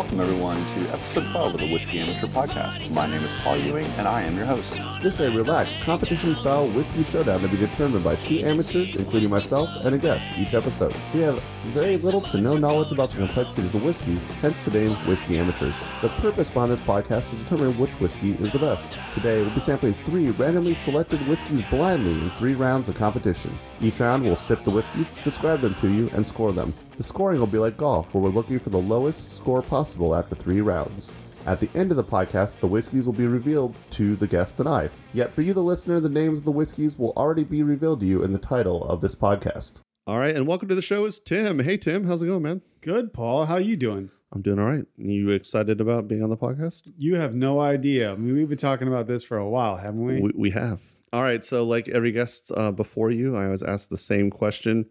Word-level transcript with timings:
Welcome, 0.00 0.20
everyone, 0.20 0.56
to 0.56 0.92
episode 0.94 1.30
12 1.30 1.54
of 1.56 1.60
the 1.60 1.70
Whiskey 1.70 2.00
Amateur 2.00 2.26
Podcast. 2.26 2.90
My 2.94 3.06
name 3.06 3.22
is 3.22 3.34
Paul 3.34 3.58
Ewing, 3.58 3.86
and 3.98 4.08
I 4.08 4.22
am 4.22 4.34
your 4.34 4.46
host. 4.46 4.72
This 5.02 5.18
is 5.18 5.28
a 5.28 5.30
relaxed, 5.30 5.80
competition 5.80 6.34
style 6.34 6.68
whiskey 6.68 7.02
showdown 7.04 7.40
to 7.40 7.48
be 7.48 7.56
determined 7.56 8.04
by 8.04 8.16
two 8.16 8.40
amateurs, 8.40 8.94
including 8.94 9.30
myself 9.30 9.70
and 9.82 9.94
a 9.94 9.98
guest, 9.98 10.28
each 10.36 10.52
episode. 10.52 10.94
We 11.14 11.20
have 11.20 11.42
very 11.68 11.96
little 11.96 12.20
to 12.20 12.38
no 12.38 12.58
knowledge 12.58 12.92
about 12.92 13.08
the 13.08 13.16
complexities 13.16 13.74
of 13.74 13.82
whiskey, 13.82 14.16
hence 14.42 14.62
the 14.62 14.72
name 14.72 14.90
Whiskey 15.06 15.38
Amateurs. 15.38 15.80
The 16.02 16.10
purpose 16.10 16.50
behind 16.50 16.70
this 16.70 16.82
podcast 16.82 17.18
is 17.18 17.30
to 17.30 17.36
determine 17.36 17.78
which 17.78 17.94
whiskey 17.94 18.32
is 18.32 18.52
the 18.52 18.58
best. 18.58 18.90
Today, 19.14 19.40
we'll 19.40 19.54
be 19.54 19.60
sampling 19.60 19.94
three 19.94 20.32
randomly 20.32 20.74
selected 20.74 21.26
whiskeys 21.26 21.62
blindly 21.70 22.12
in 22.12 22.28
three 22.32 22.52
rounds 22.52 22.90
of 22.90 22.94
competition. 22.94 23.58
Each 23.80 23.98
round, 24.00 24.22
we'll 24.22 24.36
sip 24.36 24.64
the 24.64 24.70
whiskeys, 24.70 25.14
describe 25.24 25.62
them 25.62 25.74
to 25.76 25.90
you, 25.90 26.10
and 26.12 26.26
score 26.26 26.52
them. 26.52 26.74
The 26.98 27.04
scoring 27.04 27.40
will 27.40 27.46
be 27.46 27.56
like 27.56 27.78
golf, 27.78 28.12
where 28.12 28.22
we're 28.22 28.28
looking 28.28 28.58
for 28.58 28.68
the 28.68 28.76
lowest 28.76 29.32
score 29.32 29.62
possible 29.62 30.14
after 30.14 30.34
three 30.34 30.60
rounds. 30.60 31.10
At 31.46 31.58
the 31.58 31.70
end 31.74 31.90
of 31.90 31.96
the 31.96 32.04
podcast, 32.04 32.60
the 32.60 32.66
whiskeys 32.66 33.06
will 33.06 33.14
be 33.14 33.26
revealed 33.26 33.74
to 33.92 34.14
the 34.14 34.26
guest 34.26 34.60
and 34.60 34.68
I. 34.68 34.90
Yet 35.14 35.32
for 35.32 35.40
you, 35.40 35.54
the 35.54 35.62
listener, 35.62 35.98
the 35.98 36.10
names 36.10 36.40
of 36.40 36.44
the 36.44 36.52
whiskeys 36.52 36.98
will 36.98 37.14
already 37.16 37.44
be 37.44 37.62
revealed 37.62 38.00
to 38.00 38.06
you 38.06 38.22
in 38.22 38.32
the 38.32 38.38
title 38.38 38.84
of 38.84 39.00
this 39.00 39.14
podcast. 39.14 39.80
All 40.06 40.18
right, 40.18 40.36
and 40.36 40.46
welcome 40.46 40.68
to 40.68 40.74
the 40.74 40.82
show 40.82 41.06
is 41.06 41.18
Tim. 41.18 41.58
Hey 41.60 41.78
Tim, 41.78 42.04
how's 42.04 42.22
it 42.22 42.26
going, 42.26 42.42
man? 42.42 42.60
Good, 42.82 43.14
Paul. 43.14 43.46
How 43.46 43.56
you 43.56 43.76
doing? 43.76 44.10
I'm 44.32 44.42
doing 44.42 44.58
all 44.58 44.66
right. 44.66 44.84
You 44.98 45.30
excited 45.30 45.80
about 45.80 46.08
being 46.08 46.22
on 46.22 46.28
the 46.28 46.36
podcast? 46.36 46.92
You 46.98 47.16
have 47.16 47.34
no 47.34 47.60
idea. 47.60 48.12
I 48.12 48.16
mean, 48.16 48.34
we've 48.34 48.48
been 48.48 48.58
talking 48.58 48.86
about 48.86 49.06
this 49.06 49.24
for 49.24 49.38
a 49.38 49.48
while, 49.48 49.76
haven't 49.76 50.04
we? 50.04 50.20
We, 50.20 50.32
we 50.34 50.50
have. 50.50 50.82
All 51.12 51.22
right, 51.22 51.44
so 51.44 51.64
like 51.64 51.88
every 51.88 52.12
guest 52.12 52.52
uh, 52.54 52.70
before 52.70 53.10
you, 53.10 53.34
I 53.34 53.46
always 53.46 53.62
ask 53.62 53.88
the 53.88 53.96
same 53.96 54.30
question. 54.30 54.84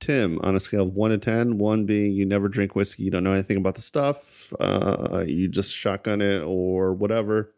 Tim, 0.00 0.38
on 0.42 0.54
a 0.54 0.60
scale 0.60 0.82
of 0.82 0.94
one 0.94 1.10
to 1.10 1.18
ten, 1.18 1.58
one 1.58 1.86
being 1.86 2.12
you 2.12 2.26
never 2.26 2.48
drink 2.48 2.74
whiskey, 2.74 3.04
you 3.04 3.10
don't 3.10 3.24
know 3.24 3.32
anything 3.32 3.56
about 3.56 3.74
the 3.74 3.80
stuff, 3.80 4.52
uh, 4.60 5.24
you 5.26 5.48
just 5.48 5.72
shotgun 5.72 6.20
it 6.20 6.42
or 6.42 6.92
whatever, 6.92 7.54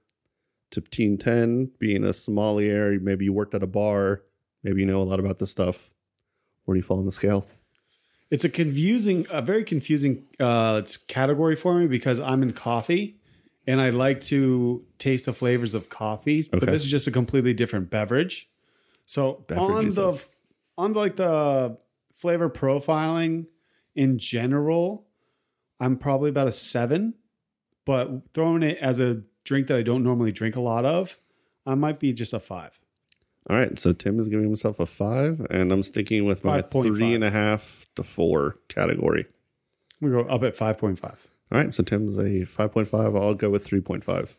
to 0.71 0.81
teen 0.81 1.19
ten 1.19 1.71
being 1.79 2.05
a 2.05 2.13
sommelier, 2.13 2.99
maybe 3.01 3.25
you 3.25 3.33
worked 3.33 3.55
at 3.55 3.63
a 3.63 3.67
bar, 3.67 4.23
maybe 4.63 4.81
you 4.81 4.87
know 4.87 5.01
a 5.01 5.05
lot 5.05 5.19
about 5.19 5.39
the 5.39 5.47
stuff. 5.47 5.91
Where 6.65 6.75
do 6.75 6.79
you 6.79 6.83
fall 6.83 6.99
on 6.99 7.07
the 7.07 7.13
scale? 7.13 7.49
it's 8.31 8.45
a 8.45 8.49
confusing, 8.49 9.27
a 9.31 9.41
very 9.41 9.65
confusing 9.65 10.25
uh, 10.41 10.81
it's 10.83 10.97
category 10.97 11.57
for 11.57 11.75
me 11.75 11.87
because 11.87 12.21
I'm 12.21 12.43
in 12.43 12.53
coffee 12.53 13.17
and 13.67 13.81
I 13.81 13.91
like 13.91 14.21
to 14.23 14.85
taste 14.99 15.27
the 15.27 15.33
flavors 15.33 15.75
of 15.75 15.89
coffee, 15.89 16.45
but 16.51 16.63
this 16.63 16.85
is 16.85 16.91
just 16.91 17.07
a 17.07 17.11
completely 17.11 17.55
different 17.55 17.91
beverage. 17.91 18.49
So 19.07 19.45
Beverage, 19.47 19.85
on 19.85 19.89
the 19.89 20.29
on 20.79 20.93
like 20.93 21.17
the 21.17 21.79
flavor 22.17 22.51
profiling 22.51 23.47
in 23.95 24.19
general, 24.19 25.07
I'm 25.79 25.97
probably 25.97 26.31
about 26.31 26.49
a 26.49 26.53
seven, 26.53 27.15
but 27.85 28.33
throwing 28.35 28.63
it 28.63 28.79
as 28.79 28.99
a 28.99 29.23
drink 29.45 29.69
that 29.69 29.77
I 29.77 29.83
don't 29.83 30.03
normally 30.03 30.33
drink 30.33 30.57
a 30.57 30.61
lot 30.61 30.85
of, 30.85 31.19
I 31.65 31.75
might 31.75 32.01
be 32.01 32.13
just 32.13 32.33
a 32.33 32.41
five. 32.41 32.81
All 33.49 33.57
right, 33.57 33.79
so 33.79 33.93
Tim 33.93 34.19
is 34.19 34.29
giving 34.29 34.47
himself 34.47 34.81
a 34.81 34.87
five, 34.87 35.47
and 35.51 35.71
I'm 35.71 35.85
sticking 35.85 36.25
with 36.25 36.45
my 36.45 36.63
5.5. 36.63 36.83
three 36.83 37.15
and 37.15 37.23
a 37.23 37.31
half 37.31 37.87
to 37.95 38.03
four 38.03 38.57
category. 38.69 39.27
We 40.01 40.11
go 40.11 40.23
up 40.23 40.43
at 40.43 40.57
five 40.57 40.79
point 40.79 40.99
five. 40.99 41.29
All 41.53 41.59
right, 41.59 41.73
so 41.73 41.85
Tim's 41.85 42.19
a 42.19 42.23
5.5. 42.23 43.17
I'll 43.17 43.35
go 43.35 43.51
with 43.51 43.69
3.5. 43.69 44.37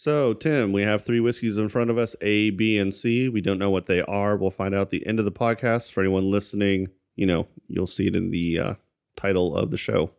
So, 0.00 0.32
Tim, 0.32 0.72
we 0.72 0.80
have 0.80 1.04
three 1.04 1.20
whiskeys 1.20 1.58
in 1.58 1.68
front 1.68 1.90
of 1.90 1.98
us 1.98 2.16
A, 2.22 2.48
B, 2.52 2.78
and 2.78 2.94
C. 2.94 3.28
We 3.28 3.42
don't 3.42 3.58
know 3.58 3.68
what 3.68 3.84
they 3.84 4.00
are. 4.00 4.34
We'll 4.34 4.50
find 4.50 4.74
out 4.74 4.80
at 4.80 4.88
the 4.88 5.06
end 5.06 5.18
of 5.18 5.26
the 5.26 5.30
podcast. 5.30 5.92
For 5.92 6.00
anyone 6.00 6.30
listening, 6.30 6.88
you 7.16 7.26
know, 7.26 7.46
you'll 7.68 7.86
see 7.86 8.06
it 8.06 8.16
in 8.16 8.30
the 8.30 8.58
uh, 8.58 8.74
title 9.14 9.54
of 9.54 9.70
the 9.70 9.76
show. 9.76 10.10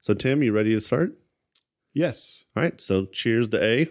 So, 0.00 0.12
Tim, 0.12 0.42
you 0.42 0.52
ready 0.52 0.74
to 0.74 0.80
start? 0.82 1.16
Yes. 1.94 2.44
All 2.54 2.62
right, 2.62 2.78
so 2.78 3.06
cheers 3.06 3.48
to 3.48 3.64
A. 3.64 3.88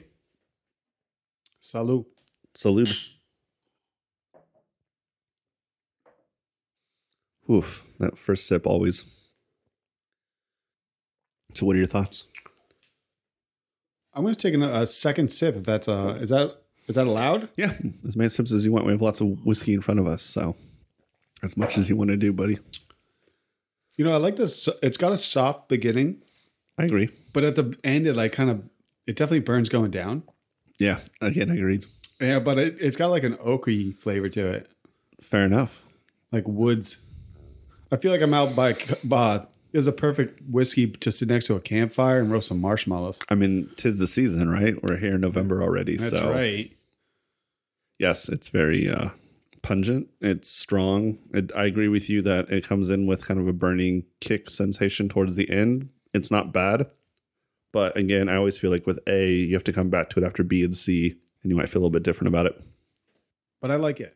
Salute. 1.60 2.06
Salud. 2.56 3.10
Oof, 7.50 7.92
that 7.98 8.16
first 8.16 8.46
sip 8.46 8.68
always. 8.68 9.32
So, 11.56 11.66
what 11.66 11.78
are 11.78 11.80
your 11.80 11.88
thoughts? 11.88 12.28
I'm 14.16 14.24
going 14.24 14.36
to 14.36 14.40
take 14.42 14.54
a, 14.60 14.82
a 14.82 14.88
second 14.88 15.32
sip. 15.32 15.56
If 15.56 15.64
that's 15.64 15.88
uh, 15.88 16.18
is 16.22 16.30
that 16.30 16.56
is 16.88 16.96
that 16.96 17.08
allowed? 17.08 17.50
Yeah, 17.58 17.74
as 18.06 18.16
many 18.16 18.30
sips 18.30 18.52
as 18.52 18.66
you 18.66 18.72
want. 18.72 18.86
We 18.86 18.92
have 18.92 19.02
lots 19.02 19.22
of 19.22 19.44
whiskey 19.46 19.74
in 19.74 19.82
front 19.82 20.00
of 20.00 20.08
us, 20.08 20.22
so 20.22 20.56
as 21.42 21.58
much 21.58 21.78
as 21.78 21.90
you 21.90 21.96
want 21.96 22.10
to 22.10 22.18
do, 22.18 22.32
buddy. 22.34 22.58
You 23.98 24.06
know, 24.06 24.12
I 24.14 24.18
like 24.18 24.36
this. 24.36 24.68
It's 24.82 24.98
got 24.98 25.12
a 25.12 25.18
soft 25.18 25.70
beginning, 25.70 26.22
I 26.78 26.86
agree. 26.86 27.10
but 27.32 27.44
at 27.44 27.56
the 27.56 27.76
end, 27.84 28.08
it 28.08 28.16
like 28.16 28.32
kind 28.34 28.50
of 28.50 28.64
it 29.08 29.16
definitely 29.16 29.40
burns 29.42 29.70
going 29.70 29.92
down. 29.92 30.24
Yeah, 30.80 31.00
again, 31.22 31.52
I 31.52 31.56
agreed. 31.56 31.86
Yeah, 32.20 32.40
but 32.40 32.58
it, 32.60 32.78
it's 32.80 32.98
got 32.98 33.08
like 33.08 33.24
an 33.24 33.36
oaky 33.38 33.98
flavor 34.00 34.30
to 34.30 34.48
it, 34.52 34.72
Fair 35.22 35.46
enough. 35.46 35.86
like 36.32 36.48
woods. 36.48 37.02
I 37.92 37.98
feel 37.98 38.12
like 38.12 38.22
I'm 38.22 38.34
out 38.34 38.56
by. 38.56 38.76
by 39.08 39.46
is 39.74 39.88
a 39.88 39.92
perfect 39.92 40.40
whiskey 40.48 40.88
to 40.88 41.12
sit 41.12 41.28
next 41.28 41.48
to 41.48 41.56
a 41.56 41.60
campfire 41.60 42.20
and 42.20 42.32
roast 42.32 42.48
some 42.48 42.62
marshmallows. 42.62 43.20
I 43.30 43.36
mean, 43.36 43.70
tis 43.76 44.00
the 44.00 44.08
season, 44.08 44.50
right? 44.50 44.82
We're 44.82 44.98
here 44.98 45.16
in 45.16 45.22
November 45.22 45.62
already, 45.64 45.98
That's 45.98 46.12
so 46.12 46.32
right. 46.32 46.72
yes, 47.98 48.30
it's 48.30 48.50
very 48.50 48.90
uh, 48.90 49.10
pungent. 49.64 50.10
It's 50.22 50.50
strong. 50.50 51.18
It, 51.34 51.52
I 51.56 51.66
agree 51.66 51.88
with 51.88 52.10
you 52.10 52.22
that 52.22 52.50
it 52.50 52.68
comes 52.68 52.92
in 52.92 53.08
with 53.08 53.28
kind 53.28 53.40
of 53.40 53.48
a 53.48 53.54
burning 53.54 54.04
kick 54.22 54.50
sensation 54.50 55.10
towards 55.10 55.36
the 55.36 55.50
end. 55.50 55.90
It's 56.14 56.30
not 56.30 56.54
bad, 56.54 56.86
but 57.72 57.98
again, 57.98 58.30
I 58.30 58.36
always 58.36 58.58
feel 58.58 58.70
like 58.70 58.86
with 58.86 59.00
A, 59.08 59.32
you 59.32 59.56
have 59.56 59.64
to 59.64 59.74
come 59.74 59.90
back 59.90 60.12
to 60.12 60.20
it 60.20 60.26
after 60.26 60.44
B 60.44 60.64
and 60.64 60.76
C, 60.76 61.16
and 61.42 61.52
you 61.52 61.58
might 61.58 61.70
feel 61.70 61.80
a 61.80 61.84
little 61.84 61.90
bit 61.90 62.04
different 62.04 62.28
about 62.28 62.46
it. 62.46 62.64
But 63.60 63.72
I 63.72 63.78
like 63.78 64.00
it. 64.00 64.16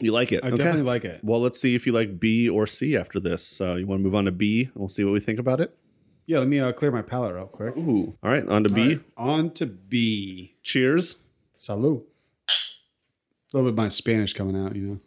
You 0.00 0.12
like 0.12 0.32
it? 0.32 0.44
I 0.44 0.50
definitely 0.50 0.82
like 0.82 1.04
it. 1.04 1.20
Well, 1.22 1.40
let's 1.40 1.60
see 1.60 1.74
if 1.74 1.86
you 1.86 1.92
like 1.92 2.18
B 2.18 2.48
or 2.48 2.66
C 2.66 2.96
after 2.96 3.20
this. 3.20 3.60
Uh, 3.60 3.74
you 3.74 3.86
want 3.86 4.00
to 4.00 4.04
move 4.04 4.14
on 4.14 4.24
to 4.24 4.32
B? 4.32 4.70
We'll 4.74 4.88
see 4.88 5.04
what 5.04 5.12
we 5.12 5.20
think 5.20 5.38
about 5.38 5.60
it. 5.60 5.76
Yeah, 6.26 6.38
let 6.38 6.48
me 6.48 6.60
uh, 6.60 6.72
clear 6.72 6.90
my 6.90 7.02
palate 7.02 7.34
real 7.34 7.46
quick. 7.46 7.76
Ooh. 7.76 8.16
All 8.22 8.30
right, 8.30 8.46
on 8.46 8.64
to 8.64 8.68
B. 8.68 8.82
All 9.16 9.26
right, 9.26 9.38
on 9.38 9.50
to 9.52 9.66
B. 9.66 10.56
Cheers. 10.62 11.18
Salud. 11.56 12.02
A 13.52 13.56
little 13.56 13.70
bit 13.70 13.74
of 13.74 13.76
my 13.76 13.88
Spanish 13.88 14.32
coming 14.32 14.56
out, 14.56 14.76
you 14.76 14.82
know. 14.82 15.00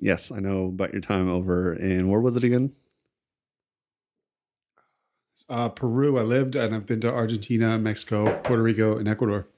Yes, 0.00 0.30
I 0.30 0.38
know 0.38 0.66
about 0.66 0.92
your 0.92 1.00
time 1.00 1.28
over 1.28 1.74
in 1.74 2.08
where 2.08 2.20
was 2.20 2.36
it 2.36 2.44
again? 2.44 2.72
Uh, 5.48 5.68
Peru, 5.68 6.18
I 6.18 6.22
lived, 6.22 6.54
and 6.54 6.74
I've 6.74 6.86
been 6.86 7.00
to 7.00 7.12
Argentina, 7.12 7.78
Mexico, 7.78 8.38
Puerto 8.42 8.62
Rico, 8.62 8.98
and 8.98 9.08
Ecuador. 9.08 9.48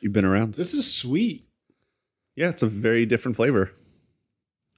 You've 0.00 0.12
been 0.12 0.24
around. 0.24 0.54
This 0.54 0.74
is 0.74 0.92
sweet. 0.92 1.48
Yeah, 2.36 2.48
it's 2.48 2.62
a 2.62 2.66
very 2.66 3.06
different 3.06 3.36
flavor. 3.36 3.72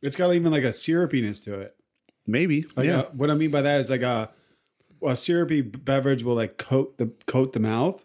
It's 0.03 0.17
got 0.17 0.35
even 0.35 0.53
like 0.53 0.65
a 0.65 0.73
syrupiness 0.73 1.41
to 1.45 1.61
it. 1.61 1.77
Maybe. 2.27 2.65
Like, 2.77 2.87
yeah. 2.87 3.01
uh, 3.01 3.11
what 3.13 3.31
I 3.31 3.35
mean 3.35 3.51
by 3.51 3.63
that 3.63 3.81
is 3.81 3.91
like 3.91 4.03
a, 4.03 4.31
a 5.07 5.17
syrupy 5.17 5.61
beverage 5.61 6.23
will 6.23 6.35
like 6.35 6.59
coat 6.59 6.99
the 6.99 7.13
coat 7.27 7.53
the 7.53 7.61
mouth. 7.61 8.05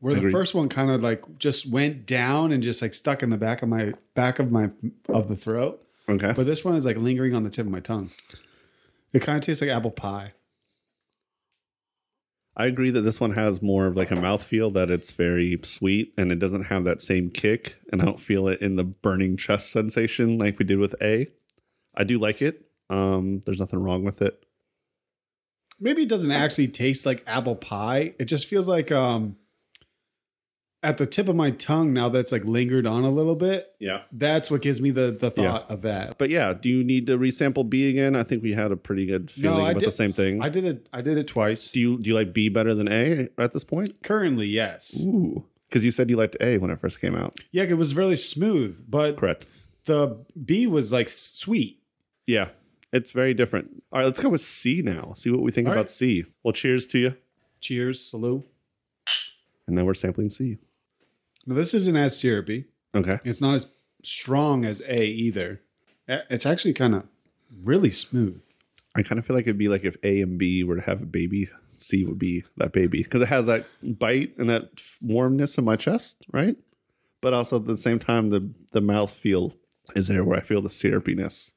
Where 0.00 0.14
the 0.14 0.30
first 0.30 0.54
one 0.54 0.70
kind 0.70 0.90
of 0.90 1.02
like 1.02 1.38
just 1.38 1.70
went 1.70 2.06
down 2.06 2.52
and 2.52 2.62
just 2.62 2.80
like 2.80 2.94
stuck 2.94 3.22
in 3.22 3.28
the 3.28 3.36
back 3.36 3.60
of 3.60 3.68
my 3.68 3.92
back 4.14 4.38
of 4.38 4.50
my 4.50 4.70
of 5.10 5.28
the 5.28 5.36
throat. 5.36 5.86
okay. 6.08 6.32
But 6.34 6.46
this 6.46 6.64
one 6.64 6.74
is 6.74 6.86
like 6.86 6.96
lingering 6.96 7.34
on 7.34 7.42
the 7.42 7.50
tip 7.50 7.66
of 7.66 7.72
my 7.72 7.80
tongue. 7.80 8.10
It 9.12 9.20
kind 9.20 9.36
of 9.36 9.44
tastes 9.44 9.60
like 9.60 9.70
apple 9.70 9.90
pie. 9.90 10.32
I 12.56 12.66
agree 12.66 12.90
that 12.90 13.02
this 13.02 13.20
one 13.20 13.32
has 13.32 13.62
more 13.62 13.86
of 13.86 13.96
like 13.96 14.10
a 14.10 14.16
mouthfeel 14.16 14.72
that 14.74 14.90
it's 14.90 15.12
very 15.12 15.58
sweet 15.62 16.12
and 16.18 16.32
it 16.32 16.38
doesn't 16.38 16.64
have 16.64 16.84
that 16.84 17.00
same 17.00 17.30
kick 17.30 17.76
and 17.92 18.02
I 18.02 18.04
don't 18.04 18.18
feel 18.18 18.48
it 18.48 18.60
in 18.60 18.76
the 18.76 18.84
burning 18.84 19.36
chest 19.36 19.70
sensation 19.70 20.36
like 20.36 20.58
we 20.58 20.64
did 20.64 20.78
with 20.78 20.94
A. 21.00 21.28
I 21.94 22.04
do 22.04 22.18
like 22.18 22.42
it. 22.42 22.66
Um, 22.90 23.40
there's 23.46 23.60
nothing 23.60 23.78
wrong 23.78 24.04
with 24.04 24.20
it. 24.20 24.44
Maybe 25.78 26.02
it 26.02 26.08
doesn't 26.08 26.30
actually 26.30 26.68
taste 26.68 27.06
like 27.06 27.22
apple 27.26 27.56
pie. 27.56 28.14
It 28.18 28.26
just 28.26 28.46
feels 28.46 28.68
like 28.68 28.92
um 28.92 29.36
at 30.82 30.96
the 30.96 31.06
tip 31.06 31.28
of 31.28 31.36
my 31.36 31.50
tongue 31.50 31.92
now 31.92 32.08
that's 32.08 32.32
like 32.32 32.44
lingered 32.44 32.86
on 32.86 33.04
a 33.04 33.10
little 33.10 33.34
bit. 33.36 33.72
Yeah. 33.78 34.02
That's 34.12 34.50
what 34.50 34.62
gives 34.62 34.80
me 34.80 34.90
the 34.90 35.10
the 35.10 35.30
Yeah. 35.36 35.42
thought 35.52 35.70
of 35.70 35.82
that. 35.82 36.16
But 36.18 36.30
yeah, 36.30 36.54
do 36.54 36.68
you 36.70 36.82
need 36.82 37.06
to 37.08 37.18
resample 37.18 37.68
B 37.68 37.90
again? 37.90 38.16
I 38.16 38.22
think 38.22 38.42
we 38.42 38.52
had 38.54 38.72
a 38.72 38.76
pretty 38.76 39.04
good 39.06 39.30
feeling 39.30 39.66
I 39.66 39.70
about 39.72 39.80
did- 39.80 39.86
the 39.88 39.92
same 39.92 40.12
thing. 40.14 40.42
I 40.42 40.48
did 40.48 40.64
it 40.64 40.88
I 40.92 41.02
did 41.02 41.18
it 41.18 41.26
twice. 41.26 41.70
do 41.70 41.80
you 41.80 41.98
do 42.00 42.08
you 42.10 42.14
like 42.16 42.32
B 42.32 42.48
better 42.48 42.74
than 42.74 42.88
A 42.90 43.28
at 43.38 43.52
this 43.52 43.64
point? 43.64 44.02
Currently, 44.02 44.50
yes. 44.50 45.02
Ooh, 45.04 45.44
because 45.68 45.84
you 45.84 45.90
said 45.90 46.08
you 46.08 46.16
liked 46.16 46.36
A 46.40 46.56
when 46.58 46.70
it 46.70 46.78
first 46.78 47.00
came 47.00 47.14
out. 47.14 47.38
Yeah, 47.52 47.64
it 47.64 47.76
was 47.76 47.94
really 47.94 48.16
smooth, 48.16 48.82
but 48.88 49.16
Correct. 49.18 49.46
the 49.84 50.16
B 50.44 50.66
was 50.66 50.92
like 50.92 51.08
sweet. 51.10 51.78
Yeah, 52.26 52.48
it's 52.92 53.10
very 53.12 53.34
different. 53.34 53.82
All 53.92 53.98
right, 53.98 54.06
let's 54.06 54.20
go 54.20 54.30
with 54.30 54.40
C 54.40 54.80
now. 54.82 55.12
See 55.14 55.30
what 55.30 55.42
we 55.42 55.50
think 55.52 55.66
All 55.66 55.72
about 55.72 55.80
right. 55.82 55.90
C. 55.90 56.24
Well, 56.42 56.52
cheers 56.52 56.86
to 56.88 56.98
you. 56.98 57.16
Cheers, 57.60 58.00
salute. 58.02 58.46
And 59.66 59.76
now 59.76 59.84
we're 59.84 59.94
sampling 59.94 60.30
C. 60.30 60.58
Now 61.46 61.54
this 61.54 61.74
isn't 61.74 61.96
as 61.96 62.18
syrupy. 62.18 62.66
Okay. 62.94 63.18
It's 63.24 63.40
not 63.40 63.54
as 63.54 63.72
strong 64.02 64.64
as 64.64 64.80
A 64.86 65.04
either. 65.04 65.60
It's 66.08 66.46
actually 66.46 66.74
kind 66.74 66.94
of 66.94 67.04
really 67.62 67.90
smooth. 67.90 68.40
I 68.96 69.02
kind 69.02 69.18
of 69.18 69.26
feel 69.26 69.36
like 69.36 69.44
it'd 69.44 69.58
be 69.58 69.68
like 69.68 69.84
if 69.84 69.96
A 70.02 70.20
and 70.20 70.38
B 70.38 70.64
were 70.64 70.76
to 70.76 70.82
have 70.82 71.02
a 71.02 71.06
baby, 71.06 71.48
C 71.76 72.04
would 72.04 72.18
be 72.18 72.44
that 72.56 72.72
baby 72.72 73.02
because 73.02 73.22
it 73.22 73.28
has 73.28 73.46
that 73.46 73.66
bite 73.82 74.36
and 74.38 74.50
that 74.50 74.70
warmness 75.00 75.56
in 75.56 75.64
my 75.64 75.76
chest, 75.76 76.24
right? 76.32 76.56
But 77.20 77.32
also 77.32 77.56
at 77.56 77.66
the 77.66 77.76
same 77.78 77.98
time, 77.98 78.30
the 78.30 78.52
the 78.72 78.80
mouth 78.80 79.10
feel 79.12 79.54
is 79.94 80.08
there 80.08 80.24
where 80.24 80.38
I 80.38 80.42
feel 80.42 80.60
the 80.62 80.68
syrupiness. 80.68 81.52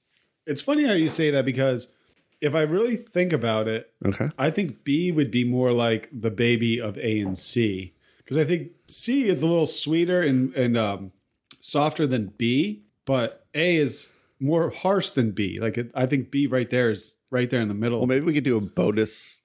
It's 0.45 0.61
funny 0.61 0.85
how 0.85 0.93
you 0.93 1.09
say 1.09 1.31
that 1.31 1.45
because 1.45 1.93
if 2.41 2.53
I 2.53 2.61
really 2.61 2.97
think 2.97 3.33
about 3.33 3.67
it, 3.67 3.89
Okay. 4.05 4.27
I 4.37 4.51
think 4.51 4.83
B 4.83 5.11
would 5.11 5.31
be 5.31 5.43
more 5.45 5.71
like 5.71 6.09
the 6.11 6.31
baby 6.31 6.79
of 6.79 6.97
A 6.97 7.19
and 7.19 7.37
C 7.37 7.93
because 8.23 8.37
I 8.37 8.45
think 8.45 8.71
C 8.87 9.27
is 9.27 9.41
a 9.41 9.47
little 9.47 9.67
sweeter 9.67 10.21
and 10.21 10.53
and 10.55 10.77
um, 10.77 11.11
softer 11.61 12.07
than 12.07 12.33
B, 12.37 12.83
but 13.05 13.45
A 13.53 13.77
is 13.77 14.13
more 14.39 14.69
harsh 14.69 15.11
than 15.11 15.31
B. 15.31 15.59
Like 15.59 15.77
it, 15.77 15.91
I 15.95 16.05
think 16.05 16.31
B 16.31 16.47
right 16.47 16.69
there 16.69 16.89
is 16.91 17.15
right 17.31 17.49
there 17.49 17.61
in 17.61 17.67
the 17.67 17.73
middle. 17.75 17.99
Well, 17.99 18.07
maybe 18.07 18.25
we 18.25 18.33
could 18.33 18.43
do 18.43 18.57
a 18.57 18.61
bonus 18.61 19.41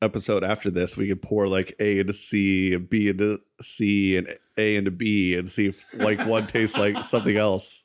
episode 0.00 0.44
after 0.44 0.70
this. 0.70 0.96
We 0.96 1.08
could 1.08 1.22
pour 1.22 1.48
like 1.48 1.74
A 1.80 1.98
into 1.98 2.12
C, 2.12 2.74
and 2.74 2.88
B 2.88 3.08
into 3.08 3.40
C, 3.60 4.16
and 4.16 4.28
A 4.56 4.76
into 4.76 4.90
B, 4.90 5.34
and 5.34 5.48
see 5.48 5.66
if 5.66 5.92
like 5.98 6.24
one 6.26 6.46
tastes 6.46 6.78
like 6.78 7.02
something 7.04 7.36
else, 7.36 7.84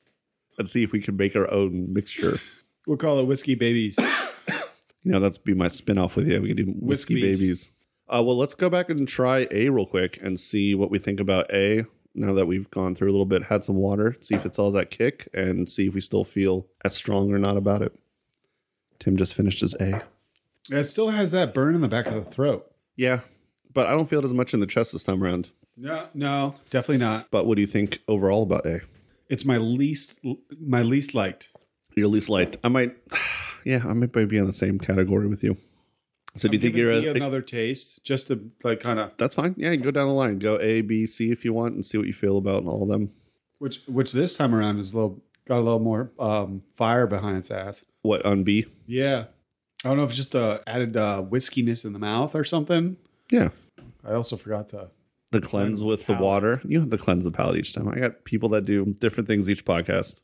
and 0.58 0.68
see 0.68 0.84
if 0.84 0.92
we 0.92 1.02
can 1.02 1.18
make 1.18 1.36
our 1.36 1.50
own 1.52 1.92
mixture. 1.92 2.38
we'll 2.86 2.98
call 2.98 3.20
it 3.20 3.26
whiskey 3.28 3.56
babies. 3.56 3.98
You 5.06 5.12
know, 5.12 5.20
that's 5.20 5.38
be 5.38 5.54
my 5.54 5.68
spin-off 5.68 6.16
with 6.16 6.30
you. 6.30 6.42
We 6.42 6.48
can 6.54 6.56
do 6.56 6.72
whiskey 6.80 7.16
Whiskies. 7.16 7.42
babies. 7.42 7.72
Uh, 8.08 8.22
well, 8.24 8.38
let's 8.38 8.56
go 8.56 8.70
back 8.70 8.90
and 8.90 9.08
try 9.08 9.48
A 9.52 9.70
real 9.70 9.86
quick 9.86 10.20
and 10.22 10.40
see 10.40 10.76
what 10.76 10.92
we 10.92 11.00
think 11.00 11.20
about 11.20 11.52
A. 11.54 11.86
Now 12.16 12.34
that 12.34 12.46
we've 12.46 12.70
gone 12.70 12.94
through 12.94 13.10
a 13.10 13.12
little 13.12 13.26
bit, 13.26 13.44
had 13.44 13.64
some 13.64 13.76
water, 13.76 14.16
see 14.22 14.36
if 14.36 14.46
it 14.46 14.54
still 14.54 14.66
has 14.66 14.76
that 14.76 14.92
kick, 14.92 15.28
and 15.34 15.68
see 15.68 15.88
if 15.88 15.96
we 15.96 16.02
still 16.02 16.24
feel 16.24 16.68
as 16.86 16.96
strong 16.96 17.34
or 17.34 17.40
not 17.40 17.58
about 17.58 17.82
it. 17.82 17.92
Tim 19.00 19.18
just 19.18 19.34
finished 19.34 19.62
his 19.62 19.74
A. 19.76 20.04
it 20.70 20.84
still 20.84 21.10
has 21.10 21.32
that 21.32 21.54
burn 21.54 21.74
in 21.74 21.82
the 21.82 21.88
back 21.88 22.06
of 22.06 22.14
the 22.14 22.30
throat. 22.30 22.72
Yeah, 22.96 23.22
but 23.74 23.88
I 23.88 23.92
don't 23.92 24.08
feel 24.08 24.20
it 24.20 24.26
as 24.26 24.34
much 24.34 24.54
in 24.54 24.60
the 24.60 24.68
chest 24.68 24.94
this 24.94 25.04
time 25.04 25.24
around. 25.24 25.52
No, 25.76 26.06
no, 26.14 26.56
definitely 26.70 27.04
not. 27.04 27.32
But 27.32 27.48
what 27.48 27.56
do 27.56 27.62
you 27.62 27.68
think 27.68 28.00
overall 28.08 28.44
about 28.44 28.68
A? 28.68 28.82
It's 29.30 29.46
my 29.46 29.58
least 29.58 30.24
my 30.60 30.84
least 30.84 31.16
liked. 31.16 31.50
Your 31.96 32.08
least 32.08 32.30
liked. 32.30 32.58
I 32.64 32.68
might, 32.70 32.96
yeah, 33.66 33.82
I 33.86 33.94
might 33.94 34.12
be 34.12 34.40
on 34.40 34.46
the 34.46 34.54
same 34.54 34.78
category 34.78 35.28
with 35.28 35.44
you. 35.44 35.58
So 36.36 36.48
do 36.48 36.56
you 36.56 36.60
think 36.60 36.76
you're 36.76 36.92
a, 36.92 37.10
another 37.12 37.42
taste 37.42 38.04
just 38.04 38.28
to 38.30 38.50
like 38.64 38.80
kind 38.80 39.00
of 39.00 39.12
That's 39.18 39.36
fine. 39.36 39.54
Yeah, 39.58 39.72
you 39.72 39.78
can 39.78 39.84
go 39.86 39.92
down 39.92 40.08
the 40.08 40.14
line. 40.14 40.40
Go 40.40 40.60
A, 40.60 40.82
B, 40.82 41.06
C 41.06 41.32
if 41.32 41.46
you 41.46 41.54
want, 41.54 41.76
and 41.76 41.86
see 41.86 41.98
what 41.98 42.08
you 42.08 42.14
feel 42.14 42.38
about 42.38 42.66
all 42.66 42.82
of 42.84 42.90
them. 42.90 43.12
which 43.60 43.82
which 43.88 44.12
this 44.14 44.36
time 44.36 44.56
around 44.56 44.80
is 44.80 44.94
a 44.94 44.96
little 44.96 45.22
got 45.48 45.58
a 45.58 45.62
little 45.62 45.80
more 45.80 46.12
um, 46.20 46.64
fire 46.74 47.06
behind 47.06 47.38
its 47.38 47.52
ass. 47.52 47.86
What 48.02 48.26
on 48.26 48.44
B? 48.44 48.66
Yeah, 48.88 49.26
I 49.86 49.90
don't 49.90 49.98
know 49.98 50.04
if 50.06 50.10
it's 50.10 50.18
just 50.18 50.36
uh, 50.36 50.60
added 50.66 50.98
uh, 50.98 51.24
whiskiness 51.24 51.86
in 51.86 51.94
the 51.94 52.00
mouth 52.00 52.36
or 52.36 52.44
something. 52.44 52.98
Yeah, 53.30 53.50
I 54.04 54.14
also 54.14 54.36
forgot 54.36 54.70
to. 54.70 54.90
the 55.32 55.42
cleanse 55.42 55.82
the 55.82 55.86
with 55.86 56.08
the 56.08 56.14
palate. 56.14 56.24
water. 56.24 56.62
You 56.66 56.80
have 56.80 56.90
to 56.90 56.98
cleanse 56.98 57.26
the 57.26 57.32
palate 57.32 57.58
each 57.58 57.74
time. 57.74 57.88
I 57.90 58.00
got 58.00 58.24
people 58.24 58.50
that 58.50 58.66
do 58.66 58.86
different 59.00 59.28
things 59.28 59.50
each 59.50 59.66
podcast. 59.66 60.22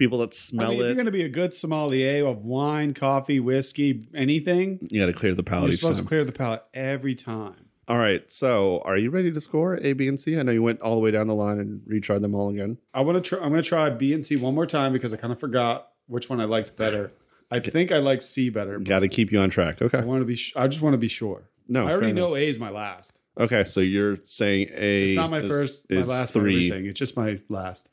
People 0.00 0.18
that 0.20 0.30
I 0.32 0.34
smell 0.34 0.70
mean, 0.70 0.80
if 0.80 0.86
you're 0.86 0.94
going 0.94 1.04
to 1.06 1.12
be 1.12 1.24
a 1.24 1.28
good 1.28 1.52
sommelier 1.52 2.26
of 2.26 2.42
wine, 2.42 2.94
coffee, 2.94 3.38
whiskey, 3.38 4.02
anything, 4.14 4.78
You 4.90 4.98
got 4.98 5.06
to 5.06 5.12
clear 5.12 5.34
the 5.34 5.42
palate 5.42 5.66
you're 5.66 5.72
supposed 5.78 5.98
time. 5.98 6.04
to 6.06 6.08
clear 6.08 6.24
the 6.24 6.32
palate 6.32 6.62
every 6.72 7.14
time. 7.14 7.66
all 7.86 7.98
right. 7.98 8.22
So, 8.32 8.80
are 8.86 8.96
you 8.96 9.10
ready 9.10 9.30
to 9.30 9.40
score 9.42 9.78
A, 9.82 9.92
B, 9.92 10.08
and 10.08 10.18
C? 10.18 10.38
I 10.38 10.42
know 10.42 10.52
you 10.52 10.62
went 10.62 10.80
all 10.80 10.94
the 10.94 11.02
way 11.02 11.10
down 11.10 11.26
the 11.26 11.34
line 11.34 11.58
and 11.60 11.82
retried 11.82 12.22
them 12.22 12.34
all 12.34 12.48
again. 12.48 12.78
I 12.94 13.02
want 13.02 13.22
to 13.22 13.28
try. 13.28 13.44
I'm 13.44 13.50
going 13.50 13.62
to 13.62 13.68
try 13.68 13.90
B 13.90 14.14
and 14.14 14.24
C 14.24 14.36
one 14.36 14.54
more 14.54 14.64
time 14.66 14.94
because 14.94 15.12
I 15.12 15.18
kind 15.18 15.34
of 15.34 15.38
forgot 15.38 15.88
which 16.06 16.30
one 16.30 16.40
I 16.40 16.44
liked 16.46 16.76
better. 16.78 17.12
I 17.50 17.60
think 17.60 17.92
I 17.92 17.98
like 17.98 18.22
C 18.22 18.48
better. 18.48 18.78
Got 18.78 19.00
to 19.00 19.08
keep 19.08 19.30
you 19.30 19.38
on 19.40 19.50
track. 19.50 19.82
Okay. 19.82 19.98
I 19.98 20.04
want 20.04 20.22
to 20.22 20.24
be. 20.24 20.36
Sh- 20.36 20.54
I 20.56 20.66
just 20.66 20.80
want 20.80 20.94
to 20.94 20.98
be 20.98 21.08
sure. 21.08 21.42
No, 21.68 21.86
I 21.86 21.90
already 21.92 22.10
enough. 22.12 22.30
know 22.30 22.36
A 22.36 22.48
is 22.48 22.58
my 22.58 22.70
last. 22.70 23.20
Okay, 23.38 23.64
so 23.64 23.80
you're 23.80 24.16
saying 24.24 24.68
A. 24.72 25.08
It's 25.10 25.16
not 25.16 25.30
my 25.30 25.40
is- 25.40 25.48
first, 25.48 25.90
my 25.90 26.00
last, 26.02 26.32
three. 26.32 26.68
everything. 26.70 26.88
It's 26.88 26.98
just 26.98 27.18
my 27.18 27.38
last. 27.50 27.90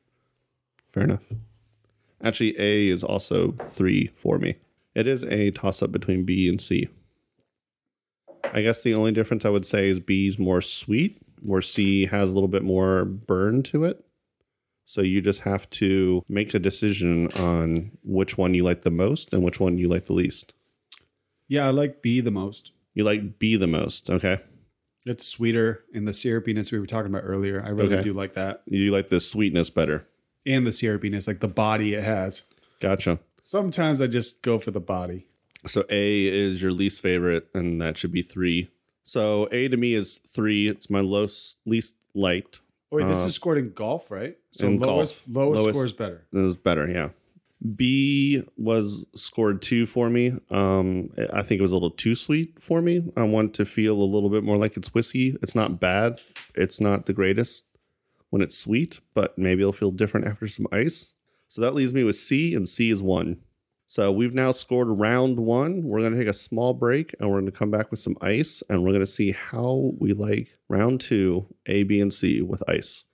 Fair 0.87 1.03
enough. 1.03 1.25
Actually, 2.23 2.55
A 2.59 2.87
is 2.89 3.03
also 3.03 3.51
three 3.63 4.07
for 4.15 4.39
me. 4.39 4.55
It 4.95 5.05
is 5.07 5.23
a 5.25 5.51
toss 5.51 5.81
up 5.83 5.91
between 5.91 6.23
B 6.23 6.49
and 6.49 6.59
C. 6.59 6.89
I 8.53 8.61
guess 8.61 8.81
the 8.83 8.93
only 8.95 9.11
difference 9.11 9.45
I 9.45 9.49
would 9.49 9.65
say 9.65 9.89
is 9.89 9.99
B 9.99 10.27
is 10.27 10.39
more 10.39 10.61
sweet, 10.61 11.21
where 11.43 11.61
C 11.61 12.05
has 12.05 12.31
a 12.31 12.33
little 12.33 12.47
bit 12.47 12.63
more 12.63 13.05
burn 13.05 13.61
to 13.63 13.83
it. 13.83 14.03
So 14.85 15.01
you 15.01 15.21
just 15.21 15.41
have 15.41 15.69
to 15.71 16.23
make 16.29 16.53
a 16.53 16.59
decision 16.59 17.27
on 17.39 17.91
which 18.03 18.37
one 18.37 18.53
you 18.53 18.63
like 18.63 18.81
the 18.83 18.89
most 18.91 19.33
and 19.33 19.43
which 19.43 19.59
one 19.59 19.77
you 19.77 19.89
like 19.89 20.05
the 20.05 20.13
least. 20.13 20.53
Yeah, 21.49 21.67
I 21.67 21.71
like 21.71 22.01
B 22.01 22.21
the 22.21 22.31
most. 22.31 22.71
You 22.93 23.03
like 23.03 23.37
B 23.37 23.57
the 23.57 23.67
most, 23.67 24.09
okay? 24.09 24.39
It's 25.05 25.27
sweeter 25.27 25.83
and 25.93 26.07
the 26.07 26.13
syrupiness 26.13 26.71
we 26.71 26.79
were 26.79 26.85
talking 26.87 27.11
about 27.13 27.23
earlier. 27.25 27.61
I 27.63 27.69
really 27.69 27.95
Okay. 27.95 28.03
do 28.03 28.13
like 28.13 28.33
that. 28.33 28.63
You 28.65 28.91
like 28.91 29.09
the 29.09 29.19
sweetness 29.19 29.69
better. 29.69 30.07
And 30.47 30.65
the 30.65 30.71
syrupiness, 30.71 31.27
like 31.27 31.41
the 31.41 31.47
body 31.47 31.93
it 31.93 32.03
has. 32.03 32.45
Gotcha. 32.79 33.19
Sometimes 33.43 34.01
I 34.01 34.07
just 34.07 34.41
go 34.41 34.57
for 34.59 34.71
the 34.71 34.79
body. 34.79 35.27
So 35.65 35.83
A 35.89 36.25
is 36.27 36.61
your 36.61 36.71
least 36.71 37.01
favorite, 37.01 37.47
and 37.53 37.81
that 37.81 37.97
should 37.97 38.11
be 38.13 38.21
three. 38.21 38.69
So 39.03 39.47
A 39.51 39.67
to 39.67 39.75
me 39.77 39.93
is 39.93 40.17
three. 40.17 40.67
It's 40.69 40.89
my 40.89 41.01
lowest, 41.01 41.57
least 41.65 41.95
liked. 42.15 42.61
Oh, 42.91 42.97
wait, 42.97 43.07
this 43.07 43.23
Uh, 43.23 43.27
is 43.27 43.35
scored 43.35 43.57
in 43.57 43.71
golf, 43.73 44.09
right? 44.09 44.37
So 44.51 44.67
in 44.67 44.79
lowest, 44.79 45.31
golf. 45.33 45.35
lowest 45.49 45.63
Lowest- 45.63 45.85
is 45.85 45.93
better. 45.93 46.25
It 46.31 46.37
was 46.37 46.55
better, 46.57 46.89
yeah. 46.89 47.09
B 47.75 48.43
was 48.55 49.05
scored 49.15 49.61
two 49.61 49.85
for 49.87 50.09
me. 50.09 50.31
Um, 50.51 51.09
I 51.33 51.41
think 51.41 51.57
it 51.59 51.61
was 51.61 51.71
a 51.71 51.75
little 51.75 51.89
too 51.91 52.13
sweet 52.15 52.53
for 52.61 52.81
me. 52.81 53.11
I 53.17 53.23
want 53.23 53.55
to 53.55 53.65
feel 53.65 53.99
a 53.99 54.03
little 54.05 54.29
bit 54.29 54.43
more 54.43 54.57
like 54.57 54.77
it's 54.77 54.93
whiskey. 54.93 55.35
It's 55.41 55.55
not 55.55 55.79
bad. 55.79 56.21
It's 56.55 56.79
not 56.79 57.07
the 57.07 57.13
greatest 57.13 57.63
when 58.29 58.41
it's 58.41 58.57
sweet, 58.57 58.99
but 59.13 59.37
maybe 59.37 59.61
it'll 59.61 59.73
feel 59.73 59.91
different 59.91 60.27
after 60.27 60.47
some 60.47 60.67
ice. 60.71 61.13
So 61.47 61.61
that 61.61 61.75
leaves 61.75 61.93
me 61.93 62.03
with 62.03 62.15
C, 62.15 62.55
and 62.55 62.67
C 62.67 62.91
is 62.91 63.01
one. 63.01 63.39
So 63.89 64.11
we've 64.11 64.33
now 64.33 64.51
scored 64.51 64.89
round 64.89 65.39
one. 65.39 65.81
We're 65.81 66.01
going 66.01 66.11
to 66.11 66.19
take 66.19 66.27
a 66.27 66.33
small 66.33 66.73
break 66.73 67.15
and 67.19 67.29
we're 67.29 67.39
going 67.39 67.45
to 67.45 67.57
come 67.57 67.71
back 67.71 67.89
with 67.89 68.01
some 68.01 68.17
ice 68.19 68.61
and 68.69 68.83
we're 68.83 68.89
going 68.89 68.99
to 68.99 69.05
see 69.05 69.31
how 69.31 69.93
we 69.97 70.11
like 70.11 70.49
round 70.67 70.99
two, 70.99 71.47
A, 71.67 71.83
B, 71.83 72.01
and 72.01 72.13
C 72.13 72.41
with 72.41 72.61
ice. 72.69 73.05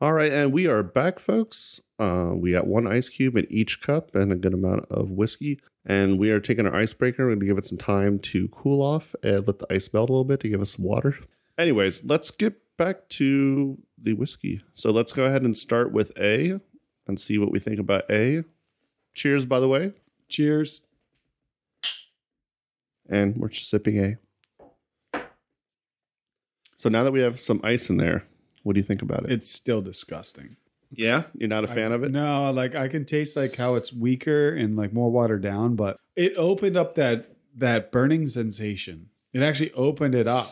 All 0.00 0.12
right, 0.12 0.32
and 0.32 0.52
we 0.52 0.68
are 0.68 0.84
back, 0.84 1.18
folks. 1.18 1.80
Uh, 1.98 2.32
we 2.34 2.52
got 2.52 2.68
one 2.68 2.86
ice 2.86 3.08
cube 3.08 3.36
in 3.36 3.46
each 3.50 3.82
cup 3.82 4.14
and 4.14 4.32
a 4.32 4.36
good 4.36 4.54
amount 4.54 4.86
of 4.90 5.10
whiskey. 5.10 5.58
And 5.86 6.20
we 6.20 6.30
are 6.30 6.40
taking 6.40 6.66
our 6.66 6.74
icebreaker. 6.74 7.24
We're 7.24 7.30
going 7.30 7.40
to 7.40 7.46
give 7.46 7.58
it 7.58 7.64
some 7.64 7.78
time 7.78 8.20
to 8.20 8.46
cool 8.48 8.80
off 8.80 9.16
and 9.24 9.44
let 9.46 9.58
the 9.58 9.66
ice 9.72 9.92
melt 9.92 10.08
a 10.08 10.12
little 10.12 10.24
bit 10.24 10.38
to 10.40 10.48
give 10.48 10.60
us 10.60 10.70
some 10.70 10.84
water. 10.84 11.16
Anyways, 11.58 12.04
let's 12.04 12.30
get 12.30 12.61
back 12.78 13.08
to 13.10 13.78
the 14.02 14.14
whiskey. 14.14 14.62
So 14.72 14.90
let's 14.90 15.12
go 15.12 15.24
ahead 15.24 15.42
and 15.42 15.56
start 15.56 15.92
with 15.92 16.12
A 16.18 16.60
and 17.06 17.18
see 17.18 17.38
what 17.38 17.50
we 17.52 17.58
think 17.58 17.78
about 17.78 18.10
A. 18.10 18.44
Cheers, 19.14 19.44
by 19.46 19.60
the 19.60 19.68
way. 19.68 19.92
Cheers. 20.28 20.82
And 23.08 23.36
we're 23.36 23.48
just 23.48 23.68
sipping 23.68 23.98
A. 24.02 25.20
So 26.76 26.88
now 26.88 27.04
that 27.04 27.12
we 27.12 27.20
have 27.20 27.38
some 27.38 27.60
ice 27.62 27.90
in 27.90 27.96
there, 27.98 28.24
what 28.62 28.74
do 28.74 28.80
you 28.80 28.84
think 28.84 29.02
about 29.02 29.24
it? 29.24 29.32
It's 29.32 29.48
still 29.48 29.82
disgusting. 29.82 30.56
yeah, 30.90 31.24
you're 31.34 31.48
not 31.48 31.64
a 31.64 31.68
fan 31.68 31.92
I- 31.92 31.94
of 31.94 32.02
it. 32.04 32.10
No, 32.10 32.50
like 32.50 32.74
I 32.74 32.88
can 32.88 33.04
taste 33.04 33.36
like 33.36 33.54
how 33.56 33.74
it's 33.76 33.92
weaker 33.92 34.54
and 34.54 34.76
like 34.76 34.92
more 34.92 35.10
watered 35.10 35.42
down, 35.42 35.76
but 35.76 35.96
it 36.16 36.32
opened 36.36 36.76
up 36.76 36.94
that 36.96 37.26
that 37.56 37.92
burning 37.92 38.26
sensation. 38.26 39.08
It 39.32 39.42
actually 39.42 39.72
opened 39.72 40.14
it 40.14 40.26
up. 40.26 40.46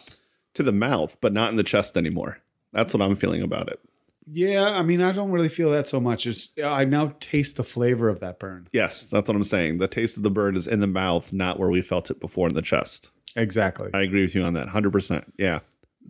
To 0.55 0.63
the 0.63 0.73
mouth, 0.73 1.17
but 1.21 1.33
not 1.33 1.51
in 1.51 1.57
the 1.57 1.63
chest 1.63 1.97
anymore. 1.97 2.39
That's 2.73 2.95
what 2.95 3.03
I'm 3.03 3.17
feeling 3.17 3.43
about 3.43 3.69
it. 3.69 3.81
Yeah, 4.27 4.71
I 4.71 4.83
mean, 4.83 5.01
I 5.01 5.11
don't 5.13 5.31
really 5.33 5.49
feel 5.49 5.73
that 5.73 5.89
so 5.89 5.99
much. 6.01 6.27
It's, 6.27 6.53
I 6.63 6.85
now 6.85 7.15
taste 7.19 7.57
the 7.57 7.65
flavor 7.65 8.09
of 8.09 8.21
that 8.21 8.39
burn. 8.39 8.69
Yes, 8.73 9.05
that's 9.05 9.29
what 9.29 9.35
I'm 9.35 9.43
saying. 9.43 9.79
The 9.79 9.89
taste 9.89 10.17
of 10.17 10.23
the 10.23 10.31
burn 10.31 10.55
is 10.55 10.69
in 10.69 10.81
the 10.81 10.87
mouth, 10.87 11.33
not 11.33 11.59
where 11.59 11.69
we 11.69 11.83
felt 11.83 12.11
it 12.11 12.21
before 12.21 12.49
in 12.49 12.55
the 12.55 12.63
chest. 12.63 13.11
Exactly. 13.35 13.91
I 13.93 14.03
agree 14.03 14.23
with 14.23 14.35
you 14.35 14.43
on 14.45 14.55
that, 14.55 14.69
hundred 14.69 14.93
percent. 14.93 15.33
Yeah. 15.37 15.61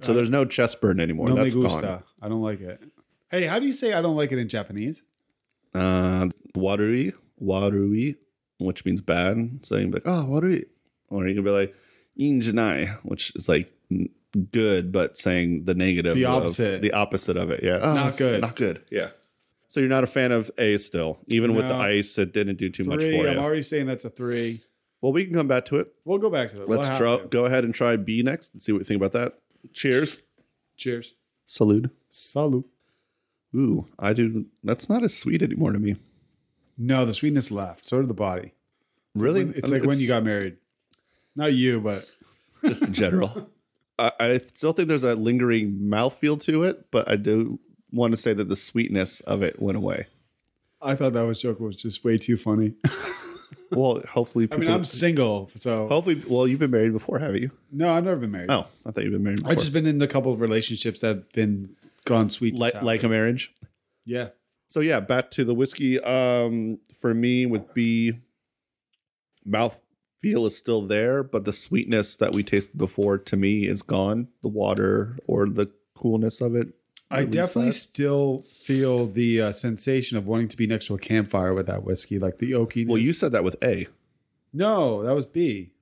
So 0.03 0.15
there's 0.15 0.31
no 0.31 0.45
chest 0.45 0.81
burn 0.81 1.01
anymore. 1.01 1.29
no 1.29 1.35
me 1.35 1.43
That's 1.43 1.55
gusta. 1.55 1.83
gone. 1.83 2.03
I 2.23 2.29
don't 2.29 2.43
like 2.43 2.61
it. 2.61 2.83
Hey, 3.31 3.45
how 3.47 3.59
do 3.59 3.67
you 3.67 3.73
say 3.73 3.93
I 3.93 4.01
don't 4.01 4.17
like 4.17 4.33
it 4.33 4.39
in 4.39 4.49
Japanese? 4.49 5.03
Uh, 5.75 6.29
warui, 6.57 7.13
warui, 7.43 8.17
which 8.59 8.85
means 8.85 9.01
bad. 9.01 9.61
So 9.63 9.77
you 9.77 9.83
can 9.83 9.91
be 9.91 9.97
like, 9.97 10.07
oh, 10.07 10.27
warui, 10.29 10.65
or 11.11 11.27
you 11.29 11.35
can 11.35 11.45
be 11.45 11.51
like, 11.51 11.75
injanai, 12.19 12.99
which 13.03 13.35
is 13.37 13.49
like 13.49 13.73
good, 14.53 14.93
but 14.93 15.17
saying 15.19 15.65
the 15.65 15.75
negative, 15.75 16.15
The 16.15 16.25
of- 16.27 16.43
opposite. 16.45 16.83
the 16.83 16.93
opposite 16.93 17.37
of 17.37 17.51
it. 17.51 17.63
Yeah, 17.63 17.79
Oh, 17.83 17.95
Not 17.95 18.17
good. 18.19 18.41
not 18.41 18.57
good. 18.57 18.83
Yeah. 18.91 19.11
So 19.69 19.79
you're 19.81 19.89
not 19.89 20.03
a 20.05 20.09
fan 20.09 20.33
of 20.33 20.51
A 20.59 20.77
still, 20.79 21.19
even 21.29 21.55
with 21.55 21.69
the 21.69 21.75
ice, 21.77 22.19
it 22.19 22.33
didn't 22.33 22.57
do 22.57 22.71
too 22.71 22.85
much 22.85 23.01
three. 23.01 23.17
for 23.19 23.29
I'm 23.29 23.35
you. 23.37 23.41
already 23.41 23.63
saying 23.63 23.87
that's 23.87 24.05
a 24.05 24.11
three. 24.11 24.61
Well, 25.01 25.13
we 25.13 25.25
can 25.25 25.33
come 25.33 25.47
back 25.49 25.65
to 25.67 25.77
it. 25.77 25.95
We'll 26.05 26.19
go 26.19 26.29
back 26.29 26.51
to 26.51 26.63
it. 26.63 26.69
Let's 26.69 26.89
we'll 26.91 27.19
try, 27.19 27.27
go 27.29 27.47
ahead 27.47 27.65
and 27.65 27.73
try 27.73 27.97
B 27.97 28.23
next 28.23 28.53
and 28.53 28.63
see 28.63 28.73
what 28.73 28.79
you 28.81 28.85
think 28.85 29.01
about 29.01 29.13
that. 29.13 29.39
Cheers. 29.73 30.19
Cheers. 30.77 31.15
Salute. 31.47 31.91
Salute. 32.11 32.69
Ooh, 33.55 33.87
I 33.99 34.13
do. 34.13 34.47
That's 34.65 34.89
not 34.89 35.03
as 35.05 35.17
sweet 35.17 35.41
anymore 35.43 35.73
to 35.73 35.79
me. 35.79 35.97
No, 36.77 37.05
the 37.07 37.15
sweetness 37.15 37.51
left. 37.51 37.85
So 37.85 37.99
did 38.01 38.09
the 38.09 38.15
body. 38.15 38.55
Really? 39.15 39.43
It's 39.57 39.71
like 39.71 39.85
when 39.85 39.99
you 39.99 40.09
got 40.09 40.23
married. 40.25 40.57
Not 41.37 41.53
you, 41.53 41.81
but 41.81 42.05
just 42.65 42.83
in 42.83 42.93
general. 42.93 43.49
I, 44.01 44.13
I 44.21 44.39
still 44.39 44.73
think 44.73 44.89
there's 44.89 45.05
a 45.05 45.15
lingering 45.15 45.79
mouthfeel 45.83 46.41
to 46.45 46.65
it, 46.65 46.91
but 46.91 47.09
I 47.11 47.17
do 47.17 47.61
want 47.93 48.13
to 48.13 48.17
say 48.17 48.33
that 48.33 48.49
the 48.49 48.57
sweetness 48.57 49.21
of 49.23 49.43
it 49.43 49.61
went 49.61 49.77
away. 49.77 50.07
I 50.83 50.95
thought 50.95 51.13
that 51.13 51.23
was 51.27 51.43
joke 51.43 51.61
was 51.61 51.81
just 51.81 52.05
way 52.05 52.19
too 52.19 52.37
funny. 52.37 52.75
Well, 53.73 54.01
hopefully, 54.09 54.45
I 54.45 54.49
people, 54.49 54.59
mean, 54.61 54.71
I'm 54.71 54.85
single, 54.85 55.49
so 55.55 55.87
hopefully, 55.87 56.21
well, 56.29 56.49
you've 56.49 56.59
been 56.59 56.73
married 56.73 56.93
before, 56.93 57.21
have 57.21 57.37
you? 57.37 57.53
no, 57.71 57.93
I've 57.93 58.03
never 58.03 58.17
been 58.17 58.33
married. 58.33 58.51
Oh, 58.51 58.67
I 58.85 58.91
thought 58.91 59.05
you've 59.05 59.13
been 59.13 59.23
married 59.23 59.37
before. 59.37 59.53
I've 59.53 59.59
just 59.59 59.73
been 59.73 59.87
in 59.87 60.03
a 60.03 60.09
couple 60.09 60.33
of 60.33 60.41
relationships 60.41 61.03
that 61.03 61.09
have 61.09 61.33
been 61.33 61.77
gone 62.05 62.31
sweet. 62.31 62.57
like 62.59 62.83
like 62.83 63.05
a 63.05 63.09
marriage. 63.09 63.55
yeah, 64.05 64.31
So 64.67 64.81
yeah, 64.81 64.99
back 64.99 65.31
to 65.33 65.45
the 65.45 65.55
whiskey. 65.55 66.01
Um, 66.01 66.81
for 67.01 67.15
me 67.15 67.47
with 67.47 67.73
B, 67.73 68.15
mouth 69.45 69.79
feel 70.21 70.47
is 70.47 70.57
still 70.57 70.83
there, 70.83 71.23
but 71.23 71.45
the 71.45 71.53
sweetness 71.53 72.17
that 72.19 72.33
we 72.33 72.43
tasted 72.43 72.77
before 72.79 73.19
to 73.19 73.37
me 73.37 73.67
is 73.67 73.83
gone. 73.83 74.29
The 74.43 74.49
water 74.49 75.17
or 75.27 75.49
the 75.49 75.71
coolness 75.95 76.41
of 76.41 76.55
it. 76.55 76.69
I 77.11 77.25
definitely 77.25 77.71
that. 77.71 77.75
still 77.75 78.45
feel 78.53 79.07
the 79.07 79.41
uh, 79.43 79.53
sensation 79.53 80.17
of 80.17 80.27
wanting 80.27 80.49
to 80.49 80.57
be 80.57 80.67
next 80.69 80.87
to 80.87 80.95
a 80.95 80.99
campfire 80.99 81.55
with 81.55 81.67
that 81.67 81.83
whiskey, 81.85 82.19
like 82.21 82.39
the 82.39 82.53
oakiness. 82.53 82.89
Well, 82.89 82.99
you 82.99 83.13
said 83.13 83.33
that 83.33 83.43
with 83.43 83.57
A. 83.65 83.87
no, 84.53 85.03
that 85.03 85.15
was 85.15 85.27
B. 85.27 85.73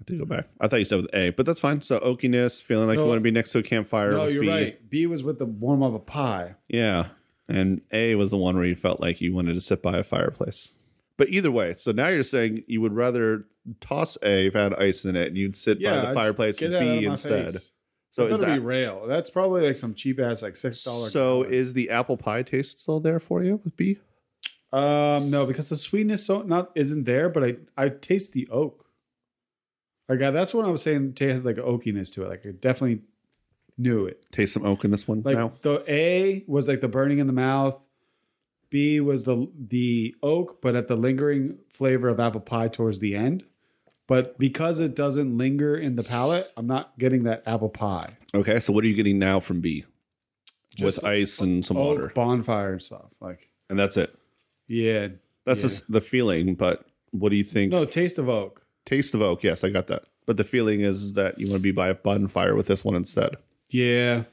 I 0.00 0.04
to 0.04 0.18
go 0.18 0.24
back. 0.24 0.46
I 0.60 0.68
thought 0.68 0.78
you 0.78 0.84
said 0.84 1.02
with 1.02 1.14
A, 1.14 1.30
but 1.30 1.44
that's 1.46 1.60
fine. 1.60 1.82
So 1.82 1.98
oakiness, 1.98 2.62
feeling 2.62 2.86
like 2.86 2.96
No. 2.96 3.02
you 3.02 3.08
want 3.08 3.18
to 3.18 3.22
be 3.22 3.30
next 3.32 3.52
to 3.52 3.58
a 3.58 3.62
campfire. 3.62 4.12
no, 4.12 4.26
you're 4.26 4.42
B. 4.42 4.48
right. 4.48 4.90
B 4.90 5.06
was 5.06 5.22
with 5.24 5.38
the 5.38 5.44
warm 5.46 5.82
up 5.82 5.94
a 5.94 5.98
pie. 5.98 6.54
Yeah. 6.68 7.08
And 7.48 7.80
A 7.92 8.14
was 8.14 8.30
the 8.30 8.36
one 8.38 8.54
where 8.56 8.64
you 8.64 8.76
felt 8.76 9.00
like 9.00 9.20
you 9.20 9.34
wanted 9.34 9.54
to 9.54 9.60
sit 9.60 9.82
by 9.82 9.98
a 9.98 10.04
fireplace. 10.04 10.74
But 11.20 11.28
either 11.28 11.50
way, 11.50 11.74
so 11.74 11.92
now 11.92 12.08
you're 12.08 12.22
saying 12.22 12.64
you 12.66 12.80
would 12.80 12.94
rather 12.94 13.44
toss 13.80 14.16
A 14.22 14.46
if 14.46 14.54
it 14.54 14.58
had 14.58 14.72
ice 14.76 15.04
in 15.04 15.16
it 15.16 15.28
and 15.28 15.36
you'd 15.36 15.54
sit 15.54 15.82
by 15.82 16.00
the 16.00 16.14
fireplace 16.14 16.58
with 16.58 16.70
that 16.70 16.80
out 16.82 16.94
of 16.94 16.98
B 17.00 17.04
instead. 17.04 17.52
face. 17.52 17.72
So 18.10 18.22
I 18.22 18.26
is 18.26 18.32
thought 18.32 18.40
it'd 18.40 18.48
that 18.54 18.54
be 18.54 18.64
rail? 18.64 19.06
That's 19.06 19.28
probably 19.28 19.60
like 19.66 19.76
some 19.76 19.92
cheap 19.94 20.18
ass 20.18 20.42
like 20.42 20.56
six 20.56 20.82
dollar. 20.82 21.08
so 21.10 21.42
is 21.42 21.74
the 21.74 21.90
apple 21.90 22.16
pie 22.16 22.42
taste 22.42 22.80
still 22.80 23.00
there 23.00 23.20
for 23.20 23.44
you 23.44 23.60
with 23.62 23.76
B? 23.76 23.98
um 24.72 25.30
no 25.30 25.44
because 25.44 25.68
the 25.68 25.76
sweetness 25.76 26.24
so 26.24 26.40
not 26.40 26.70
isn't 26.74 27.04
there, 27.04 27.28
but 27.28 27.44
I 27.44 27.56
I 27.76 27.90
taste 27.90 28.32
the 28.32 28.48
oak. 28.50 28.86
Like 30.08 30.22
I, 30.22 30.30
that's 30.30 30.54
what 30.54 30.64
I 30.64 30.70
was 30.70 30.82
saying. 30.82 31.12
Tastes 31.12 31.44
like 31.44 31.56
oakiness 31.56 32.10
to 32.14 32.24
it. 32.24 32.28
Like 32.30 32.46
I 32.46 32.52
definitely 32.52 33.02
knew 33.76 34.06
it. 34.06 34.24
Taste 34.32 34.54
some 34.54 34.64
oak 34.64 34.86
in 34.86 34.90
this 34.90 35.06
one 35.06 35.20
Like 35.22 35.36
now. 35.36 35.52
the 35.60 35.84
A 35.86 36.44
was 36.46 36.66
like 36.66 36.80
the 36.80 36.88
burning 36.88 37.18
in 37.18 37.26
the 37.26 37.34
mouth. 37.34 37.86
B 38.70 39.00
was 39.00 39.24
the 39.24 39.48
the 39.58 40.14
oak, 40.22 40.60
but 40.62 40.74
at 40.76 40.88
the 40.88 40.96
lingering 40.96 41.58
flavor 41.68 42.08
of 42.08 42.20
apple 42.20 42.40
pie 42.40 42.68
towards 42.68 42.98
the 43.00 43.14
end. 43.14 43.44
But 44.06 44.38
because 44.38 44.80
it 44.80 44.96
doesn't 44.96 45.36
linger 45.38 45.76
in 45.76 45.94
the 45.96 46.02
palate, 46.02 46.50
I'm 46.56 46.66
not 46.66 46.98
getting 46.98 47.24
that 47.24 47.42
apple 47.46 47.68
pie. 47.68 48.16
Okay, 48.34 48.58
so 48.60 48.72
what 48.72 48.82
are 48.84 48.88
you 48.88 48.94
getting 48.96 49.18
now 49.20 49.38
from 49.40 49.60
B? 49.60 49.84
Just 50.74 50.98
with 50.98 51.04
ice 51.04 51.40
and 51.40 51.64
some 51.64 51.76
Oak, 51.76 51.98
water. 51.98 52.12
bonfire 52.14 52.72
and 52.72 52.82
stuff. 52.82 53.06
Like 53.20 53.48
And 53.68 53.78
that's 53.78 53.96
it. 53.96 54.14
yeah, 54.68 55.08
That's 55.44 55.62
Yeah. 55.62 55.68
the 55.86 55.92
the 55.94 56.00
feeling, 56.00 56.54
but 56.54 56.86
what 57.12 57.30
do 57.30 57.36
you 57.36 57.44
think? 57.44 57.70
no 57.72 57.84
taste 57.84 58.18
of 58.18 58.28
oak. 58.28 58.64
Taste 58.84 59.14
of 59.14 59.22
oak, 59.22 59.42
yes, 59.42 59.62
I 59.64 59.70
got 59.70 59.86
that. 59.88 60.04
But 60.26 60.36
the 60.36 60.44
feeling 60.44 60.80
is 60.80 61.12
that 61.14 61.38
you 61.38 61.48
want 61.48 61.58
to 61.58 61.62
be 61.62 61.72
by 61.72 61.88
a 61.88 61.94
bonfire 61.94 62.54
with 62.56 62.66
this 62.66 62.84
one 62.84 62.94
instead. 62.94 63.36
Yeah, 63.70 64.24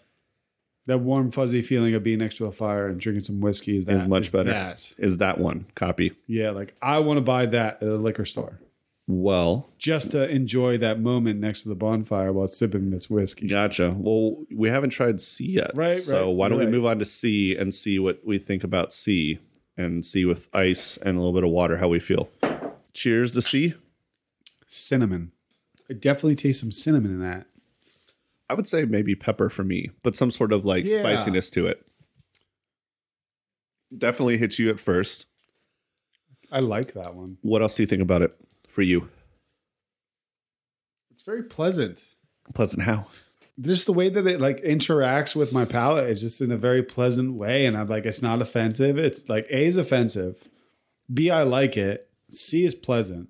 that 0.87 0.97
warm 0.99 1.31
fuzzy 1.31 1.61
feeling 1.61 1.93
of 1.93 2.03
being 2.03 2.17
next 2.19 2.37
to 2.37 2.45
a 2.45 2.51
fire 2.51 2.87
and 2.87 2.99
drinking 2.99 3.23
some 3.23 3.39
whiskey 3.39 3.77
is 3.77 3.85
that 3.85 3.95
Is 3.97 4.05
much 4.07 4.31
better. 4.31 4.49
That. 4.49 4.93
Is 4.97 5.17
that 5.19 5.37
one 5.37 5.65
copy? 5.75 6.13
Yeah, 6.27 6.49
like 6.51 6.75
I 6.81 6.99
want 6.99 7.17
to 7.17 7.21
buy 7.21 7.45
that 7.45 7.83
at 7.83 7.87
a 7.87 7.95
liquor 7.95 8.25
store 8.25 8.59
Well, 9.07 9.69
just 9.77 10.11
to 10.11 10.27
enjoy 10.29 10.77
that 10.79 10.99
moment 10.99 11.39
next 11.39 11.63
to 11.63 11.69
the 11.69 11.75
bonfire 11.75 12.33
while 12.33 12.47
sipping 12.47 12.89
this 12.89 13.09
whiskey. 13.09 13.47
Gotcha. 13.47 13.95
Well, 13.97 14.43
we 14.53 14.69
haven't 14.69 14.89
tried 14.89 15.21
C 15.21 15.45
yet. 15.51 15.71
Right, 15.75 15.89
So 15.89 16.27
right, 16.27 16.35
why 16.35 16.49
don't 16.49 16.59
right. 16.59 16.65
we 16.65 16.71
move 16.71 16.85
on 16.85 16.99
to 16.99 17.05
C 17.05 17.55
and 17.55 17.73
see 17.73 17.99
what 17.99 18.19
we 18.25 18.39
think 18.39 18.63
about 18.63 18.91
C 18.91 19.39
and 19.77 20.05
see 20.05 20.25
with 20.25 20.49
ice 20.53 20.97
and 20.97 21.17
a 21.17 21.19
little 21.19 21.33
bit 21.33 21.43
of 21.43 21.51
water 21.51 21.77
how 21.77 21.87
we 21.87 21.99
feel. 21.99 22.29
Cheers 22.93 23.33
to 23.33 23.41
C. 23.41 23.75
Cinnamon. 24.67 25.31
I 25.89 25.93
definitely 25.93 26.35
taste 26.35 26.59
some 26.59 26.71
cinnamon 26.71 27.11
in 27.11 27.19
that. 27.21 27.47
I 28.49 28.53
would 28.53 28.67
say 28.67 28.85
maybe 28.85 29.15
pepper 29.15 29.49
for 29.49 29.63
me, 29.63 29.91
but 30.03 30.15
some 30.15 30.31
sort 30.31 30.53
of 30.53 30.65
like 30.65 30.85
Yeah. 30.85 30.99
spiciness 30.99 31.49
to 31.51 31.67
it. 31.67 31.85
Definitely 33.95 34.37
hits 34.37 34.59
you 34.59 34.69
at 34.69 34.79
first. 34.79 35.27
I 36.51 36.59
like 36.59 36.93
that 36.93 37.15
one. 37.15 37.37
What 37.41 37.61
else 37.61 37.75
do 37.75 37.83
you 37.83 37.87
think 37.87 38.01
about 38.01 38.21
it 38.21 38.33
for 38.67 38.81
you? 38.81 39.09
It's 41.11 41.23
very 41.23 41.43
pleasant. 41.43 42.15
Pleasant 42.53 42.83
how? 42.83 43.07
Just 43.59 43.85
the 43.85 43.93
way 43.93 44.07
that 44.07 44.27
it 44.27 44.39
like 44.39 44.61
interacts 44.63 45.35
with 45.35 45.51
my 45.51 45.65
palate 45.65 46.09
is 46.09 46.21
just 46.21 46.41
in 46.41 46.51
a 46.51 46.57
very 46.57 46.83
pleasant 46.83 47.33
way, 47.33 47.65
and 47.65 47.75
I'm 47.75 47.87
like, 47.87 48.05
it's 48.05 48.21
not 48.21 48.41
offensive. 48.41 48.97
It's 48.97 49.27
like 49.27 49.47
A 49.49 49.65
is 49.65 49.77
offensive, 49.77 50.47
B 51.11 51.29
I 51.31 51.43
like 51.43 51.75
it, 51.75 52.07
C 52.31 52.65
is 52.65 52.75
pleasant. 52.75 53.29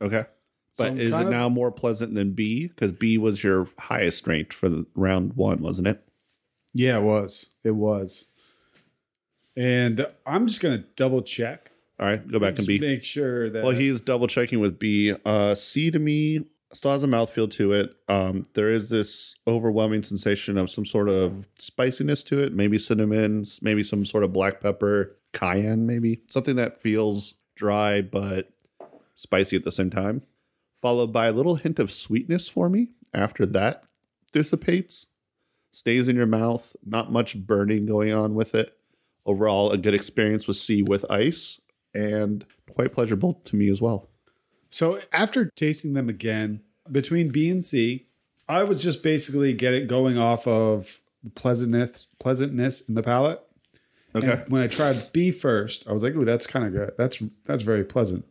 Okay. 0.00 0.24
So 0.72 0.84
But 0.84 0.92
I'm 0.92 1.00
is 1.00 1.18
it 1.18 1.28
now 1.28 1.48
more 1.48 1.70
pleasant 1.70 2.14
than 2.14 2.32
B? 2.32 2.68
Because 2.68 2.92
B 2.92 3.18
was 3.18 3.44
your 3.44 3.68
highest 3.78 4.26
ranked 4.26 4.54
for 4.54 4.68
the 4.68 4.86
round 4.94 5.34
one, 5.34 5.60
wasn't 5.60 5.88
it? 5.88 6.02
Yeah, 6.72 6.98
it 6.98 7.02
was. 7.02 7.46
It 7.62 7.72
was. 7.72 8.30
And 9.56 10.06
I'm 10.26 10.46
just 10.46 10.62
gonna 10.62 10.84
double 10.96 11.22
check. 11.22 11.70
All 12.00 12.06
right, 12.06 12.26
go 12.26 12.38
back 12.38 12.58
and 12.58 12.66
B. 12.66 12.78
Make 12.78 13.04
sure 13.04 13.50
that. 13.50 13.62
Well, 13.62 13.74
he's 13.74 14.00
double 14.00 14.26
checking 14.26 14.60
with 14.60 14.78
B. 14.78 15.14
Uh, 15.24 15.54
C 15.54 15.90
to 15.90 15.98
me 15.98 16.46
still 16.72 16.92
has 16.92 17.02
a 17.02 17.06
mouthfeel 17.06 17.50
to 17.50 17.72
it. 17.72 17.94
Um, 18.08 18.44
there 18.54 18.70
is 18.70 18.90
this 18.90 19.36
overwhelming 19.46 20.02
sensation 20.02 20.56
of 20.56 20.70
some 20.70 20.84
sort 20.84 21.08
of 21.08 21.46
spiciness 21.58 22.22
to 22.24 22.42
it, 22.42 22.54
maybe 22.54 22.78
cinnamon, 22.78 23.44
maybe 23.60 23.82
some 23.82 24.04
sort 24.04 24.24
of 24.24 24.32
black 24.32 24.60
pepper, 24.60 25.14
cayenne, 25.32 25.86
maybe 25.86 26.22
something 26.28 26.56
that 26.56 26.80
feels 26.80 27.34
dry 27.54 28.00
but 28.00 28.50
spicy 29.14 29.56
at 29.56 29.64
the 29.64 29.72
same 29.72 29.90
time. 29.90 30.22
Followed 30.82 31.12
by 31.12 31.28
a 31.28 31.32
little 31.32 31.54
hint 31.54 31.78
of 31.78 31.90
sweetness 31.90 32.48
for 32.48 32.68
me. 32.68 32.88
After 33.14 33.46
that 33.46 33.84
dissipates, 34.32 35.06
stays 35.70 36.08
in 36.08 36.16
your 36.16 36.26
mouth, 36.26 36.74
not 36.84 37.12
much 37.12 37.38
burning 37.38 37.86
going 37.86 38.12
on 38.12 38.34
with 38.34 38.54
it. 38.54 38.76
Overall, 39.24 39.70
a 39.70 39.78
good 39.78 39.94
experience 39.94 40.48
with 40.48 40.56
C 40.56 40.82
with 40.82 41.08
ice 41.10 41.60
and 41.94 42.44
quite 42.72 42.92
pleasurable 42.92 43.34
to 43.44 43.56
me 43.56 43.70
as 43.70 43.80
well. 43.80 44.08
So 44.70 45.00
after 45.12 45.50
tasting 45.54 45.92
them 45.92 46.08
again, 46.08 46.62
between 46.90 47.30
B 47.30 47.48
and 47.48 47.64
C, 47.64 48.06
I 48.48 48.64
was 48.64 48.82
just 48.82 49.02
basically 49.02 49.52
getting 49.52 49.86
going 49.86 50.18
off 50.18 50.46
of 50.48 51.00
pleasantness 51.34 52.06
pleasantness 52.18 52.88
in 52.88 52.94
the 52.94 53.02
palate. 53.02 53.40
Okay. 54.14 54.32
And 54.32 54.50
when 54.50 54.62
I 54.62 54.66
tried 54.66 55.10
B 55.12 55.30
first, 55.30 55.86
I 55.88 55.92
was 55.92 56.02
like, 56.02 56.14
"Ooh, 56.14 56.24
that's 56.24 56.46
kind 56.46 56.66
of 56.66 56.72
good. 56.72 56.92
That's 56.98 57.22
that's 57.44 57.62
very 57.62 57.84
pleasant." 57.84 58.24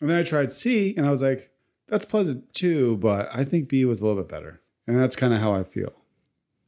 And 0.00 0.08
then 0.08 0.18
I 0.18 0.22
tried 0.22 0.50
C, 0.52 0.94
and 0.96 1.06
I 1.06 1.10
was 1.10 1.22
like, 1.22 1.50
"That's 1.88 2.06
pleasant 2.06 2.52
too, 2.54 2.96
but 2.98 3.28
I 3.32 3.44
think 3.44 3.68
B 3.68 3.84
was 3.84 4.00
a 4.00 4.06
little 4.06 4.22
bit 4.22 4.30
better." 4.30 4.60
And 4.86 4.98
that's 4.98 5.16
kind 5.16 5.34
of 5.34 5.40
how 5.40 5.54
I 5.54 5.62
feel. 5.64 5.92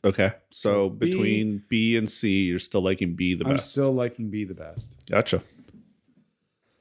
Okay. 0.05 0.33
So 0.51 0.89
B- 0.91 1.07
between 1.11 1.65
B 1.69 1.97
and 1.97 2.11
C, 2.11 2.45
you're 2.45 2.59
still 2.59 2.83
liking 2.83 3.15
B 3.15 3.35
the 3.35 3.45
best. 3.45 3.53
I'm 3.53 3.59
still 3.59 3.93
liking 3.93 4.31
B 4.31 4.45
the 4.45 4.55
best. 4.55 5.03
gotcha. 5.09 5.43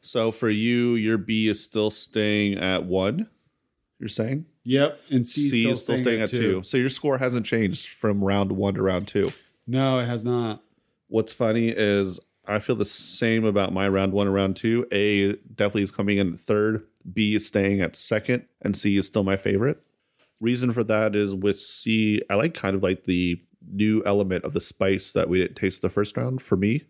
So 0.02 0.32
for 0.32 0.50
you, 0.50 0.96
your 0.96 1.18
B 1.18 1.48
is 1.48 1.64
still 1.64 1.90
staying 1.92 2.58
at 2.58 2.86
one. 2.86 3.28
You're 4.00 4.10
saying 4.10 4.46
Yep, 4.64 5.00
and 5.10 5.26
C, 5.26 5.50
C 5.50 5.70
is 5.70 5.84
still 5.84 5.98
staying 5.98 6.22
at 6.22 6.34
at 6.34 6.40
two. 6.40 6.64
So 6.64 6.78
your 6.78 6.90
score 6.90 7.18
hasn't 7.18 7.46
changed 7.46 7.90
from 7.90 8.24
round 8.24 8.52
one 8.52 8.76
to 8.76 8.82
round 8.82 9.08
two. 9.08 9.30
No, 9.68 10.00
it 10.00 10.06
has 10.06 10.26
not. 10.26 10.64
What's 11.08 11.34
funny 11.34 11.70
is 11.70 12.20
I 12.48 12.60
feel 12.60 12.76
the 12.76 12.86
same 12.86 13.46
about 13.46 13.74
my 13.74 13.88
round 13.88 14.14
one 14.14 14.28
and 14.28 14.36
round 14.36 14.56
two. 14.56 14.86
A 14.92 15.34
definitely 15.56 15.84
is 15.84 15.92
coming 15.92 16.18
in 16.18 16.36
third. 16.36 16.84
B 17.14 17.36
is 17.36 17.46
staying 17.46 17.82
at 17.82 17.96
second, 17.96 18.46
and 18.62 18.76
C 18.76 18.98
is 18.98 19.08
still 19.08 19.24
my 19.24 19.38
favorite. 19.38 19.82
Reason 20.40 20.72
for 20.74 20.84
that 20.86 21.16
is 21.16 21.36
with 21.36 21.58
C, 21.58 22.22
I 22.30 22.36
like 22.36 22.54
kind 22.54 22.76
of 22.76 22.82
like 22.82 23.04
the 23.04 23.40
new 23.72 24.02
element 24.06 24.44
of 24.44 24.54
the 24.54 24.60
spice 24.60 25.14
that 25.14 25.30
we 25.30 25.38
didn't 25.38 25.56
taste 25.56 25.82
the 25.84 25.90
first 25.90 26.18
round 26.18 26.42
for 26.42 26.58
me. 26.58 26.84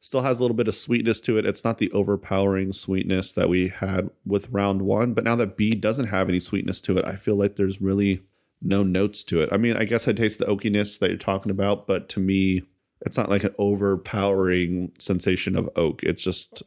Still 0.00 0.22
has 0.22 0.38
a 0.38 0.42
little 0.42 0.56
bit 0.56 0.68
of 0.68 0.74
sweetness 0.74 1.20
to 1.22 1.36
it. 1.36 1.46
It's 1.46 1.64
not 1.64 1.78
the 1.78 1.90
overpowering 1.92 2.72
sweetness 2.72 3.34
that 3.34 3.48
we 3.48 3.68
had 3.68 4.08
with 4.24 4.50
round 4.50 4.82
one, 4.82 5.14
but 5.14 5.24
now 5.24 5.36
that 5.36 5.56
B 5.56 5.74
doesn't 5.74 6.08
have 6.08 6.28
any 6.28 6.38
sweetness 6.38 6.80
to 6.82 6.98
it, 6.98 7.04
I 7.04 7.16
feel 7.16 7.36
like 7.36 7.56
there's 7.56 7.80
really 7.80 8.22
no 8.60 8.82
notes 8.82 9.24
to 9.24 9.42
it. 9.42 9.48
I 9.52 9.56
mean, 9.56 9.76
I 9.76 9.84
guess 9.84 10.06
I 10.06 10.12
taste 10.12 10.38
the 10.38 10.46
oakiness 10.46 10.98
that 11.00 11.10
you're 11.10 11.18
talking 11.18 11.50
about, 11.50 11.86
but 11.86 12.08
to 12.10 12.20
me, 12.20 12.62
it's 13.04 13.16
not 13.16 13.28
like 13.30 13.44
an 13.44 13.54
overpowering 13.58 14.92
sensation 14.98 15.56
of 15.56 15.68
oak. 15.76 16.02
It's 16.02 16.22
just 16.22 16.62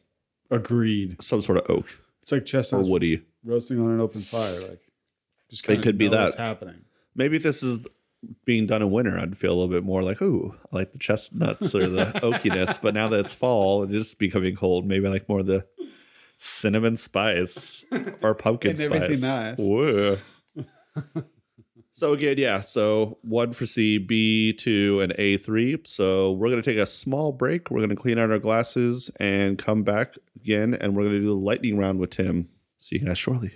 Agreed. 0.52 1.22
some 1.22 1.42
sort 1.42 1.58
of 1.58 1.70
oak 1.70 1.88
It's 2.22 2.32
like 2.32 2.74
or 2.74 2.84
woody. 2.84 3.22
roasting 3.44 3.80
on 3.80 3.92
an 3.92 4.00
open 4.00 4.22
fire. 4.22 4.62
Like, 4.68 4.82
just 5.50 5.70
It 5.70 5.82
could 5.82 5.98
be 5.98 6.08
that. 6.08 6.24
what's 6.24 6.36
happening. 6.36 6.82
Maybe 7.16 7.38
this 7.38 7.64
is 7.64 7.86
being 8.44 8.66
done 8.66 8.82
in 8.82 8.92
winter, 8.92 9.18
I'd 9.20 9.38
feel 9.38 9.52
a 9.54 9.56
little 9.56 9.72
bit 9.74 9.84
more 9.84 10.02
like, 10.02 10.22
ooh, 10.22 10.56
I 10.72 10.76
like 10.78 10.92
the 10.94 10.98
chestnuts 11.00 11.76
or 11.76 11.88
the 11.88 12.06
oakiness. 12.24 12.82
But 12.82 12.94
now 12.96 13.08
that 13.10 13.20
it's 13.20 13.34
fall 13.34 13.84
and 13.84 13.94
it's 13.94 14.16
becoming 14.16 14.56
cold, 14.56 14.86
maybe 14.88 15.06
I 15.06 15.10
like 15.12 15.30
more 15.30 15.44
the 15.44 15.66
cinnamon 16.36 16.98
spice 16.98 17.86
or 18.22 18.34
pumpkin 18.36 18.72
And 18.72 18.78
spice. 18.80 19.02
everything 19.02 19.22
nice. 19.22 19.58
Whoa. 19.60 20.18
so 21.96 22.12
again, 22.12 22.38
yeah. 22.38 22.60
So 22.60 23.18
one 23.22 23.54
for 23.54 23.66
C, 23.66 23.98
B 23.98 24.52
two, 24.52 25.00
and 25.00 25.14
A 25.18 25.38
three. 25.38 25.80
So 25.86 26.34
we're 26.34 26.50
gonna 26.50 26.62
take 26.62 26.78
a 26.78 26.86
small 26.86 27.32
break. 27.32 27.72
We're 27.72 27.80
gonna 27.80 27.96
clean 27.96 28.20
out 28.20 28.32
our 28.32 28.40
glasses 28.40 29.10
and 29.22 29.58
come 29.58 29.84
back 29.84 30.16
again, 30.36 30.74
and 30.74 30.94
we're 30.94 31.06
gonna 31.06 31.20
do 31.20 31.26
the 31.26 31.34
lightning 31.34 31.78
round 31.78 32.00
with 32.00 32.10
Tim. 32.10 32.50
See 32.80 33.00
you 33.00 33.06
guys 33.06 33.18
shortly. 33.18 33.56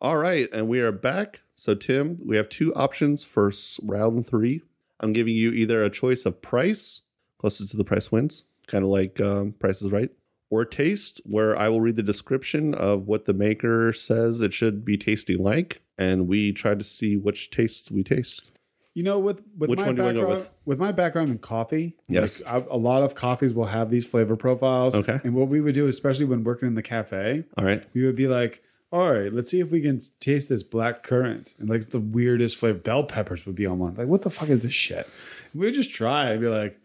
All 0.00 0.16
right, 0.16 0.48
and 0.52 0.68
we 0.68 0.80
are 0.80 0.92
back. 0.92 1.40
So 1.56 1.74
Tim, 1.74 2.20
we 2.24 2.36
have 2.36 2.48
two 2.48 2.72
options 2.74 3.24
for 3.24 3.50
round 3.82 4.24
three. 4.26 4.62
I'm 5.00 5.12
giving 5.12 5.34
you 5.34 5.50
either 5.50 5.82
a 5.82 5.90
choice 5.90 6.26
of 6.26 6.40
price, 6.40 7.02
closest 7.38 7.72
to 7.72 7.76
the 7.76 7.84
price 7.84 8.12
wins, 8.12 8.44
kind 8.68 8.84
of 8.84 8.90
like 8.90 9.20
um, 9.20 9.54
Price 9.58 9.82
is 9.82 9.90
Right, 9.90 10.10
or 10.50 10.64
taste, 10.64 11.20
where 11.24 11.56
I 11.58 11.68
will 11.68 11.80
read 11.80 11.96
the 11.96 12.02
description 12.02 12.74
of 12.74 13.06
what 13.08 13.24
the 13.24 13.34
maker 13.34 13.92
says 13.92 14.40
it 14.40 14.52
should 14.52 14.84
be 14.84 14.96
tasting 14.96 15.38
like, 15.42 15.80
and 15.98 16.28
we 16.28 16.52
try 16.52 16.74
to 16.74 16.84
see 16.84 17.16
which 17.16 17.50
tastes 17.50 17.90
we 17.90 18.02
taste. 18.04 18.50
You 18.94 19.02
know, 19.02 19.18
with 19.18 19.42
with 19.58 19.70
Which 19.70 19.80
my 19.80 19.86
one 19.86 19.94
do 19.96 20.02
you 20.02 20.08
background, 20.08 20.28
go 20.28 20.34
with? 20.34 20.50
with 20.66 20.78
my 20.78 20.92
background 20.92 21.30
in 21.30 21.38
coffee, 21.38 21.96
Yes. 22.08 22.44
like, 22.44 22.62
I- 22.62 22.66
a 22.70 22.76
lot 22.76 23.02
of 23.02 23.16
coffees 23.16 23.52
will 23.52 23.64
have 23.64 23.90
these 23.90 24.06
flavor 24.06 24.36
profiles. 24.36 24.94
Okay. 24.94 25.18
and 25.24 25.34
what 25.34 25.48
we 25.48 25.60
would 25.60 25.74
do, 25.74 25.88
especially 25.88 26.26
when 26.26 26.44
working 26.44 26.68
in 26.68 26.74
the 26.76 26.82
cafe, 26.82 27.42
All 27.58 27.64
right. 27.64 27.84
we 27.92 28.04
would 28.06 28.14
be 28.14 28.28
like, 28.28 28.62
"All 28.92 29.12
right, 29.12 29.32
let's 29.32 29.50
see 29.50 29.58
if 29.58 29.72
we 29.72 29.80
can 29.80 30.00
taste 30.20 30.48
this 30.48 30.62
black 30.62 31.02
currant." 31.02 31.54
And 31.58 31.68
like 31.68 31.80
the 31.86 31.98
weirdest 31.98 32.56
flavor, 32.56 32.78
bell 32.78 33.02
peppers 33.02 33.44
would 33.46 33.56
be 33.56 33.66
on 33.66 33.80
one. 33.80 33.94
Like, 33.96 34.06
what 34.06 34.22
the 34.22 34.30
fuck 34.30 34.48
is 34.48 34.62
this 34.62 34.72
shit? 34.72 35.08
We 35.52 35.66
would 35.66 35.74
just 35.74 35.92
try. 35.92 36.32
I'd 36.32 36.40
be 36.40 36.46
like, 36.46 36.78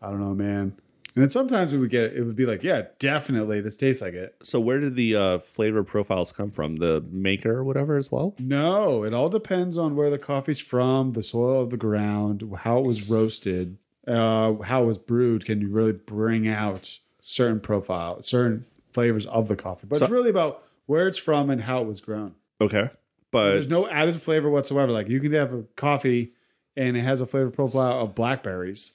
"I 0.00 0.10
don't 0.10 0.20
know, 0.20 0.34
man." 0.36 0.74
And 1.16 1.22
then 1.22 1.30
sometimes 1.30 1.72
we 1.72 1.78
would 1.78 1.88
get 1.88 2.12
it 2.12 2.22
would 2.24 2.36
be 2.36 2.44
like, 2.44 2.62
"Yeah, 2.62 2.82
definitely, 2.98 3.62
this 3.62 3.78
tastes 3.78 4.02
like 4.02 4.12
it." 4.12 4.36
So 4.42 4.60
where 4.60 4.78
did 4.78 4.96
the 4.96 5.16
uh, 5.16 5.38
flavor 5.38 5.82
profiles 5.82 6.30
come 6.30 6.50
from? 6.50 6.76
The 6.76 7.02
maker 7.10 7.52
or 7.52 7.64
whatever 7.64 7.96
as 7.96 8.12
well? 8.12 8.34
No, 8.38 9.02
it 9.02 9.14
all 9.14 9.30
depends 9.30 9.78
on 9.78 9.96
where 9.96 10.10
the 10.10 10.18
coffee's 10.18 10.60
from, 10.60 11.12
the 11.12 11.22
soil 11.22 11.62
of 11.62 11.70
the 11.70 11.78
ground, 11.78 12.44
how 12.58 12.78
it 12.78 12.84
was 12.84 13.08
roasted, 13.08 13.78
uh, 14.06 14.56
how 14.56 14.82
it 14.82 14.86
was 14.86 14.98
brewed. 14.98 15.46
Can 15.46 15.62
you 15.62 15.70
really 15.70 15.92
bring 15.92 16.48
out 16.48 16.98
certain 17.22 17.60
profile, 17.60 18.20
certain 18.20 18.66
flavors 18.92 19.24
of 19.24 19.48
the 19.48 19.56
coffee? 19.56 19.86
But 19.86 20.02
it's 20.02 20.10
really 20.10 20.30
about 20.30 20.62
where 20.84 21.08
it's 21.08 21.18
from 21.18 21.48
and 21.48 21.62
how 21.62 21.80
it 21.80 21.86
was 21.86 22.02
grown. 22.02 22.34
Okay. 22.60 22.90
But 23.30 23.52
There's 23.52 23.68
no 23.68 23.88
added 23.88 24.20
flavor 24.20 24.50
whatsoever. 24.50 24.92
Like 24.92 25.08
you 25.08 25.20
can 25.20 25.32
have 25.32 25.54
a 25.54 25.62
coffee 25.76 26.34
and 26.76 26.94
it 26.94 27.02
has 27.02 27.22
a 27.22 27.26
flavor 27.26 27.50
profile 27.50 28.00
of 28.00 28.14
blackberries. 28.14 28.92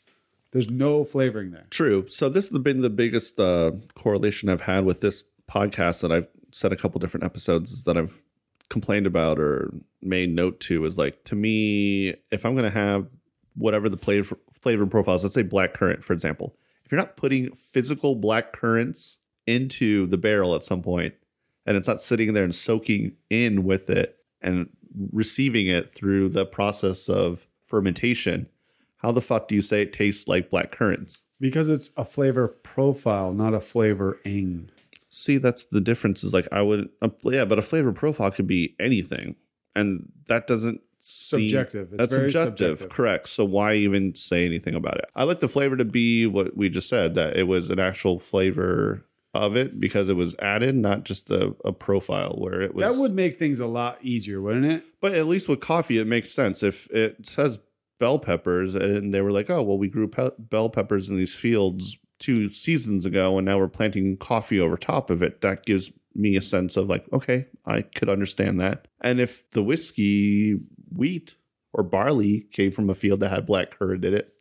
There's 0.52 0.70
no 0.70 1.04
flavoring 1.04 1.52
there. 1.52 1.66
True. 1.70 2.06
So 2.08 2.30
this 2.30 2.50
has 2.50 2.60
been 2.60 2.82
the 2.82 2.90
biggest 2.90 3.40
uh, 3.40 3.72
correlation 3.96 4.50
I've 4.50 4.62
had 4.62 4.86
with 4.86 5.02
this 5.02 5.24
podcast 5.50 6.02
that 6.02 6.12
I've 6.12 6.28
said 6.52 6.74
a 6.74 6.78
couple 6.78 7.00
different 7.00 7.24
episodes 7.24 7.72
is 7.72 7.84
that 7.84 7.98
I've 7.98 8.22
complained 8.70 9.06
about 9.06 9.40
or 9.40 9.74
made 10.02 10.34
note 10.34 10.60
to 10.62 10.86
is 10.86 10.98
like 10.98 11.24
to 11.26 11.36
me 11.36 12.16
if 12.32 12.46
I'm 12.46 12.56
to 12.56 12.70
have 12.70 13.08
whatever 13.56 13.90
the 13.90 13.98
flavor 13.98 14.38
flavor 14.54 14.86
profiles, 14.86 15.24
let's 15.24 15.36
say 15.36 15.44
black 15.44 15.74
currant 15.74 16.04
for 16.04 16.14
example, 16.14 16.56
if 16.86 16.92
you're 16.92 17.00
not 17.00 17.18
putting 17.18 17.54
physical 17.54 18.16
black 18.16 18.54
currants 18.54 19.20
into 19.46 20.08
the 20.08 20.18
barrel 20.18 20.56
at 20.56 20.64
some 20.64 20.82
point 20.82 21.14
and 21.66 21.76
it's 21.76 21.88
not 21.88 22.02
sitting 22.02 22.34
there 22.34 22.44
and 22.44 22.56
soaking 22.56 23.14
in 23.30 23.64
with 23.64 23.90
it 23.90 24.18
and 24.42 24.70
receiving 25.12 25.68
it 25.68 25.90
through 25.90 26.30
the 26.30 26.46
process 26.46 27.10
of 27.10 27.48
fermentation, 27.66 28.48
how 29.02 29.12
the 29.12 29.22
fuck 29.22 29.48
do 29.48 29.56
you 29.56 29.62
say 29.62 29.82
it 29.82 29.94
tastes 29.94 30.28
like 30.28 30.50
black 30.50 30.72
currants? 30.72 31.24
Because 31.40 31.70
it's 31.70 31.90
a 31.98 32.06
flavor 32.06 32.48
profile, 32.48 33.34
not 33.34 33.54
a 33.54 33.60
flavoring. 33.60 34.70
See, 35.10 35.38
that's 35.38 35.66
the 35.66 35.82
difference. 35.82 36.24
Is 36.24 36.34
like 36.34 36.48
I 36.52 36.62
would, 36.62 36.90
uh, 37.02 37.10
yeah, 37.24 37.46
but 37.46 37.60
a 37.60 37.64
flavor 37.64 37.92
profile 37.92 38.32
could 38.32 38.48
be 38.48 38.76
anything, 38.80 39.36
and 39.76 40.10
that 40.28 40.48
doesn't 40.48 40.82
seem- 41.00 41.50
Subjective. 41.50 41.90
It's 41.94 41.98
that's 41.98 42.16
very 42.16 42.30
subjective, 42.30 42.78
subjective. 42.80 42.90
correct? 42.96 43.28
So 43.30 43.44
why 43.44 43.74
even 43.74 44.14
say 44.16 44.46
anything 44.46 44.76
about 44.76 44.98
it? 45.00 45.06
I 45.16 45.24
like 45.24 45.40
the 45.40 45.48
flavor 45.50 45.76
to 45.78 45.86
be 45.86 46.28
what 46.28 46.56
we 46.56 46.70
just 46.70 46.88
said 46.88 47.16
that 47.16 47.36
it 47.36 47.48
was 47.48 47.70
an 47.70 47.80
actual 47.80 48.20
flavor 48.20 49.04
of 49.34 49.56
it 49.56 49.80
because 49.80 50.10
it 50.10 50.16
was 50.16 50.36
added, 50.40 50.76
not 50.76 51.04
just 51.06 51.32
a, 51.32 51.56
a 51.66 51.72
profile 51.72 52.36
where 52.38 52.62
it 52.62 52.76
was. 52.76 52.90
That 52.94 53.02
would 53.02 53.14
make 53.16 53.38
things 53.40 53.60
a 53.60 53.68
lot 53.68 53.98
easier, 54.02 54.42
wouldn't 54.42 54.66
it? 54.66 54.84
But 55.00 55.14
at 55.14 55.26
least 55.26 55.50
with 55.50 55.60
coffee, 55.62 55.98
it 55.98 56.06
makes 56.08 56.30
sense. 56.30 56.64
If 56.64 56.90
it 56.92 57.26
says 57.26 57.60
bell 58.02 58.18
peppers 58.18 58.74
and 58.74 59.14
they 59.14 59.22
were 59.22 59.32
like, 59.32 59.50
oh, 59.52 59.62
well, 59.62 59.78
we 59.78 59.88
grew 59.88 60.08
pe- 60.08 60.32
bell 60.40 60.70
peppers 60.70 61.10
in 61.10 61.18
these 61.18 61.36
fields 61.36 62.00
two 62.18 62.50
seasons 62.50 63.06
ago 63.06 63.38
and 63.38 63.46
now 63.46 63.60
we're 63.60 63.68
planting 63.68 64.18
coffee 64.18 64.60
over 64.60 64.76
top 64.76 65.12
of 65.12 65.22
it, 65.22 65.42
that 65.42 65.66
gives 65.66 65.92
me 66.16 66.36
a 66.36 66.42
sense 66.42 66.76
of 66.78 66.90
like, 66.90 67.06
okay, 67.14 67.46
I 67.68 67.84
could 67.84 68.10
understand 68.10 68.60
that. 68.60 68.88
And 69.02 69.20
if 69.20 69.48
the 69.52 69.62
whiskey 69.62 70.60
wheat 70.94 71.36
or 71.74 71.84
barley 71.84 72.48
came 72.52 72.72
from 72.72 72.90
a 72.90 72.96
field 72.96 73.20
that 73.20 73.30
had 73.30 73.46
black 73.46 73.78
currant 73.78 74.04
in 74.04 74.16
it 74.16 74.34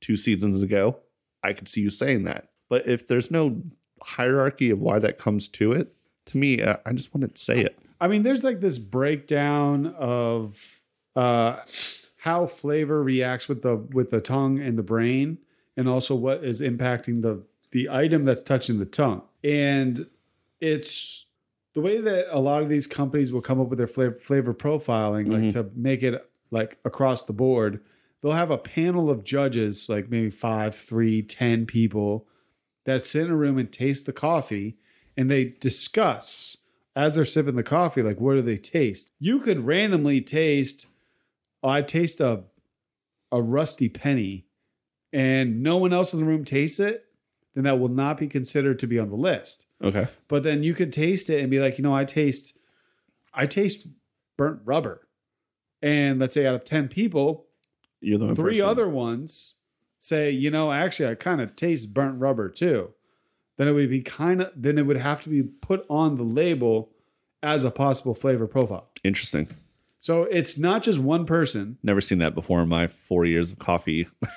two 0.00 0.14
seasons 0.14 0.62
ago, 0.62 0.96
I 1.42 1.54
could 1.54 1.66
see 1.66 1.80
you 1.80 1.90
saying 1.90 2.22
that. 2.24 2.50
But 2.70 2.86
if 2.86 3.08
there's 3.08 3.32
no 3.32 3.60
hierarchy 4.00 4.70
of 4.70 4.80
why 4.80 5.00
that 5.00 5.18
comes 5.18 5.48
to 5.48 5.72
it, 5.72 5.92
to 6.26 6.38
me, 6.38 6.62
I 6.62 6.78
I 6.86 6.92
just 6.92 7.12
want 7.12 7.34
to 7.34 7.40
say 7.40 7.60
it. 7.60 7.76
I 8.00 8.06
mean, 8.06 8.22
there's 8.22 8.44
like 8.44 8.60
this 8.60 8.78
breakdown 8.78 9.86
of 9.98 10.84
uh, 11.16 11.56
how 12.28 12.44
flavor 12.44 13.02
reacts 13.02 13.48
with 13.48 13.62
the 13.62 13.76
with 13.76 14.10
the 14.10 14.20
tongue 14.20 14.58
and 14.58 14.76
the 14.76 14.82
brain, 14.82 15.38
and 15.78 15.88
also 15.88 16.14
what 16.14 16.44
is 16.44 16.60
impacting 16.60 17.22
the 17.22 17.42
the 17.70 17.88
item 17.88 18.26
that's 18.26 18.42
touching 18.42 18.78
the 18.78 18.84
tongue. 18.84 19.22
And 19.42 20.06
it's 20.60 21.26
the 21.72 21.80
way 21.80 22.02
that 22.02 22.26
a 22.30 22.38
lot 22.38 22.62
of 22.62 22.68
these 22.68 22.86
companies 22.86 23.32
will 23.32 23.40
come 23.40 23.58
up 23.58 23.68
with 23.68 23.78
their 23.78 23.86
flavor, 23.86 24.18
flavor 24.18 24.52
profiling, 24.52 25.32
like 25.32 25.42
mm-hmm. 25.42 25.48
to 25.50 25.70
make 25.74 26.02
it 26.02 26.30
like 26.50 26.76
across 26.84 27.24
the 27.24 27.32
board. 27.32 27.80
They'll 28.20 28.32
have 28.32 28.50
a 28.50 28.58
panel 28.58 29.08
of 29.08 29.24
judges, 29.24 29.88
like 29.88 30.10
maybe 30.10 30.30
five, 30.30 30.74
three, 30.74 31.22
ten 31.22 31.64
people, 31.64 32.26
that 32.84 33.00
sit 33.00 33.24
in 33.24 33.30
a 33.30 33.36
room 33.36 33.56
and 33.56 33.72
taste 33.72 34.04
the 34.04 34.12
coffee, 34.12 34.76
and 35.16 35.30
they 35.30 35.54
discuss 35.60 36.58
as 36.94 37.14
they're 37.14 37.24
sipping 37.24 37.54
the 37.56 37.62
coffee, 37.62 38.02
like 38.02 38.20
what 38.20 38.34
do 38.34 38.42
they 38.42 38.58
taste? 38.58 39.12
You 39.18 39.40
could 39.40 39.64
randomly 39.64 40.20
taste. 40.20 40.88
Oh, 41.62 41.68
I 41.68 41.82
taste 41.82 42.20
a 42.20 42.44
a 43.30 43.42
rusty 43.42 43.88
penny, 43.88 44.46
and 45.12 45.62
no 45.62 45.76
one 45.76 45.92
else 45.92 46.14
in 46.14 46.20
the 46.20 46.26
room 46.26 46.44
tastes 46.44 46.80
it. 46.80 47.04
Then 47.54 47.64
that 47.64 47.78
will 47.80 47.88
not 47.88 48.16
be 48.18 48.26
considered 48.28 48.78
to 48.80 48.86
be 48.86 48.98
on 48.98 49.08
the 49.10 49.16
list. 49.16 49.66
Okay. 49.82 50.06
But 50.28 50.42
then 50.44 50.62
you 50.62 50.74
could 50.74 50.92
taste 50.92 51.28
it 51.28 51.40
and 51.40 51.50
be 51.50 51.58
like, 51.58 51.76
you 51.78 51.82
know, 51.82 51.94
I 51.94 52.04
taste, 52.04 52.58
I 53.34 53.46
taste 53.46 53.86
burnt 54.36 54.60
rubber, 54.64 55.08
and 55.82 56.18
let's 56.20 56.34
say 56.34 56.46
out 56.46 56.54
of 56.54 56.64
ten 56.64 56.88
people, 56.88 57.46
You're 58.00 58.18
the 58.18 58.34
three 58.34 58.54
person. 58.58 58.68
other 58.68 58.88
ones 58.88 59.54
say, 59.98 60.30
you 60.30 60.50
know, 60.50 60.70
actually, 60.70 61.08
I 61.10 61.14
kind 61.16 61.40
of 61.40 61.56
taste 61.56 61.92
burnt 61.92 62.20
rubber 62.20 62.48
too. 62.48 62.92
Then 63.56 63.66
it 63.66 63.72
would 63.72 63.90
be 63.90 64.02
kind 64.02 64.40
of, 64.42 64.52
then 64.54 64.78
it 64.78 64.86
would 64.86 64.98
have 64.98 65.20
to 65.22 65.28
be 65.28 65.42
put 65.42 65.84
on 65.90 66.14
the 66.14 66.22
label 66.22 66.92
as 67.42 67.64
a 67.64 67.72
possible 67.72 68.14
flavor 68.14 68.46
profile. 68.46 68.88
Interesting. 69.02 69.48
So 69.98 70.22
it's 70.24 70.58
not 70.58 70.82
just 70.82 70.98
one 70.98 71.26
person. 71.26 71.78
Never 71.82 72.00
seen 72.00 72.18
that 72.18 72.34
before 72.34 72.62
in 72.62 72.68
my 72.68 72.86
four 72.86 73.24
years 73.24 73.52
of 73.52 73.58
coffee. 73.58 74.06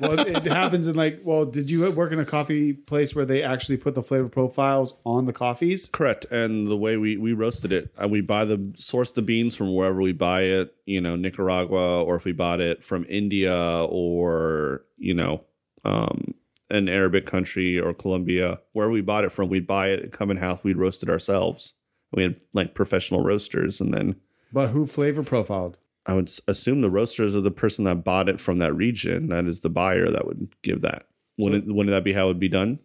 Well, 0.00 0.18
it 0.20 0.44
happens 0.44 0.88
in 0.88 0.96
like, 0.96 1.20
well, 1.24 1.44
did 1.46 1.70
you 1.70 1.90
work 1.92 2.12
in 2.12 2.18
a 2.18 2.24
coffee 2.24 2.72
place 2.72 3.14
where 3.14 3.24
they 3.24 3.42
actually 3.42 3.78
put 3.78 3.94
the 3.94 4.02
flavor 4.02 4.28
profiles 4.28 4.94
on 5.04 5.24
the 5.24 5.32
coffees? 5.32 5.88
Correct. 5.90 6.26
And 6.26 6.66
the 6.66 6.76
way 6.76 6.96
we 6.96 7.16
we 7.16 7.32
roasted 7.32 7.72
it, 7.72 7.92
uh, 8.02 8.08
we 8.08 8.20
buy 8.20 8.44
the 8.44 8.72
source 8.76 9.10
the 9.12 9.22
beans 9.22 9.56
from 9.56 9.74
wherever 9.74 10.00
we 10.00 10.12
buy 10.12 10.42
it. 10.42 10.74
You 10.86 11.00
know, 11.00 11.16
Nicaragua, 11.16 12.02
or 12.04 12.16
if 12.16 12.24
we 12.24 12.32
bought 12.32 12.60
it 12.60 12.84
from 12.84 13.06
India, 13.08 13.86
or 13.88 14.84
you 14.96 15.14
know, 15.14 15.44
um, 15.84 16.34
an 16.70 16.88
Arabic 16.88 17.26
country 17.26 17.78
or 17.78 17.94
Colombia, 17.94 18.60
wherever 18.72 18.92
we 18.92 19.00
bought 19.00 19.24
it 19.24 19.32
from, 19.32 19.48
we'd 19.48 19.66
buy 19.66 19.88
it, 19.88 20.12
come 20.12 20.30
in 20.30 20.36
house, 20.36 20.60
we'd 20.62 20.76
roast 20.76 21.02
it 21.02 21.08
ourselves. 21.08 21.74
We 22.12 22.22
had 22.22 22.36
like 22.52 22.74
professional 22.74 23.22
roasters, 23.22 23.80
and 23.80 23.92
then 23.92 24.16
But 24.52 24.68
who 24.68 24.86
flavor 24.86 25.22
profiled? 25.22 25.78
I 26.06 26.14
would 26.14 26.30
assume 26.48 26.80
the 26.80 26.90
roasters 26.90 27.36
are 27.36 27.42
the 27.42 27.50
person 27.50 27.84
that 27.84 28.04
bought 28.04 28.28
it 28.28 28.40
from 28.40 28.58
that 28.58 28.72
region. 28.72 29.28
That 29.28 29.44
is 29.44 29.60
the 29.60 29.68
buyer 29.68 30.08
that 30.10 30.26
would 30.26 30.48
give 30.62 30.80
that. 30.80 31.06
Wouldn't 31.36 31.66
wouldn't 31.66 31.94
that 31.94 32.04
be 32.04 32.12
how 32.12 32.24
it 32.24 32.28
would 32.28 32.40
be 32.40 32.48
done? 32.48 32.78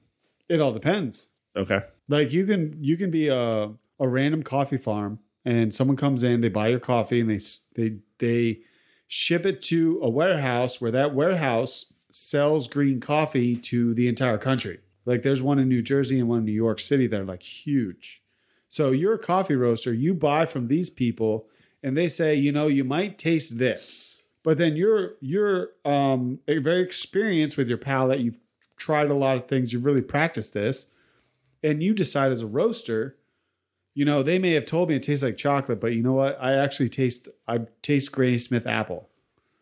It 0.50 0.60
all 0.60 0.74
depends. 0.74 1.30
Okay. 1.56 1.82
Like 2.10 2.34
you 2.34 2.46
can 2.46 2.78
you 2.82 2.98
can 2.98 3.12
be 3.12 3.30
a 3.30 3.72
a 4.00 4.08
random 4.08 4.44
coffee 4.44 4.78
farm 4.78 5.20
and 5.46 5.74
someone 5.74 5.98
comes 5.98 6.24
in, 6.24 6.42
they 6.42 6.50
buy 6.50 6.68
your 6.68 6.80
coffee 6.80 7.22
and 7.22 7.30
they 7.30 7.40
they 7.76 7.98
they 8.20 8.62
ship 9.08 9.46
it 9.46 9.62
to 9.62 10.00
a 10.02 10.10
warehouse 10.10 10.82
where 10.82 10.92
that 10.92 11.14
warehouse 11.14 11.94
sells 12.12 12.68
green 12.68 13.00
coffee 13.00 13.56
to 13.56 13.94
the 13.94 14.08
entire 14.08 14.38
country. 14.38 14.80
Like 15.06 15.22
there's 15.22 15.42
one 15.42 15.60
in 15.60 15.68
New 15.68 15.82
Jersey 15.82 16.20
and 16.20 16.30
one 16.30 16.40
in 16.40 16.46
New 16.46 16.52
York 16.52 16.80
City 16.80 17.08
that 17.08 17.20
are 17.20 17.26
like 17.26 17.44
huge. 17.44 18.24
So 18.68 18.92
you're 18.92 19.14
a 19.14 19.20
coffee 19.20 19.56
roaster, 19.56 19.94
you 19.94 20.14
buy 20.14 20.46
from 20.46 20.68
these 20.68 20.90
people 20.90 21.48
and 21.84 21.98
they 21.98 22.08
say, 22.08 22.34
you 22.36 22.52
know, 22.52 22.68
you 22.68 22.84
might 22.84 23.18
taste 23.18 23.60
this. 23.60 24.22
But 24.44 24.58
then 24.58 24.76
you're 24.76 25.16
you're 25.22 25.70
um 25.86 26.40
very 26.48 26.82
experienced 26.82 27.58
with 27.58 27.70
your 27.70 27.78
palate. 27.78 28.20
You've 28.20 28.40
tried 28.78 29.10
a 29.10 29.16
lot 29.16 29.38
of 29.38 29.48
things, 29.48 29.72
you've 29.72 29.86
really 29.86 30.02
practiced 30.02 30.54
this 30.54 30.92
and 31.64 31.82
you 31.82 31.94
decide 31.94 32.32
as 32.32 32.44
a 32.44 32.48
roaster, 32.48 33.16
you 33.96 34.06
know, 34.06 34.22
they 34.22 34.38
may 34.38 34.52
have 34.52 34.66
told 34.66 34.90
me 34.90 34.96
it 34.96 35.04
tastes 35.04 35.24
like 35.24 35.38
chocolate, 35.38 35.80
but 35.80 35.94
you 35.94 36.04
know 36.04 36.14
what? 36.14 36.38
I 36.42 36.54
actually 36.56 36.90
taste 36.90 37.30
I 37.48 37.62
taste 37.82 38.12
Granny 38.12 38.38
Smith 38.38 38.68
apple. 38.68 39.10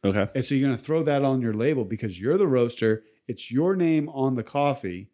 Okay. 0.03 0.27
And 0.33 0.43
so 0.43 0.55
you're 0.55 0.67
going 0.67 0.77
to 0.77 0.83
throw 0.83 1.03
that 1.03 1.23
on 1.23 1.41
your 1.41 1.53
label 1.53 1.85
because 1.85 2.19
you're 2.19 2.37
the 2.37 2.47
roaster, 2.47 3.03
it's 3.27 3.51
your 3.51 3.75
name 3.75 4.09
on 4.09 4.33
the 4.33 4.43
coffee, 4.43 5.11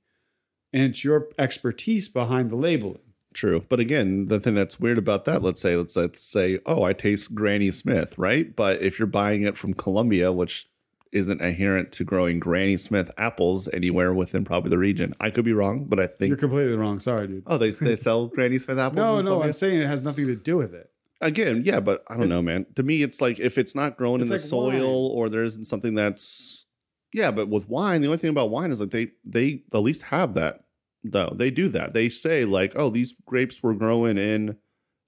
and 0.72 0.84
it's 0.84 1.04
your 1.04 1.28
expertise 1.38 2.08
behind 2.08 2.50
the 2.50 2.56
labeling. 2.56 3.07
True. 3.38 3.64
But 3.70 3.80
again, 3.80 4.30
the 4.30 4.40
thing 4.40 4.56
that's 4.56 4.80
weird 4.80 4.98
about 4.98 5.26
that, 5.26 5.44
let's 5.44 5.62
say, 5.62 5.76
let's 5.76 5.96
let's 5.96 6.24
say, 6.24 6.60
oh, 6.66 6.82
I 6.82 6.94
taste 6.94 7.36
Granny 7.36 7.70
Smith, 7.70 8.18
right? 8.18 8.54
But 8.56 8.82
if 8.82 8.98
you're 8.98 9.06
buying 9.06 9.44
it 9.44 9.56
from 9.56 9.76
Colombia, 9.76 10.32
which 10.32 10.68
isn't 11.12 11.40
adherent 11.40 11.92
to 11.92 12.04
growing 12.04 12.40
Granny 12.40 12.78
Smith 12.78 13.12
apples 13.20 13.70
anywhere 13.70 14.12
within 14.12 14.44
probably 14.44 14.72
the 14.72 14.80
region. 14.80 15.14
I 15.20 15.30
could 15.30 15.46
be 15.46 15.54
wrong, 15.54 15.86
but 15.86 16.00
I 16.00 16.08
think 16.08 16.30
You're 16.30 16.38
completely 16.38 16.76
wrong. 16.76 17.00
Sorry, 17.00 17.28
dude. 17.28 17.44
Oh, 17.46 17.60
they, 17.60 17.70
they 17.70 17.96
sell 18.08 18.26
Granny 18.26 18.58
Smith 18.58 18.80
apples? 18.80 18.98
No, 18.98 19.20
in 19.20 19.26
no? 19.26 19.44
I'm 19.44 19.54
saying 19.54 19.82
it 19.82 19.88
has 19.88 20.04
nothing 20.04 20.26
to 20.26 20.36
do 20.36 20.58
with 20.58 20.74
it. 20.74 20.90
again, 21.22 21.62
yeah, 21.64 21.80
but 21.80 22.04
I 22.10 22.18
don't 22.18 22.30
know, 22.30 22.42
man. 22.42 22.66
To 22.76 22.82
me, 22.82 23.04
it's 23.04 23.22
like 23.22 23.40
if 23.40 23.60
it's 23.60 23.76
not 23.76 23.98
grown 23.98 24.16
in 24.16 24.22
It's 24.22 24.30
the 24.30 24.36
like 24.36 24.42
soil 24.42 25.08
or 25.10 25.30
there 25.30 25.44
isn't 25.44 25.66
something 25.66 25.94
that's 25.94 26.66
yeah, 27.14 27.30
but 27.30 27.50
with 27.50 27.70
wine, 27.70 28.02
the 28.02 28.08
only 28.08 28.18
thing 28.18 28.32
about 28.32 28.50
wine 28.50 28.72
is 28.72 28.82
like 28.82 28.90
they 28.90 29.12
they 29.30 29.62
at 29.74 29.80
least 29.80 30.02
have 30.02 30.34
that 30.34 30.64
though. 31.12 31.34
They 31.36 31.52
do 31.52 31.70
that. 31.70 31.94
They 31.94 32.10
say 32.10 32.46
like, 32.46 32.74
oh, 32.76 32.90
these 32.90 33.16
grapes 33.26 33.62
were 33.64 33.74
growing 33.74 34.18
in 34.18 34.58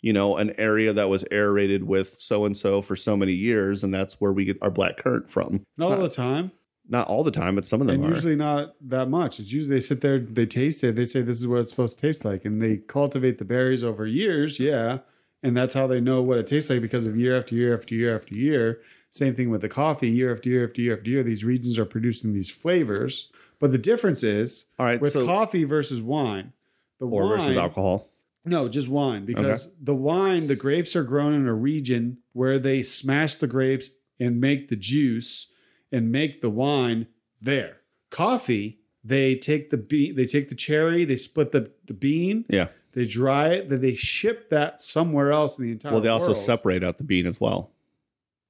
you 0.02 0.14
know 0.14 0.38
an 0.38 0.54
area 0.58 0.94
that 0.94 1.10
was 1.10 1.26
aerated 1.32 1.84
with 1.84 2.08
so 2.08 2.46
and 2.46 2.56
so 2.56 2.82
for 2.82 2.96
so 2.96 3.18
many 3.18 3.34
years, 3.34 3.84
and 3.84 3.94
that's 3.94 4.20
where 4.22 4.32
we 4.34 4.46
get 4.46 4.58
our 4.62 4.72
black 4.72 4.98
currant 4.98 5.30
from. 5.30 5.56
It's 5.56 5.66
Not 5.78 5.92
all 5.92 6.04
the 6.04 6.10
time, 6.10 6.52
not 6.88 7.08
all 7.08 7.24
the 7.24 7.32
time, 7.32 7.56
but 7.56 7.68
some 7.68 7.82
of 7.82 7.88
them 7.88 7.98
and 7.98 8.06
are. 8.06 8.16
usually 8.16 8.36
not 8.36 8.76
that 8.88 9.10
much. 9.10 9.40
It's 9.40 9.52
usually 9.52 9.76
they 9.76 9.82
sit 9.82 10.02
there, 10.02 10.20
they 10.20 10.46
taste 10.46 10.84
it, 10.84 10.96
they 10.96 11.06
say 11.06 11.22
this 11.22 11.38
is 11.40 11.48
what 11.48 11.60
it's 11.60 11.70
supposed 11.72 12.00
to 12.00 12.08
taste 12.08 12.26
like, 12.26 12.46
and 12.46 12.62
they 12.62 12.78
cultivate 12.78 13.38
the 13.38 13.46
berries 13.46 13.84
over 13.84 14.06
years. 14.08 14.60
Yeah, 14.60 15.00
and 15.44 15.56
that's 15.56 15.76
how 15.76 15.88
they 15.88 16.02
know 16.02 16.22
what 16.22 16.38
it 16.38 16.48
tastes 16.48 16.70
like 16.70 16.82
because 16.82 17.06
of 17.06 17.18
year 17.18 17.38
after 17.38 17.56
year 17.56 17.76
after 17.76 17.96
year 17.96 18.16
after 18.16 18.38
year. 18.38 18.82
Same 19.12 19.34
thing 19.34 19.50
with 19.50 19.62
the 19.62 19.70
coffee. 19.70 20.10
Year 20.10 20.32
after 20.32 20.50
year 20.50 20.68
after 20.68 20.82
year 20.82 20.98
after 20.98 21.10
year, 21.10 21.24
these 21.24 21.44
regions 21.44 21.80
are 21.80 21.86
producing 21.86 22.34
these 22.34 22.52
flavors. 22.52 23.32
But 23.60 23.72
the 23.72 23.78
difference 23.78 24.24
is 24.24 24.66
all 24.78 24.86
right, 24.86 25.02
with 25.02 25.12
so 25.12 25.26
coffee 25.26 25.64
versus 25.66 26.02
wine. 26.02 26.54
The 27.00 27.06
or 27.08 27.24
wine, 27.24 27.30
versus 27.40 27.58
alcohol. 27.58 28.08
No, 28.46 28.68
just 28.70 28.88
wine 28.90 29.26
because 29.26 29.74
the 29.82 29.96
wine, 29.96 30.48
the 30.48 30.56
grapes 30.56 30.96
are 30.96 31.04
grown 31.04 31.34
in 31.34 31.48
a 31.48 31.54
region 31.54 32.18
where 32.34 32.58
they 32.60 32.84
smash 32.84 33.36
the 33.36 33.48
grapes 33.48 33.90
and 34.20 34.40
make 34.42 34.70
the 34.70 34.76
juice 34.76 35.48
and 35.92 36.12
make 36.12 36.42
the 36.42 36.50
wine 36.50 37.08
there. 37.42 37.78
Coffee, 38.10 38.80
they 39.04 39.36
take 39.36 39.70
the 39.70 39.78
bean, 39.78 40.16
they 40.16 40.26
take 40.26 40.50
the 40.50 40.56
cherry, 40.56 41.06
they 41.06 41.16
split 41.16 41.52
the, 41.52 41.72
the 41.86 41.94
bean, 41.94 42.46
Yeah. 42.50 42.68
they 42.94 43.06
dry 43.06 43.50
it, 43.50 43.70
then 43.70 43.82
they 43.82 43.96
ship 43.96 44.50
that 44.50 44.82
somewhere 44.82 45.32
else 45.32 45.58
in 45.60 45.66
the 45.66 45.72
entire 45.72 45.94
Well, 45.94 46.02
they 46.02 46.10
also 46.10 46.28
world. 46.28 46.38
separate 46.38 46.84
out 46.84 46.98
the 46.98 47.04
bean 47.04 47.26
as 47.26 47.40
well. 47.40 47.72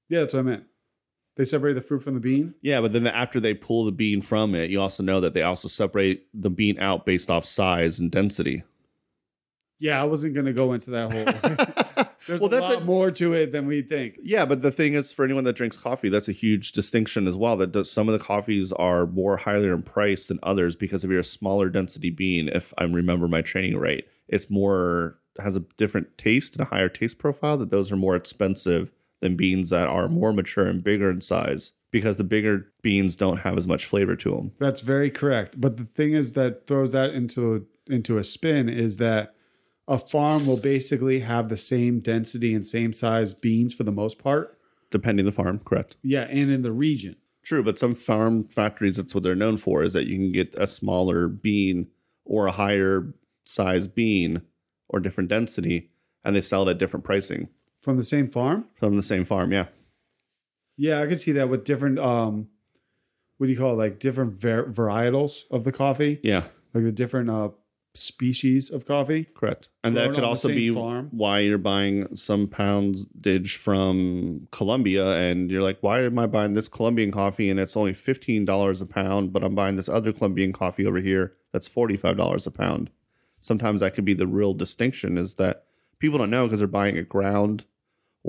Yeah, 0.07 0.19
that's 0.21 0.33
what 0.33 0.39
I 0.39 0.43
meant. 0.43 0.63
They 1.39 1.45
separate 1.45 1.75
the 1.75 1.81
fruit 1.81 2.03
from 2.03 2.15
the 2.15 2.19
bean. 2.19 2.53
Yeah, 2.61 2.81
but 2.81 2.91
then 2.91 3.07
after 3.07 3.39
they 3.39 3.53
pull 3.53 3.85
the 3.85 3.93
bean 3.93 4.21
from 4.21 4.53
it, 4.53 4.69
you 4.69 4.81
also 4.81 5.03
know 5.03 5.21
that 5.21 5.33
they 5.33 5.41
also 5.41 5.69
separate 5.69 6.27
the 6.33 6.49
bean 6.49 6.77
out 6.79 7.05
based 7.05 7.31
off 7.31 7.45
size 7.45 7.97
and 7.97 8.11
density. 8.11 8.63
Yeah, 9.79 10.01
I 10.01 10.03
wasn't 10.03 10.33
going 10.33 10.47
to 10.47 10.51
go 10.51 10.73
into 10.73 10.91
that 10.91 11.13
whole. 11.13 12.05
There's 12.27 12.41
well, 12.41 12.49
a 12.49 12.59
that's 12.59 12.69
lot 12.69 12.81
a, 12.81 12.85
more 12.85 13.09
to 13.11 13.31
it 13.31 13.53
than 13.53 13.67
we 13.67 13.83
think. 13.83 14.17
yeah, 14.21 14.45
but 14.45 14.61
the 14.61 14.69
thing 14.69 14.95
is, 14.95 15.13
for 15.13 15.23
anyone 15.23 15.45
that 15.45 15.55
drinks 15.55 15.77
coffee, 15.77 16.09
that's 16.09 16.27
a 16.27 16.33
huge 16.33 16.73
distinction 16.73 17.25
as 17.25 17.37
well. 17.37 17.55
That 17.55 17.71
does, 17.71 17.89
some 17.89 18.09
of 18.09 18.19
the 18.19 18.25
coffees 18.25 18.73
are 18.73 19.05
more 19.07 19.37
highly 19.37 19.69
in 19.69 19.81
price 19.81 20.27
than 20.27 20.39
others 20.43 20.75
because 20.75 21.05
if 21.05 21.09
you're 21.09 21.21
a 21.21 21.23
smaller 21.23 21.69
density 21.69 22.09
bean. 22.09 22.49
If 22.49 22.73
I 22.77 22.83
remember 22.83 23.29
my 23.29 23.43
training 23.43 23.77
right, 23.77 24.03
it's 24.27 24.49
more 24.49 25.17
has 25.41 25.55
a 25.55 25.61
different 25.77 26.17
taste 26.17 26.57
and 26.57 26.67
a 26.67 26.69
higher 26.69 26.89
taste 26.89 27.17
profile. 27.17 27.55
That 27.55 27.71
those 27.71 27.93
are 27.93 27.95
more 27.95 28.17
expensive 28.17 28.91
than 29.21 29.35
beans 29.35 29.69
that 29.69 29.87
are 29.87 30.07
more 30.07 30.33
mature 30.33 30.67
and 30.67 30.83
bigger 30.83 31.09
in 31.09 31.21
size 31.21 31.73
because 31.91 32.17
the 32.17 32.23
bigger 32.23 32.71
beans 32.81 33.15
don't 33.15 33.37
have 33.37 33.57
as 33.57 33.67
much 33.67 33.85
flavor 33.85 34.15
to 34.15 34.31
them. 34.31 34.51
That's 34.59 34.81
very 34.81 35.09
correct. 35.09 35.59
But 35.59 35.77
the 35.77 35.85
thing 35.85 36.13
is 36.13 36.33
that 36.33 36.67
throws 36.67 36.91
that 36.91 37.11
into 37.11 37.67
into 37.87 38.17
a 38.17 38.23
spin 38.23 38.69
is 38.69 38.97
that 38.97 39.33
a 39.87 39.97
farm 39.97 40.45
will 40.45 40.59
basically 40.59 41.19
have 41.19 41.49
the 41.49 41.57
same 41.57 41.99
density 41.99 42.53
and 42.53 42.63
same 42.63 42.93
size 42.93 43.33
beans 43.33 43.73
for 43.73 43.83
the 43.83 43.91
most 43.91 44.19
part. 44.19 44.57
Depending 44.91 45.25
the 45.25 45.31
farm, 45.31 45.59
correct. 45.59 45.97
Yeah, 46.03 46.23
and 46.23 46.51
in 46.51 46.61
the 46.61 46.71
region. 46.71 47.15
True, 47.43 47.63
but 47.63 47.79
some 47.79 47.95
farm 47.95 48.47
factories, 48.49 48.97
that's 48.97 49.15
what 49.15 49.23
they're 49.23 49.35
known 49.35 49.57
for, 49.57 49.83
is 49.83 49.93
that 49.93 50.05
you 50.05 50.17
can 50.17 50.31
get 50.31 50.55
a 50.59 50.67
smaller 50.67 51.27
bean 51.27 51.87
or 52.25 52.45
a 52.45 52.51
higher 52.51 53.11
size 53.43 53.87
bean 53.87 54.43
or 54.87 54.99
different 54.99 55.29
density, 55.29 55.89
and 56.23 56.35
they 56.35 56.41
sell 56.41 56.67
it 56.67 56.71
at 56.71 56.77
different 56.77 57.03
pricing 57.03 57.49
From 57.89 57.97
the 57.97 58.03
same 58.03 58.29
farm? 58.29 58.65
from 58.75 58.95
the 58.95 59.01
same 59.03 59.25
farm. 59.25 59.51
Yeah, 59.51 59.65
Yeah, 60.77 61.01
I 61.01 61.07
can 61.07 61.17
see 61.17 61.31
that 61.33 61.49
with 61.49 61.63
different 61.63 61.97
um 61.99 62.47
what 63.37 63.47
do 63.47 63.53
you 63.53 63.57
call 63.57 63.73
it? 63.73 63.77
Like 63.77 63.99
different 63.99 64.39
var- 64.39 64.65
varietals 64.65 65.43
of 65.49 65.63
the 65.63 65.71
coffee, 65.71 66.19
yeah, 66.23 66.43
like 66.73 66.83
the 66.83 66.91
different 66.91 67.29
uh 67.29 67.49
species 67.95 68.69
of 68.69 68.85
coffee. 68.85 69.23
correct. 69.33 69.69
And 69.83 69.97
that 69.97 70.13
could 70.13 70.23
also 70.23 70.47
be 70.49 70.71
farm. 70.71 71.09
why 71.11 71.39
you're 71.39 71.57
buying 71.57 72.15
some 72.15 72.47
pounds 72.47 73.05
poundage 73.07 73.55
from 73.57 74.47
Colombia, 74.51 75.17
and 75.17 75.49
you're 75.49 75.63
like, 75.63 75.79
why 75.81 76.01
am 76.01 76.19
I 76.19 76.27
buying 76.27 76.53
this 76.53 76.67
Colombian 76.67 77.11
coffee 77.11 77.49
and 77.49 77.59
it's 77.59 77.75
only 77.75 77.93
fifteen 77.93 78.45
dollars 78.45 78.81
a 78.81 78.85
pound, 78.85 79.33
but 79.33 79.43
I'm 79.43 79.55
buying 79.55 79.75
this 79.77 79.89
other 79.89 80.13
Colombian 80.13 80.53
coffee 80.53 80.85
over 80.85 80.99
here 80.99 81.33
that's 81.51 81.67
forty 81.67 81.97
five 81.97 82.17
dollars 82.17 82.45
a 82.45 82.51
pound. 82.51 82.91
Sometimes 83.41 83.81
that 83.81 83.93
could 83.95 84.05
be 84.05 84.13
the 84.13 84.27
real 84.27 84.53
distinction 84.53 85.17
is 85.17 85.35
that 85.35 85.63
people 85.97 86.19
don't 86.19 86.29
know 86.29 86.45
because 86.45 86.59
they're 86.59 86.67
buying 86.67 86.97
a 86.97 87.03
ground 87.03 87.65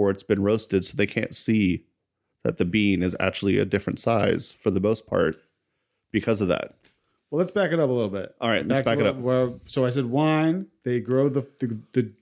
or 0.00 0.10
it's 0.10 0.22
been 0.22 0.42
roasted, 0.42 0.84
so 0.84 0.96
they 0.96 1.06
can't 1.06 1.34
see 1.34 1.84
that 2.42 2.56
the 2.56 2.64
bean 2.64 3.02
is 3.02 3.14
actually 3.20 3.58
a 3.58 3.66
different 3.66 3.98
size 3.98 4.50
for 4.50 4.70
the 4.70 4.80
most 4.80 5.06
part 5.06 5.36
because 6.10 6.40
of 6.40 6.48
that. 6.48 6.74
Well, 7.30 7.38
let's 7.38 7.50
back 7.50 7.72
it 7.72 7.78
up 7.78 7.90
a 7.90 7.92
little 7.92 8.10
bit. 8.10 8.34
All 8.40 8.48
right, 8.50 8.66
let's 8.66 8.80
Back 8.80 8.86
back 8.86 8.98
it 8.98 9.06
up. 9.06 9.16
Well, 9.16 9.60
so 9.66 9.84
I 9.84 9.90
said 9.90 10.06
wine. 10.06 10.66
They 10.84 11.00
grow 11.00 11.28
the 11.28 11.42
the, 11.60 11.78
the 11.92 12.12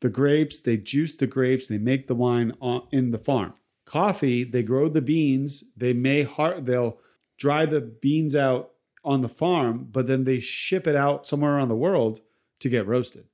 the 0.00 0.08
grapes. 0.08 0.62
They 0.62 0.78
juice 0.78 1.16
the 1.16 1.26
grapes. 1.26 1.66
They 1.66 1.78
make 1.78 2.06
the 2.06 2.14
wine 2.14 2.52
on, 2.60 2.88
in 2.90 3.10
the 3.10 3.18
farm. 3.18 3.54
Coffee. 3.84 4.44
They 4.44 4.62
grow 4.62 4.88
the 4.88 5.02
beans. 5.02 5.64
They 5.76 5.92
may 5.92 6.22
har- 6.22 6.60
They'll 6.60 6.98
dry 7.38 7.66
the 7.66 7.82
beans 7.82 8.34
out 8.34 8.72
on 9.04 9.20
the 9.20 9.28
farm, 9.28 9.88
but 9.92 10.06
then 10.06 10.24
they 10.24 10.40
ship 10.40 10.86
it 10.86 10.96
out 10.96 11.26
somewhere 11.26 11.54
around 11.54 11.68
the 11.68 11.76
world 11.76 12.20
to 12.60 12.68
get 12.68 12.86
roasted. 12.86 13.26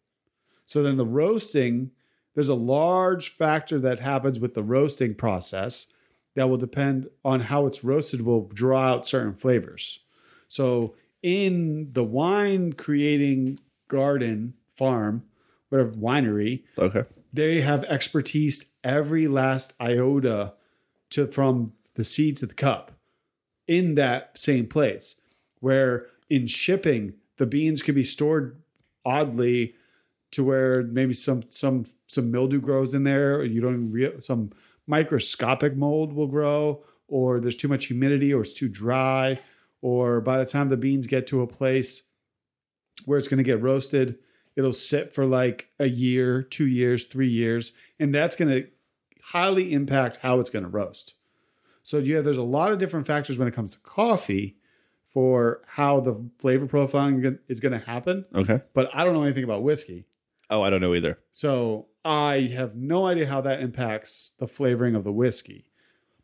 So 0.66 0.82
then 0.82 0.96
the 0.98 1.06
roasting, 1.06 1.92
there's 2.34 2.48
a 2.48 2.54
large 2.54 3.28
factor 3.28 3.78
that 3.80 3.98
happens 4.00 4.40
with 4.40 4.54
the 4.54 4.62
roasting 4.62 5.14
process 5.14 5.92
that 6.34 6.48
will 6.48 6.56
depend 6.56 7.08
on 7.24 7.40
how 7.40 7.66
it's 7.66 7.84
roasted. 7.84 8.22
Will 8.22 8.48
draw 8.48 8.80
out 8.88 9.06
certain 9.06 9.34
flavors. 9.34 10.00
So 10.48 10.94
in 11.22 11.92
the 11.92 12.04
wine 12.04 12.72
creating 12.72 13.58
garden 13.88 14.54
farm, 14.74 15.24
whatever 15.68 15.90
winery, 15.92 16.62
Okay. 16.78 17.04
they 17.32 17.60
have 17.60 17.84
expertise 17.84 18.72
every 18.82 19.28
last 19.28 19.74
iota 19.80 20.54
to 21.10 21.26
from 21.26 21.74
the 21.94 22.04
seed 22.04 22.38
to 22.38 22.46
the 22.46 22.54
cup 22.54 22.92
in 23.68 23.94
that 23.96 24.38
same 24.38 24.66
place. 24.66 25.20
Where 25.60 26.06
in 26.30 26.46
shipping, 26.46 27.14
the 27.36 27.46
beans 27.46 27.82
could 27.82 27.94
be 27.94 28.04
stored 28.04 28.60
oddly 29.04 29.74
to 30.32 30.44
where 30.44 30.82
maybe 30.82 31.12
some 31.12 31.42
some 31.48 31.84
some 32.06 32.30
mildew 32.30 32.60
grows 32.60 32.94
in 32.94 33.04
there, 33.04 33.36
or 33.36 33.44
you 33.44 33.60
don't 33.60 33.74
even 33.74 33.92
real 33.92 34.20
some 34.20 34.50
microscopic 34.86 35.76
mold 35.76 36.12
will 36.12 36.26
grow, 36.26 36.82
or 37.08 37.40
there's 37.40 37.56
too 37.56 37.68
much 37.68 37.86
humidity, 37.86 38.34
or 38.34 38.42
it's 38.42 38.52
too 38.52 38.68
dry, 38.68 39.38
or 39.80 40.20
by 40.20 40.38
the 40.38 40.46
time 40.46 40.68
the 40.68 40.76
beans 40.76 41.06
get 41.06 41.26
to 41.28 41.42
a 41.42 41.46
place 41.46 42.08
where 43.04 43.18
it's 43.18 43.28
going 43.28 43.38
to 43.38 43.44
get 43.44 43.62
roasted, 43.62 44.18
it'll 44.56 44.72
sit 44.72 45.12
for 45.12 45.26
like 45.26 45.68
a 45.78 45.88
year, 45.88 46.42
two 46.42 46.66
years, 46.66 47.04
three 47.06 47.28
years, 47.28 47.72
and 47.98 48.14
that's 48.14 48.36
going 48.36 48.50
to 48.50 48.68
highly 49.22 49.72
impact 49.72 50.18
how 50.18 50.40
it's 50.40 50.50
going 50.50 50.64
to 50.64 50.68
roast. 50.68 51.14
So 51.82 51.98
you 51.98 52.16
have 52.16 52.24
there's 52.24 52.38
a 52.38 52.42
lot 52.42 52.72
of 52.72 52.78
different 52.78 53.06
factors 53.06 53.38
when 53.38 53.48
it 53.48 53.54
comes 53.54 53.74
to 53.74 53.82
coffee 53.82 54.56
for 55.04 55.60
how 55.66 56.00
the 56.00 56.16
flavor 56.38 56.66
profiling 56.66 57.38
is 57.48 57.60
going 57.60 57.78
to 57.78 57.86
happen. 57.86 58.24
Okay. 58.34 58.60
But 58.72 58.90
I 58.94 59.04
don't 59.04 59.14
know 59.14 59.24
anything 59.24 59.44
about 59.44 59.62
whiskey, 59.62 60.06
Oh, 60.52 60.62
I 60.62 60.70
don't 60.70 60.80
know 60.80 60.94
either. 60.94 61.18
so 61.32 61.86
I 62.04 62.50
have 62.54 62.74
no 62.76 63.06
idea 63.06 63.26
how 63.26 63.40
that 63.42 63.60
impacts 63.60 64.34
the 64.38 64.46
flavoring 64.46 64.94
of 64.96 65.04
the 65.04 65.12
whiskey. 65.12 65.64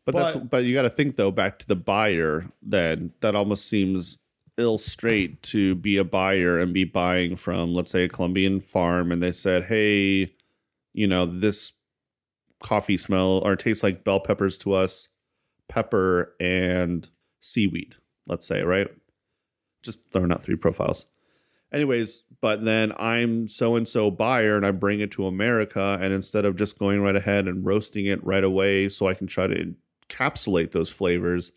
But, 0.05 0.13
that's 0.15 0.33
But- 0.35 0.49
but 0.49 0.63
you 0.65 0.73
got 0.73 0.81
to 0.83 0.89
think 0.89 1.15
though 1.15 1.31
back 1.31 1.57
to 1.59 1.67
the 1.67 1.75
buyer. 1.75 2.49
Then 2.61 3.11
that 3.21 3.35
almost 3.35 3.67
seems 3.67 4.19
ill 4.57 4.77
straight 4.77 5.41
to 5.43 5.75
be 5.75 5.95
a 5.97 6.03
buyer 6.03 6.59
and 6.59 6.73
be 6.73 6.83
buying 6.83 7.35
from 7.37 7.73
let's 7.73 7.91
say 7.91 8.03
a 8.03 8.09
Colombian 8.09 8.59
farm, 8.59 9.11
and 9.11 9.21
they 9.23 9.31
said, 9.31 9.63
"Hey, 9.65 10.33
you 10.93 11.07
know 11.07 11.25
this 11.25 11.73
coffee 12.61 12.97
smell 12.97 13.39
or 13.45 13.55
tastes 13.55 13.83
like 13.83 14.03
bell 14.03 14.19
peppers 14.19 14.57
to 14.59 14.73
us, 14.73 15.09
pepper 15.69 16.35
and 16.41 17.07
seaweed." 17.41 17.95
Let's 18.27 18.45
say 18.45 18.63
right, 18.63 18.89
just 19.81 19.99
throwing 20.11 20.31
out 20.31 20.43
three 20.43 20.57
profiles, 20.57 21.05
Anyways, 21.71 22.23
but 22.41 22.65
then 22.65 22.93
I'm 22.97 23.47
so 23.47 23.75
and 23.75 23.87
so 23.87 24.09
buyer 24.09 24.57
and 24.57 24.65
I 24.65 24.71
bring 24.71 25.01
it 25.01 25.11
to 25.11 25.27
America. 25.27 25.99
And 26.01 26.13
instead 26.13 26.45
of 26.45 26.55
just 26.55 26.79
going 26.79 27.01
right 27.01 27.15
ahead 27.15 27.47
and 27.47 27.65
roasting 27.65 28.07
it 28.07 28.23
right 28.23 28.43
away 28.43 28.89
so 28.89 29.07
I 29.07 29.13
can 29.13 29.27
try 29.27 29.47
to 29.47 29.73
encapsulate 30.09 30.71
those 30.71 30.89
flavors, 30.89 31.51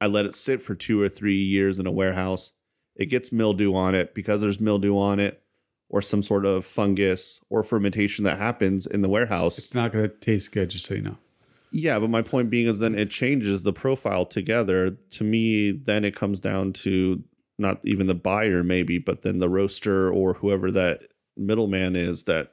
I 0.00 0.06
let 0.06 0.26
it 0.26 0.34
sit 0.34 0.62
for 0.62 0.74
two 0.74 1.00
or 1.00 1.08
three 1.08 1.36
years 1.36 1.78
in 1.78 1.86
a 1.86 1.92
warehouse. 1.92 2.52
It 2.94 3.06
gets 3.06 3.32
mildew 3.32 3.74
on 3.74 3.94
it 3.94 4.14
because 4.14 4.40
there's 4.40 4.60
mildew 4.60 4.96
on 4.98 5.18
it 5.18 5.42
or 5.88 6.02
some 6.02 6.22
sort 6.22 6.46
of 6.46 6.64
fungus 6.64 7.40
or 7.50 7.62
fermentation 7.62 8.24
that 8.24 8.38
happens 8.38 8.86
in 8.86 9.02
the 9.02 9.08
warehouse. 9.08 9.58
It's 9.58 9.74
not 9.74 9.92
going 9.92 10.08
to 10.08 10.16
taste 10.16 10.52
good, 10.52 10.70
just 10.70 10.86
so 10.86 10.94
you 10.94 11.02
know. 11.02 11.18
Yeah, 11.70 11.98
but 11.98 12.10
my 12.10 12.22
point 12.22 12.50
being 12.50 12.66
is 12.66 12.80
then 12.80 12.94
it 12.94 13.10
changes 13.10 13.62
the 13.62 13.72
profile 13.72 14.26
together. 14.26 14.90
To 14.90 15.24
me, 15.24 15.72
then 15.72 16.04
it 16.04 16.14
comes 16.14 16.38
down 16.38 16.72
to 16.74 17.22
not 17.62 17.80
even 17.84 18.06
the 18.06 18.14
buyer, 18.14 18.62
maybe, 18.62 18.98
but 18.98 19.22
then 19.22 19.38
the 19.38 19.48
roaster 19.48 20.12
or 20.12 20.34
whoever 20.34 20.70
that 20.72 21.00
middleman 21.36 21.96
is 21.96 22.24
that 22.24 22.50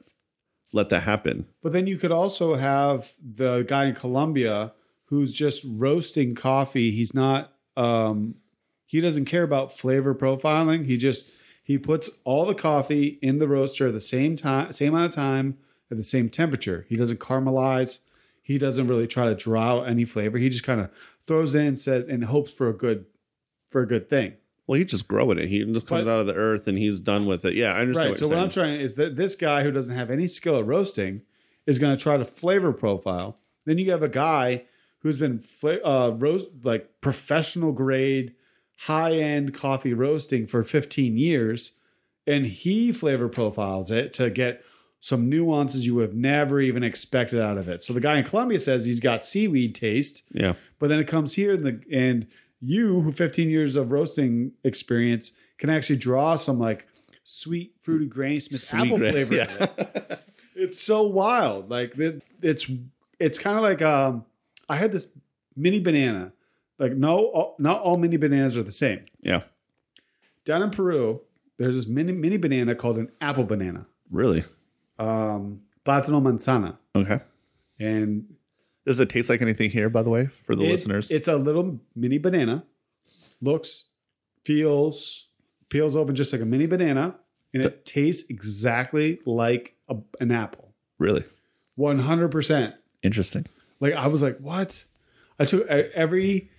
let 0.72 0.88
that 0.90 1.00
happen. 1.00 1.46
But 1.62 1.72
then 1.72 1.86
you 1.86 1.98
could 1.98 2.12
also 2.12 2.54
have 2.54 3.12
the 3.20 3.62
guy 3.62 3.86
in 3.86 3.94
Colombia 3.94 4.72
who's 5.06 5.32
just 5.32 5.66
roasting 5.68 6.34
coffee. 6.34 6.90
He's 6.92 7.14
not 7.14 7.52
um 7.76 8.36
he 8.86 9.00
doesn't 9.00 9.26
care 9.26 9.42
about 9.42 9.72
flavor 9.72 10.14
profiling. 10.14 10.86
He 10.86 10.96
just 10.96 11.30
he 11.62 11.78
puts 11.78 12.20
all 12.24 12.44
the 12.44 12.54
coffee 12.54 13.18
in 13.22 13.38
the 13.38 13.46
roaster 13.46 13.88
at 13.88 13.92
the 13.92 14.00
same 14.00 14.34
time, 14.34 14.72
same 14.72 14.94
amount 14.94 15.10
of 15.10 15.14
time, 15.14 15.58
at 15.90 15.96
the 15.96 16.02
same 16.02 16.28
temperature. 16.28 16.86
He 16.88 16.96
doesn't 16.96 17.20
caramelize. 17.20 18.04
He 18.42 18.58
doesn't 18.58 18.88
really 18.88 19.06
try 19.06 19.26
to 19.26 19.36
draw 19.36 19.78
out 19.78 19.88
any 19.88 20.04
flavor. 20.04 20.38
He 20.38 20.48
just 20.48 20.64
kind 20.64 20.80
of 20.80 20.92
throws 20.92 21.54
in 21.54 21.76
says 21.76 22.06
and 22.08 22.24
hopes 22.24 22.52
for 22.52 22.68
a 22.68 22.76
good 22.76 23.06
for 23.70 23.82
a 23.82 23.86
good 23.86 24.08
thing. 24.08 24.34
Well, 24.70 24.78
he's 24.78 24.92
just 24.92 25.08
growing 25.08 25.40
it. 25.40 25.48
He 25.48 25.64
just 25.64 25.88
comes 25.88 26.04
But- 26.04 26.12
out 26.12 26.20
of 26.20 26.28
the 26.28 26.34
earth 26.36 26.68
and 26.68 26.78
he's 26.78 27.00
done 27.00 27.26
with 27.26 27.44
it. 27.44 27.54
Yeah, 27.54 27.72
I 27.72 27.80
understand. 27.80 28.04
Right. 28.04 28.10
What 28.10 28.18
So 28.18 28.26
you're 28.26 28.36
what 28.36 28.42
I'm 28.44 28.50
trying 28.50 28.80
is 28.80 28.94
that 28.94 29.16
this 29.16 29.34
guy 29.34 29.64
who 29.64 29.72
doesn't 29.72 29.96
have 29.96 30.12
any 30.12 30.28
skill 30.28 30.56
at 30.58 30.64
roasting 30.64 31.22
is 31.66 31.80
going 31.80 31.96
to 31.96 32.00
try 32.00 32.16
to 32.16 32.24
flavor 32.24 32.72
profile. 32.72 33.36
Then 33.64 33.78
you 33.78 33.90
have 33.90 34.04
a 34.04 34.08
guy 34.08 34.62
who's 35.00 35.18
been 35.18 35.40
fla- 35.40 35.82
uh, 35.84 36.10
roast 36.16 36.46
like 36.62 37.00
professional 37.00 37.72
grade, 37.72 38.34
high 38.82 39.14
end 39.14 39.54
coffee 39.54 39.92
roasting 39.92 40.46
for 40.46 40.62
15 40.62 41.16
years, 41.16 41.72
and 42.24 42.46
he 42.46 42.92
flavor 42.92 43.28
profiles 43.28 43.90
it 43.90 44.12
to 44.12 44.30
get 44.30 44.62
some 45.00 45.28
nuances 45.28 45.84
you 45.84 45.96
would 45.96 46.02
have 46.10 46.14
never 46.14 46.60
even 46.60 46.84
expected 46.84 47.40
out 47.40 47.58
of 47.58 47.68
it. 47.68 47.82
So 47.82 47.92
the 47.92 48.00
guy 48.00 48.18
in 48.18 48.24
Colombia 48.24 48.60
says 48.60 48.84
he's 48.86 49.00
got 49.00 49.24
seaweed 49.24 49.74
taste. 49.74 50.26
yeah. 50.32 50.52
But 50.78 50.90
then 50.90 51.00
it 51.00 51.08
comes 51.08 51.34
here 51.34 51.54
and, 51.54 51.60
the, 51.66 51.80
and 51.90 52.28
you, 52.60 53.00
who 53.00 53.12
15 53.12 53.48
years 53.50 53.76
of 53.76 53.90
roasting 53.92 54.52
experience, 54.64 55.38
can 55.58 55.70
actually 55.70 55.96
draw 55.96 56.36
some 56.36 56.58
like 56.58 56.86
sweet, 57.24 57.74
fruity 57.80 58.06
Granny 58.06 58.38
Smith 58.38 58.60
Sweet 58.60 58.80
apple 58.86 58.98
flavor. 58.98 59.34
yeah. 59.34 59.66
it. 59.78 60.18
It's 60.56 60.78
so 60.78 61.04
wild. 61.04 61.70
Like 61.70 61.96
it, 61.96 62.22
it's 62.42 62.70
it's 63.18 63.38
kind 63.38 63.56
of 63.56 63.62
like 63.62 63.80
um, 63.80 64.26
I 64.68 64.76
had 64.76 64.92
this 64.92 65.10
mini 65.56 65.80
banana. 65.80 66.32
Like 66.78 66.92
no, 66.92 67.16
all- 67.18 67.56
not 67.58 67.80
all 67.80 67.96
mini 67.96 68.18
bananas 68.18 68.58
are 68.58 68.62
the 68.62 68.70
same. 68.72 69.00
yeah. 69.22 69.42
Down 70.44 70.62
in 70.62 70.70
Peru, 70.70 71.22
there's 71.56 71.76
this 71.76 71.86
mini 71.86 72.12
mini 72.12 72.36
banana 72.36 72.74
called 72.74 72.98
an 72.98 73.10
apple 73.22 73.44
banana, 73.44 73.86
Really? 74.10 74.44
um, 74.98 75.62
plátano 75.84 76.20
manzana, 76.20 76.76
Okay. 76.94 77.20
and 77.80 78.26
Does 78.86 78.98
it 79.00 79.08
taste 79.10 79.28
like 79.28 79.42
anything 79.42 79.70
here, 79.70 79.90
by 79.90 80.02
the 80.02 80.10
way, 80.10 80.26
for 80.26 80.56
the 80.56 80.64
It- 80.64 80.70
listeners? 80.70 81.10
It's 81.10 81.28
a 81.28 81.36
little 81.36 81.80
mini 81.94 82.18
banana. 82.18 82.64
Looks, 83.42 83.88
feels, 84.44 85.28
peels 85.68 85.96
open 85.96 86.14
just 86.14 86.32
like 86.32 86.42
a 86.42 86.46
mini 86.46 86.66
banana, 86.66 87.16
and 87.54 87.64
it 87.64 87.84
tastes 87.84 88.30
exactly 88.30 89.20
like 89.26 89.74
a, 89.88 89.96
an 90.20 90.30
apple. 90.30 90.74
really? 90.98 91.24
One 91.76 91.98
hundred 92.00 92.28
percent. 92.30 92.74
Interesting. 93.02 93.46
Like 93.80 93.94
I 93.94 94.06
was 94.08 94.22
like, 94.22 94.36
what? 94.38 94.84
I 95.38 95.44
took 95.46 95.70
I- 95.70 95.88
every. 95.94 96.50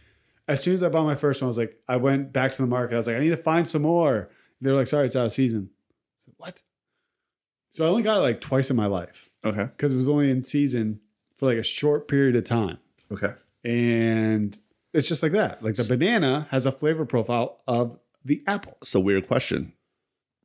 As 0.48 0.64
soon 0.64 0.74
as 0.74 0.82
I 0.84 0.90
bought 0.90 1.06
my 1.06 1.16
first 1.16 1.42
one, 1.42 1.46
I 1.46 1.50
was 1.50 1.58
like, 1.60 1.78
I 1.88 1.98
went 1.98 2.34
back 2.34 2.52
to 2.54 2.62
the 2.64 2.68
market. 2.68 2.96
I 2.96 2.98
was 2.98 3.06
like, 3.08 3.16
I 3.18 3.20
need 3.20 3.30
to 3.30 3.38
find 3.38 3.68
some 3.68 3.84
more. 3.84 4.30
They 4.60 4.70
were 4.72 4.76
like, 4.76 4.88
sorry, 4.88 5.06
it's 5.06 5.16
out 5.16 5.28
of 5.28 5.32
season. 5.32 5.70
I 5.92 5.94
said, 6.18 6.34
what? 6.38 6.62
So 7.70 7.86
I 7.86 7.90
only 7.90 8.02
got 8.04 8.18
it 8.18 8.22
like 8.22 8.42
twice 8.42 8.70
in 8.72 8.76
my 8.76 8.88
life 8.88 9.30
Okay. 9.46 9.64
because 9.66 9.94
it 9.94 9.96
was 9.98 10.10
only 10.10 10.30
in 10.32 10.42
season 10.44 11.00
for 11.42 11.48
like 11.48 11.58
a 11.58 11.64
short 11.64 12.08
period 12.08 12.36
of 12.36 12.44
time 12.46 12.78
Okay. 13.12 13.34
and 13.66 14.58
it's 14.94 15.08
just 15.08 15.24
like 15.24 15.32
that. 15.32 15.64
Like 15.64 15.74
the 15.76 15.86
banana 15.90 16.48
has 16.52 16.66
a 16.66 16.72
flavor 16.72 17.06
profile 17.06 17.62
of 17.68 17.98
the 18.26 18.44
apple. 18.46 18.78
So 18.84 19.00
weird 19.00 19.26
question. 19.28 19.74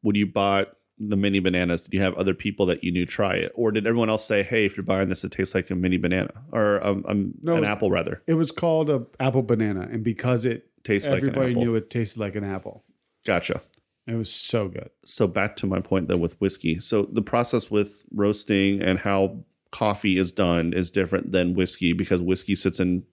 When 0.03 0.15
you 0.17 0.25
bought 0.27 0.69
the 0.99 1.17
mini 1.17 1.41
bananas, 1.41 1.81
did 1.83 1.93
you 1.93 2.01
have 2.01 2.15
other 2.15 2.33
people 2.33 2.65
that 2.67 2.83
you 2.85 2.91
knew 2.93 3.05
try 3.05 3.35
it, 3.35 3.53
or 3.57 3.71
did 3.73 3.87
everyone 3.87 4.09
else 4.09 4.25
say, 4.25 4.43
"Hey, 4.45 4.65
if 4.65 4.77
you're 4.77 4.85
buying 4.85 5.09
this, 5.09 5.25
it 5.25 5.33
tastes 5.33 5.55
like 5.55 5.69
a 5.71 5.75
mini 5.75 5.97
banana 5.99 6.31
or 6.53 6.85
um, 6.87 7.05
um, 7.09 7.35
No, 7.45 7.53
an 7.55 7.59
it's- 7.59 7.73
apple 7.73 7.91
rather 7.91 8.23
It 8.29 8.35
was 8.35 8.53
called 8.53 8.89
a 8.89 9.05
apple 9.21 9.43
banana, 9.43 9.89
and 9.91 10.03
because 10.05 10.45
it 10.47 10.71
tastes 10.85 11.09
like 11.09 11.23
an 11.23 11.29
everybody 11.31 11.51
apple"? 11.51 11.63
knew 11.65 11.75
it 11.75 11.91
tasted 11.91 12.21
like 12.21 12.37
an 12.37 12.45
apple. 12.45 12.85
Gotcha. 13.27 13.61
It 14.07 14.15
was 14.15 14.33
so 14.33 14.69
good. 14.69 14.91
So 15.05 15.27
back 15.27 15.57
to 15.57 15.67
my 15.67 15.81
point 15.81 16.07
though 16.07 16.17
with 16.17 16.41
whiskey. 16.41 16.79
So 16.79 17.03
the 17.03 17.23
process 17.23 17.69
with 17.71 18.05
roasting 18.15 18.81
and 18.81 18.99
how 19.01 19.45
coffee 19.77 20.17
is 20.17 20.33
done 20.33 20.73
is 20.73 20.91
different 20.91 21.33
than 21.33 21.53
whiskey 21.53 21.93
because 21.93 22.23
whiskey 22.23 22.55
sits 22.57 22.81
in 22.81 23.05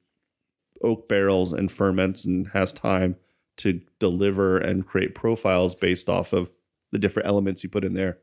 oak 0.82 1.10
barrels 1.10 1.52
and 1.52 1.69
ferments 1.69 2.23
and 2.23 2.47
has 2.54 2.71
time 2.71 3.17
to 3.58 3.82
deliver 3.99 4.58
and 4.58 4.88
create 4.88 5.13
profiles 5.13 5.76
based 5.76 6.08
off 6.08 6.32
of 6.32 6.49
the 6.91 6.99
different 6.99 7.28
elements 7.28 7.63
you 7.65 7.69
put 7.69 7.84
in 7.84 7.95
there 7.95 8.17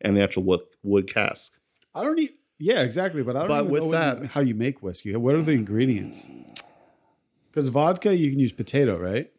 and 0.00 0.16
the 0.16 0.22
actual 0.22 0.42
wood, 0.42 0.60
wood 0.82 1.06
cask. 1.06 1.56
I 1.94 2.02
don't 2.02 2.16
need. 2.16 2.32
Yeah, 2.58 2.82
exactly. 2.82 3.22
But 3.22 3.36
I 3.36 3.40
don't 3.40 3.48
But 3.48 3.66
with 3.68 3.82
what 3.84 3.92
that- 3.92 4.26
how 4.26 4.40
you 4.40 4.56
make 4.56 4.82
whiskey. 4.82 5.14
What 5.14 5.36
are 5.36 5.42
the 5.42 5.52
ingredients? 5.52 6.26
Because 7.50 7.68
vodka, 7.68 8.16
you 8.16 8.28
can 8.30 8.40
use 8.40 8.50
potato, 8.52 8.98
right? 8.98 9.30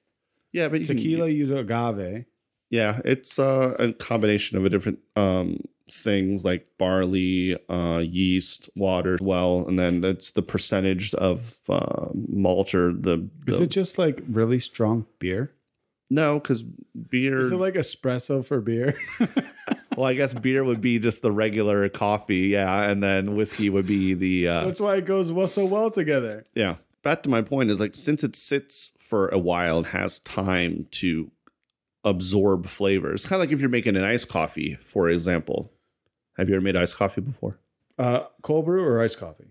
Yeah, 0.54 0.70
but 0.70 0.80
you 0.80 0.88
can- 0.88 0.96
Tequila, 0.96 1.28
you 1.28 1.40
use 1.40 1.52
agave. 1.52 2.24
Yeah, 2.70 3.02
it's 3.04 3.38
uh, 3.38 3.76
a 3.78 3.92
combination 3.92 4.58
of 4.58 4.64
a 4.66 4.70
different 4.70 5.00
um, 5.18 5.60
things 5.90 6.44
like 6.44 6.68
barley, 6.78 7.58
uh, 7.70 8.00
yeast, 8.04 8.70
water 8.76 9.16
as 9.16 9.22
well, 9.22 9.66
and 9.68 9.78
then 9.78 10.04
it's 10.04 10.32
the 10.32 10.42
percentage 10.42 11.14
of 11.16 11.58
uh, 11.70 12.08
malt 12.28 12.74
or 12.74 12.92
the, 12.94 13.30
Is 13.48 13.62
it 13.62 13.70
just 13.72 13.98
like 13.98 14.22
really 14.28 14.60
strong 14.60 15.06
beer? 15.20 15.52
no, 16.12 16.40
because 16.40 16.64
beer. 17.10 17.40
Is 17.40 17.52
it 17.52 17.58
like 17.58 17.74
espresso 17.74 18.46
for 18.46 18.62
beer? 18.62 18.96
well, 19.98 20.06
I 20.06 20.14
guess 20.14 20.34
beer 20.36 20.64
would 20.64 20.80
be 20.82 21.00
just 21.00 21.22
the 21.24 21.32
regular 21.32 21.90
coffee, 21.90 22.48
yeah, 22.50 22.90
and 22.90 23.02
then 23.02 23.36
whiskey 23.36 23.70
would 23.70 23.88
be 23.88 24.14
the 24.14 24.48
uh, 24.48 24.66
That's 24.66 24.80
why 24.82 24.98
it 24.98 25.06
goes 25.06 25.32
well 25.32 25.48
so 25.48 25.66
well 25.66 25.90
together. 25.92 26.44
yeah. 26.54 26.76
Back 27.04 27.22
to 27.24 27.30
my 27.30 27.44
point 27.44 27.70
is 27.70 27.80
like 27.80 27.94
since 27.96 28.24
it 28.24 28.36
sits 28.36 28.94
for 29.00 29.28
a 29.30 29.38
while 29.38 29.78
and 29.78 29.86
has 29.88 30.20
time 30.22 30.88
to 30.92 31.30
absorb 32.04 32.66
flavors, 32.66 33.26
kind 33.26 33.40
of 33.40 33.48
like 33.48 33.54
if 33.54 33.60
you're 33.60 33.70
making 33.70 33.96
an 33.96 34.04
iced 34.04 34.28
coffee, 34.30 34.76
for 34.82 35.10
example. 35.10 35.72
Have 36.38 36.50
you 36.50 36.56
ever 36.56 36.64
made 36.64 36.76
iced 36.76 36.96
coffee 36.96 37.22
before? 37.22 37.60
Uh, 37.98 38.26
cold 38.42 38.66
brew 38.66 38.84
or 38.84 39.02
iced 39.02 39.20
coffee? 39.20 39.46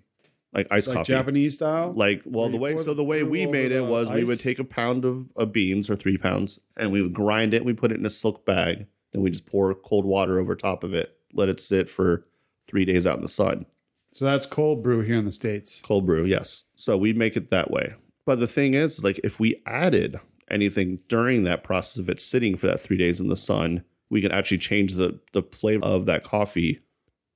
Like 0.53 0.69
iced 0.71 0.89
Like 0.89 0.99
coffee. 0.99 1.13
Japanese 1.13 1.57
style? 1.57 1.93
Like, 1.97 2.23
well, 2.25 2.49
the 2.49 2.59
way 2.59 2.77
so 2.77 2.91
the 2.91 2.95
the 2.95 3.05
way 3.05 3.25
we 3.25 3.47
made 3.47 3.73
it 3.73 3.83
the 3.83 3.85
was 3.85 4.11
we 4.13 4.23
would 4.25 4.39
take 4.39 4.59
a 4.59 4.65
pound 4.65 5.05
of, 5.05 5.27
of 5.37 5.53
beans 5.53 5.91
or 5.91 5.97
three 5.97 6.17
pounds, 6.17 6.61
and 6.77 6.93
we 6.93 7.03
would 7.03 7.13
grind 7.13 7.55
it. 7.55 7.65
We 7.65 7.73
put 7.73 7.91
it 7.91 7.99
in 7.99 8.07
a 8.07 8.11
silk 8.11 8.45
bag, 8.45 8.87
then 9.13 9.23
we 9.23 9.31
just 9.31 9.47
pour 9.47 9.75
cold 9.75 10.05
water 10.05 10.39
over 10.39 10.55
top 10.55 10.85
of 10.85 10.95
it, 10.95 11.17
let 11.33 11.49
it 11.49 11.59
sit 11.59 11.91
for 11.91 12.27
three 12.67 12.85
days 12.85 13.07
out 13.07 13.17
in 13.17 13.23
the 13.23 13.29
sun. 13.29 13.67
So 14.13 14.27
that's 14.27 14.47
cold 14.47 14.83
brew 14.83 15.01
here 15.01 15.17
in 15.17 15.25
the 15.25 15.33
States. 15.33 15.81
Cold 15.81 16.07
brew, 16.07 16.25
yes. 16.25 16.65
So 16.77 16.97
we 16.97 17.13
make 17.13 17.37
it 17.37 17.51
that 17.51 17.73
way. 17.73 17.95
But 18.27 18.39
the 18.39 18.47
thing 18.47 18.75
is, 18.75 19.03
like, 19.03 19.19
if 19.25 19.41
we 19.41 19.61
added 19.67 20.21
anything 20.51 21.01
during 21.09 21.43
that 21.45 21.65
process 21.65 22.01
of 22.01 22.09
it 22.09 22.21
sitting 22.21 22.57
for 22.57 22.69
that 22.69 22.79
three 22.79 22.97
days 22.97 23.21
in 23.21 23.29
the 23.29 23.35
sun, 23.37 23.83
we 24.11 24.21
can 24.21 24.33
actually 24.33 24.59
change 24.59 24.95
the 24.95 25.19
the 25.33 25.43
flavor 25.43 25.85
of 25.85 26.07
that 26.07 26.25
coffee 26.25 26.81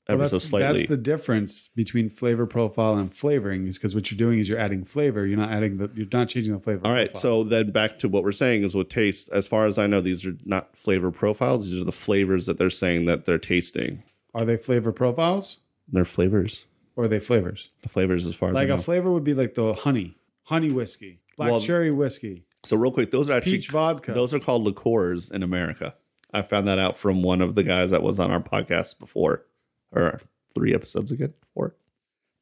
ever 0.09 0.21
Well, 0.21 0.29
so 0.29 0.39
slightly. 0.39 0.79
that's 0.79 0.89
the 0.89 0.97
difference 0.97 1.69
between 1.69 2.09
flavor 2.09 2.47
profile 2.47 2.97
and 2.97 3.15
flavoring 3.15 3.67
is 3.67 3.77
because 3.79 3.95
what 3.95 4.11
you're 4.11 4.17
doing 4.19 4.39
is 4.39 4.49
you're 4.49 4.59
adding 4.59 4.83
flavor. 4.85 5.27
You're 5.27 5.37
not 5.39 5.51
adding 5.51 5.77
the, 5.77 5.91
you're 5.95 6.07
not 6.13 6.29
changing 6.31 6.55
the 6.55 6.61
flavor. 6.61 6.81
All 6.87 6.93
right. 6.93 7.09
profile. 7.09 7.21
So 7.21 7.45
then 7.45 7.73
back 7.73 7.99
to 7.99 8.09
what 8.09 8.23
we're 8.25 8.33
saying 8.33 8.63
is 8.65 8.75
with 8.75 8.89
taste. 8.89 9.29
As 9.33 9.47
far 9.47 9.67
as 9.67 9.77
I 9.79 9.87
know, 9.87 10.01
these 10.01 10.25
are 10.27 10.33
not 10.47 10.75
flavor 10.77 11.11
profiles. 11.11 11.71
These 11.71 11.81
are 11.81 11.85
the 11.85 11.93
flavors 11.93 12.47
that 12.47 12.57
they're 12.57 12.71
saying 12.71 13.05
that 13.07 13.27
they're 13.27 13.39
tasting. 13.39 14.03
are 14.35 14.45
they 14.47 14.57
flavor 14.57 14.93
profiles 14.93 15.61
They're 15.93 16.05
flavors. 16.07 16.67
or 16.97 17.05
are 17.05 17.09
they 17.09 17.21
flavors? 17.21 17.71
The 17.83 17.89
flavors, 17.91 18.25
as 18.27 18.35
far 18.35 18.49
as 18.51 18.55
Like 18.55 18.69
a 18.71 18.79
flavor 18.79 19.13
would 19.13 19.25
be 19.25 19.35
like 19.35 19.55
the 19.57 19.75
honey, 19.75 20.17
honey 20.45 20.71
whiskey, 20.71 21.21
black 21.37 21.51
Well, 21.51 21.61
cherry 21.61 21.91
whiskey, 21.91 22.45
so 22.65 22.77
real 22.79 22.91
quick, 22.93 23.11
those 23.11 23.29
are 23.31 23.35
actually 23.35 23.53
peach 23.59 23.69
vodka. 23.71 24.13
those 24.13 24.33
are 24.35 24.41
called 24.41 24.65
liqueurs 24.65 25.31
in 25.31 25.43
America. 25.43 25.95
I 26.33 26.43
found 26.43 26.69
that 26.69 26.79
out 26.79 26.97
from 26.97 27.23
one 27.23 27.41
of 27.41 27.55
the 27.55 27.63
guys 27.63 27.91
that 27.91 28.03
was 28.03 28.21
on 28.21 28.31
our 28.31 28.41
podcast 28.41 28.99
before, 28.99 29.45
or 29.93 30.19
three 30.55 30.75
episodes 30.75 31.11
ago. 31.11 31.29
Before 31.41 31.75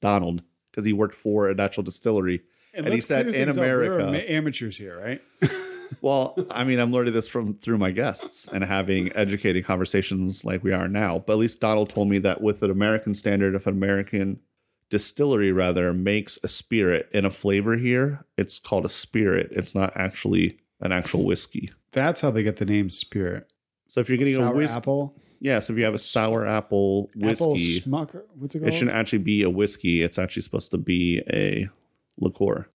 Donald, 0.00 0.42
because 0.70 0.84
he 0.84 0.92
worked 0.92 1.14
for 1.14 1.48
a 1.48 1.54
natural 1.54 1.84
distillery. 1.84 2.42
and 2.74 2.88
he 2.88 3.00
said 3.00 3.28
in 3.28 3.32
things 3.32 3.58
up. 3.58 3.64
We're 3.64 3.98
America- 3.98 4.32
amateurs 4.32 4.76
here, 4.76 4.98
right? 4.98 5.22
Well, 6.02 6.36
I 6.50 6.64
mean, 6.64 6.78
I'm 6.78 6.90
learning 6.92 7.12
this 7.12 7.28
from 7.28 7.54
through 7.54 7.78
my 7.78 7.90
guests 7.90 8.48
and 8.48 8.64
having 8.64 9.14
educated 9.16 9.64
conversations 9.64 10.44
like 10.44 10.64
we 10.64 10.72
are 10.72 10.88
now. 10.88 11.20
But 11.20 11.34
at 11.34 11.38
least 11.38 11.60
Donald 11.60 11.90
told 11.90 12.08
me 12.08 12.18
that 12.18 12.40
with 12.40 12.62
an 12.62 12.70
American 12.70 13.14
standard, 13.14 13.54
if 13.54 13.66
an 13.66 13.74
American 13.74 14.40
distillery 14.90 15.52
rather 15.52 15.92
makes 15.92 16.38
a 16.42 16.48
spirit 16.48 17.08
in 17.12 17.24
a 17.24 17.30
flavor 17.30 17.76
here, 17.76 18.24
it's 18.36 18.58
called 18.58 18.84
a 18.84 18.88
spirit. 18.88 19.48
It's 19.52 19.74
not 19.74 19.96
actually 19.96 20.58
an 20.80 20.92
actual 20.92 21.24
whiskey. 21.24 21.70
That's 21.92 22.20
how 22.20 22.30
they 22.30 22.42
get 22.42 22.56
the 22.56 22.66
name 22.66 22.90
Spirit. 22.90 23.50
So 23.88 24.00
if 24.00 24.08
you're 24.08 24.18
getting 24.18 24.34
a 24.34 24.38
Sour 24.38 24.54
whiskey, 24.54 24.76
apple. 24.76 25.14
yes, 25.40 25.70
if 25.70 25.76
you 25.78 25.84
have 25.84 25.94
a 25.94 25.98
sour 25.98 26.46
apple 26.46 27.10
whiskey, 27.16 27.44
Apple 27.44 27.56
smucker. 27.56 28.22
What's 28.34 28.54
it 28.54 28.60
called? 28.60 28.68
it 28.68 28.74
shouldn't 28.76 28.96
actually 28.96 29.20
be 29.20 29.42
a 29.42 29.50
whiskey. 29.50 30.02
It's 30.02 30.18
actually 30.18 30.42
supposed 30.42 30.70
to 30.72 30.78
be 30.78 31.22
a 31.32 31.68
liqueur. 32.18 32.66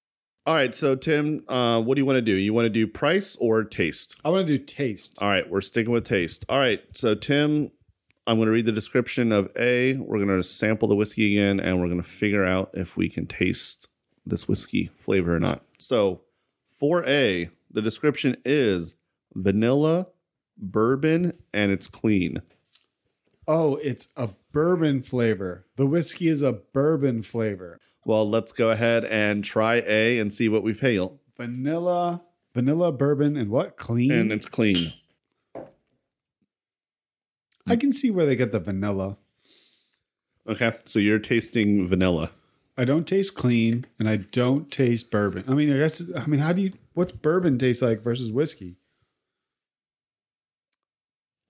All 0.48 0.56
right, 0.56 0.74
so 0.74 0.96
Tim, 0.96 1.44
uh, 1.48 1.82
what 1.82 1.96
do 1.96 2.02
you 2.02 2.06
want 2.06 2.18
to 2.18 2.22
do? 2.22 2.34
You 2.34 2.54
want 2.54 2.66
to 2.66 2.70
do 2.70 2.88
price 2.88 3.36
or 3.36 3.64
taste? 3.64 4.20
I 4.26 4.30
want 4.30 4.48
to 4.48 4.58
do 4.58 4.64
taste. 4.64 5.20
All 5.22 5.30
right, 5.30 5.48
we're 5.48 5.62
sticking 5.62 5.94
with 5.94 6.04
taste. 6.04 6.46
All 6.50 6.58
right, 6.58 6.82
so 6.94 7.14
Tim, 7.14 7.70
I'm 8.26 8.38
going 8.38 8.48
to 8.48 8.52
read 8.52 8.66
the 8.66 8.72
description 8.72 9.32
of 9.32 9.50
A. 9.56 9.98
We're 9.98 10.18
going 10.18 10.30
to 10.30 10.42
sample 10.42 10.88
the 10.88 10.96
whiskey 10.96 11.38
again, 11.38 11.60
and 11.60 11.80
we're 11.80 11.88
going 11.90 12.02
to 12.02 12.08
figure 12.08 12.44
out 12.44 12.72
if 12.74 12.98
we 12.98 13.08
can 13.08 13.28
taste 13.28 13.90
this 14.26 14.48
whiskey 14.48 14.90
flavor 14.98 15.36
or 15.36 15.40
not. 15.40 15.64
So, 15.78 16.22
for 16.72 17.04
A, 17.08 17.50
the 17.70 17.82
description 17.84 18.36
is 18.44 18.96
vanilla, 19.36 20.08
bourbon, 20.62 21.34
and 21.54 21.72
it's 21.72 21.88
clean. 21.88 22.42
Oh, 23.48 23.76
it's 23.78 24.14
a 24.16 24.30
bourbon 24.52 25.02
flavor. 25.02 25.66
The 25.76 25.88
whiskey 25.88 26.28
is 26.28 26.42
a 26.42 26.54
bourbon 26.54 27.22
flavor. 27.22 27.80
Well, 28.06 28.30
let's 28.30 28.52
go 28.52 28.72
ahead 28.72 29.04
and 29.06 29.44
try 29.44 29.84
A 29.86 30.20
and 30.20 30.32
see 30.32 30.48
what 30.48 30.64
we 30.64 30.74
fail. 30.74 31.20
Vanilla, 31.38 32.22
vanilla, 32.54 32.92
bourbon, 32.92 33.36
and 33.36 33.50
what? 33.50 33.78
Clean. 33.78 34.12
And 34.12 34.32
it's 34.32 34.48
clean. 34.48 34.94
I 37.68 37.76
can 37.76 37.94
see 37.94 38.12
where 38.12 38.26
they 38.26 38.36
get 38.36 38.52
the 38.52 38.60
vanilla. 38.60 39.18
Okay, 40.48 40.74
so 40.86 41.00
you're 41.00 41.20
tasting 41.20 41.88
vanilla. 41.88 42.32
I 42.78 42.86
don't 42.86 43.08
taste 43.08 43.36
clean, 43.36 43.86
and 44.00 44.10
I 44.10 44.18
don't 44.18 44.72
taste 44.72 45.12
bourbon. 45.12 45.44
I 45.48 45.54
mean, 45.54 45.72
I 45.72 45.78
guess. 45.78 46.02
I 46.16 46.26
mean, 46.26 46.40
how 46.40 46.54
do 46.54 46.64
you? 46.64 46.74
What's 46.94 47.12
bourbon 47.12 47.58
taste 47.58 47.82
like 47.82 48.02
versus 48.02 48.32
whiskey? 48.32 48.78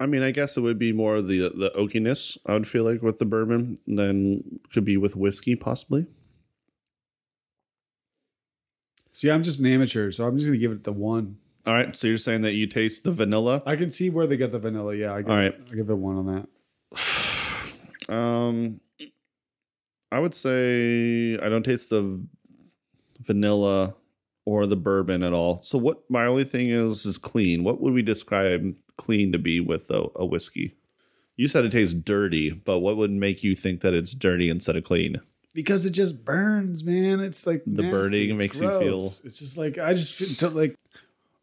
I 0.01 0.07
mean, 0.07 0.23
I 0.23 0.31
guess 0.31 0.57
it 0.57 0.61
would 0.61 0.79
be 0.79 0.91
more 0.91 1.21
the 1.21 1.49
the 1.49 1.71
oakiness. 1.77 2.35
I 2.47 2.53
would 2.53 2.67
feel 2.67 2.83
like 2.83 3.03
with 3.03 3.19
the 3.19 3.25
bourbon 3.25 3.75
than 3.85 4.59
could 4.73 4.83
be 4.83 4.97
with 4.97 5.15
whiskey, 5.15 5.55
possibly. 5.55 6.07
See, 9.13 9.29
I'm 9.29 9.43
just 9.43 9.59
an 9.59 9.67
amateur, 9.67 10.09
so 10.09 10.25
I'm 10.25 10.37
just 10.37 10.47
gonna 10.47 10.57
give 10.57 10.71
it 10.71 10.85
the 10.85 10.91
one. 10.91 11.37
All 11.67 11.75
right, 11.75 11.95
so 11.95 12.07
you're 12.07 12.17
saying 12.17 12.41
that 12.41 12.53
you 12.53 12.65
taste 12.65 13.03
the 13.03 13.11
vanilla. 13.11 13.61
I 13.67 13.75
can 13.75 13.91
see 13.91 14.09
where 14.09 14.25
they 14.25 14.37
get 14.37 14.51
the 14.51 14.57
vanilla. 14.57 14.95
Yeah, 14.95 15.13
I 15.13 15.21
give, 15.21 15.29
All 15.29 15.37
right. 15.37 15.55
I 15.71 15.75
give 15.75 15.89
it 15.91 15.95
one 15.95 16.17
on 16.17 16.25
that. 16.27 16.47
Um, 18.09 18.81
I 20.11 20.19
would 20.19 20.33
say 20.33 21.37
I 21.37 21.47
don't 21.47 21.63
taste 21.63 21.91
the 21.91 22.21
vanilla 23.21 23.95
or 24.45 24.65
the 24.65 24.75
bourbon 24.75 25.23
at 25.23 25.31
all. 25.31 25.61
So 25.61 25.77
what 25.77 26.03
my 26.09 26.25
only 26.25 26.43
thing 26.43 26.71
is 26.71 27.05
is 27.05 27.17
clean. 27.17 27.63
What 27.63 27.79
would 27.79 27.93
we 27.93 28.01
describe 28.01 28.75
clean 28.97 29.31
to 29.31 29.39
be 29.39 29.59
with 29.59 29.89
a, 29.91 30.05
a 30.15 30.25
whiskey? 30.25 30.75
You 31.37 31.47
said 31.47 31.65
it 31.65 31.71
tastes 31.71 31.93
dirty, 31.93 32.51
but 32.51 32.79
what 32.79 32.97
would 32.97 33.11
make 33.11 33.43
you 33.43 33.55
think 33.55 33.81
that 33.81 33.93
it's 33.93 34.13
dirty 34.13 34.49
instead 34.49 34.75
of 34.75 34.83
clean? 34.83 35.19
because 35.53 35.85
it 35.85 35.89
just 35.91 36.23
burns, 36.23 36.81
man. 36.81 37.19
It's 37.19 37.45
like 37.45 37.61
The 37.67 37.81
nasty. 37.83 37.91
burning 37.91 38.29
It's 38.35 38.37
makes 38.41 38.61
you 38.61 38.69
feel- 38.79 38.97
It's 39.25 39.39
just 39.39 39.57
like 39.57 39.77
I 39.77 39.93
just 39.93 40.13
feel 40.15 40.49
like 40.51 40.77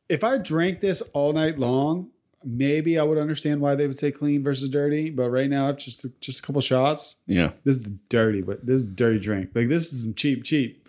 if 0.09 0.25
I 0.25 0.39
drank 0.39 0.81
this 0.81 1.03
all 1.13 1.35
night 1.35 1.59
long, 1.59 2.09
maybe 2.43 2.99
I 2.99 3.03
would 3.03 3.19
understand 3.19 3.61
why 3.61 3.75
they 3.75 3.87
would 3.87 3.99
say 3.99 4.11
clean 4.11 4.43
versus 4.43 4.71
dirty. 4.71 5.11
But 5.11 5.29
right 5.29 5.51
now, 5.51 5.69
I've 5.69 5.77
just 5.77 6.07
just 6.23 6.39
a 6.39 6.43
couple 6.43 6.63
shots. 6.63 7.21
Yeah. 7.27 7.51
This 7.65 7.77
is 7.77 7.91
dirty, 8.09 8.41
but 8.41 8.65
this 8.65 8.81
is 8.81 8.89
a 8.89 8.93
dirty 8.93 9.19
drink. 9.19 9.51
Like 9.55 9.69
this 9.69 9.93
is 9.93 10.05
some 10.05 10.15
cheap, 10.15 10.43
cheap. 10.43 10.89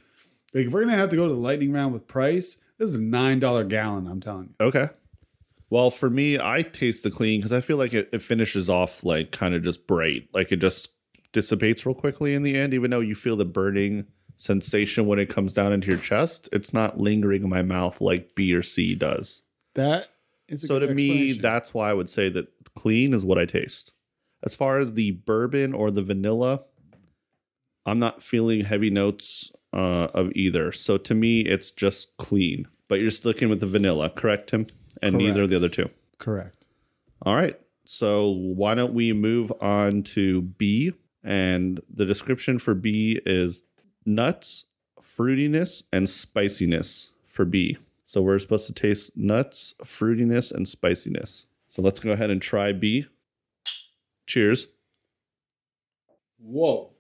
Like 0.54 0.68
if 0.68 0.72
we're 0.72 0.86
gonna 0.86 0.96
have 0.96 1.10
to 1.10 1.18
go 1.18 1.28
to 1.28 1.34
the 1.34 1.40
lightning 1.40 1.74
round 1.74 1.94
with 1.94 2.08
price, 2.08 2.64
this 2.78 2.90
is 2.90 2.96
a 2.96 3.02
nine 3.02 3.40
dollar 3.40 3.66
gallon. 3.66 4.08
I'm 4.08 4.22
telling 4.22 4.54
you. 4.62 4.66
Okay. 4.68 4.88
Well, 5.70 5.92
for 5.92 6.10
me, 6.10 6.40
I 6.40 6.64
taste 6.64 7.04
the 7.04 7.12
clean 7.12 7.40
because 7.40 7.54
I 7.54 7.62
feel 7.62 7.78
like 7.78 7.94
it, 7.94 8.10
it 8.12 8.22
finishes 8.22 8.70
off 8.70 9.04
like 9.04 9.32
kind 9.32 9.54
of 9.54 9.64
just 9.64 9.86
bright. 9.88 10.28
Like 10.34 10.52
it 10.52 10.58
just 10.58 10.96
dissipates 11.32 11.86
real 11.86 11.96
quickly 11.96 12.34
in 12.34 12.44
the 12.44 12.56
end, 12.56 12.74
even 12.74 12.90
though 12.90 13.02
you 13.02 13.16
feel 13.16 13.36
the 13.36 13.46
burning 13.46 14.06
sensation 14.38 15.06
when 15.06 15.20
it 15.20 15.30
comes 15.30 15.54
down 15.54 15.74
into 15.74 15.90
your 15.90 16.00
chest. 16.00 16.50
It's 16.52 16.74
not 16.74 16.98
lingering 16.98 17.44
in 17.44 17.50
my 17.50 17.62
mouth 17.62 18.02
like 18.02 18.34
B 18.36 18.54
or 18.54 18.64
C 18.64 18.96
does. 18.96 19.44
That 19.76 20.08
is 20.48 20.64
a 20.64 20.68
So 20.68 20.80
to 20.80 20.94
me, 20.94 21.34
that's 21.34 21.74
why 21.74 21.90
I 21.90 21.94
would 21.94 22.10
say 22.10 22.30
that 22.30 22.48
clean 22.76 23.14
is 23.14 23.26
what 23.26 23.38
I 23.38 23.46
taste. 23.46 23.94
As 24.44 24.56
far 24.56 24.80
as 24.80 24.94
the 24.94 25.12
bourbon 25.12 25.74
or 25.74 25.92
the 25.92 26.02
vanilla, 26.02 26.64
I'm 27.86 27.98
not 28.00 28.24
feeling 28.24 28.62
heavy 28.62 28.90
notes 28.90 29.52
uh, 29.74 30.08
of 30.14 30.32
either. 30.34 30.72
So 30.72 30.98
to 30.98 31.14
me, 31.14 31.42
it's 31.42 31.72
just 31.72 32.18
clean. 32.18 32.68
But 32.88 33.02
you're 33.02 33.12
sticking 33.12 33.50
with 33.50 33.60
the 33.60 33.68
vanilla, 33.68 34.10
correct, 34.10 34.50
Tim? 34.50 34.66
And 35.02 35.18
neither 35.18 35.44
of 35.44 35.50
the 35.50 35.56
other 35.56 35.70
two. 35.70 35.90
correct. 36.18 36.68
All 37.22 37.36
right. 37.36 37.60
So 37.86 38.30
why 38.30 38.76
don't 38.76 38.94
we 38.94 39.14
move 39.14 39.52
on 39.62 40.04
to 40.04 40.42
B? 40.42 40.94
And 41.24 41.82
the 41.94 42.06
description 42.06 42.60
for 42.60 42.74
B 42.74 43.20
is 43.26 43.62
nuts, 44.06 44.66
fruitiness, 45.02 45.84
and 45.92 46.08
spiciness 46.08 47.12
for 47.26 47.46
B. 47.46 47.78
So 48.06 48.22
we're 48.22 48.40
supposed 48.40 48.68
to 48.68 48.74
taste 48.74 49.18
nuts, 49.18 49.76
fruitiness, 49.84 50.54
and 50.54 50.68
spiciness. 50.68 51.46
So 51.68 51.82
let's 51.82 52.00
go 52.00 52.12
ahead 52.12 52.30
and 52.30 52.42
try 52.42 52.72
B. 52.74 53.06
Cheers. 54.28 54.68
Whoa. 56.40 56.92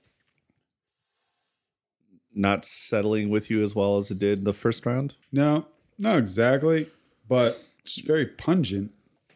Not 2.33 2.65
settling 2.65 3.29
with 3.29 3.49
you 3.49 3.63
as 3.63 3.73
well 3.73 3.97
as 3.97 4.11
it 4.11 4.19
did 4.19 4.45
the 4.45 4.53
first 4.53 4.85
round. 4.85 5.17
No, 5.31 5.65
not 5.97 6.17
exactly, 6.17 6.89
but 7.27 7.59
it's 7.83 8.01
very 8.01 8.25
pungent, 8.25 8.91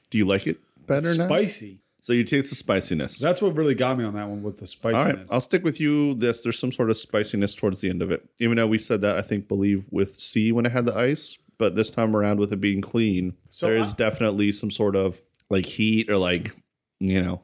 Do 0.09 0.17
you 0.17 0.25
like 0.25 0.47
it 0.47 0.57
better 0.85 1.15
now? 1.15 1.27
spicy. 1.27 1.79
So 2.01 2.11
you 2.11 2.25
taste 2.25 2.49
the 2.49 2.55
spiciness. 2.55 3.17
That's 3.17 3.41
what 3.41 3.55
really 3.55 3.75
got 3.75 3.97
me 3.97 4.03
on 4.03 4.13
that 4.15 4.27
one 4.27 4.43
with 4.43 4.55
the 4.57 4.63
All 4.63 4.67
spiciness. 4.67 5.15
right, 5.15 5.27
I'll 5.31 5.39
stick 5.39 5.63
with 5.63 5.79
you. 5.79 6.13
This 6.15 6.43
there's 6.43 6.59
some 6.59 6.71
sort 6.73 6.89
of 6.89 6.97
spiciness 6.97 7.55
towards 7.55 7.79
the 7.79 7.89
end 7.89 8.01
of 8.01 8.11
it, 8.11 8.27
even 8.41 8.57
though 8.57 8.67
we 8.67 8.77
said 8.77 8.99
that 9.01 9.17
I 9.17 9.21
think 9.21 9.47
believe 9.47 9.85
with 9.89 10.11
C 10.19 10.51
when 10.51 10.65
it 10.65 10.71
had 10.73 10.85
the 10.85 10.95
ice, 10.95 11.37
but 11.57 11.75
this 11.77 11.89
time 11.89 12.13
around 12.15 12.39
with 12.39 12.51
it 12.51 12.59
being 12.59 12.81
clean, 12.81 13.33
So 13.51 13.67
there 13.67 13.77
is 13.77 13.93
I- 13.93 13.97
definitely 13.97 14.51
some 14.51 14.69
sort 14.69 14.97
of 14.97 15.21
like 15.49 15.65
heat 15.65 16.09
or 16.09 16.17
like 16.17 16.51
you 16.99 17.21
know 17.21 17.41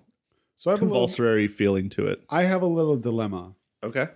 so 0.58 0.72
I 0.72 0.74
have, 0.74 0.82
a 0.82 0.84
little, 0.84 0.94
convulsory 0.98 1.48
feeling 1.48 1.88
to 1.92 2.08
it. 2.08 2.22
I 2.30 2.44
have 2.44 2.62
a 2.62 2.68
little 2.68 2.98
dilemma. 2.98 3.54
Okay, 3.82 4.08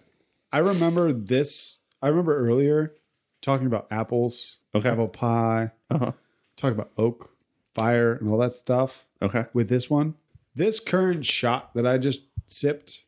I 0.51 0.57
remember 0.57 1.13
this. 1.13 1.79
I 2.01 2.09
remember 2.09 2.35
earlier 2.37 2.93
talking 3.41 3.65
about 3.65 3.87
apples, 3.91 4.57
okay, 4.75 4.89
apple 4.89 5.07
pie, 5.07 5.71
uh 5.89 5.97
huh, 5.99 6.11
talking 6.55 6.75
about 6.77 6.91
oak, 6.97 7.35
fire, 7.73 8.13
and 8.13 8.29
all 8.29 8.37
that 8.37 8.53
stuff. 8.53 9.05
okay, 9.21 9.45
With 9.53 9.69
this 9.69 9.89
one, 9.89 10.15
this 10.55 10.79
current 10.79 11.25
shot 11.25 11.73
that 11.73 11.85
I 11.87 11.97
just 11.97 12.21
sipped, 12.47 13.03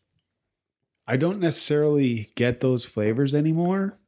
I 1.08 1.18
don't 1.18 1.40
necessarily 1.40 2.32
get 2.36 2.60
those 2.62 2.84
flavors 2.86 3.36
anymore. 3.36 4.00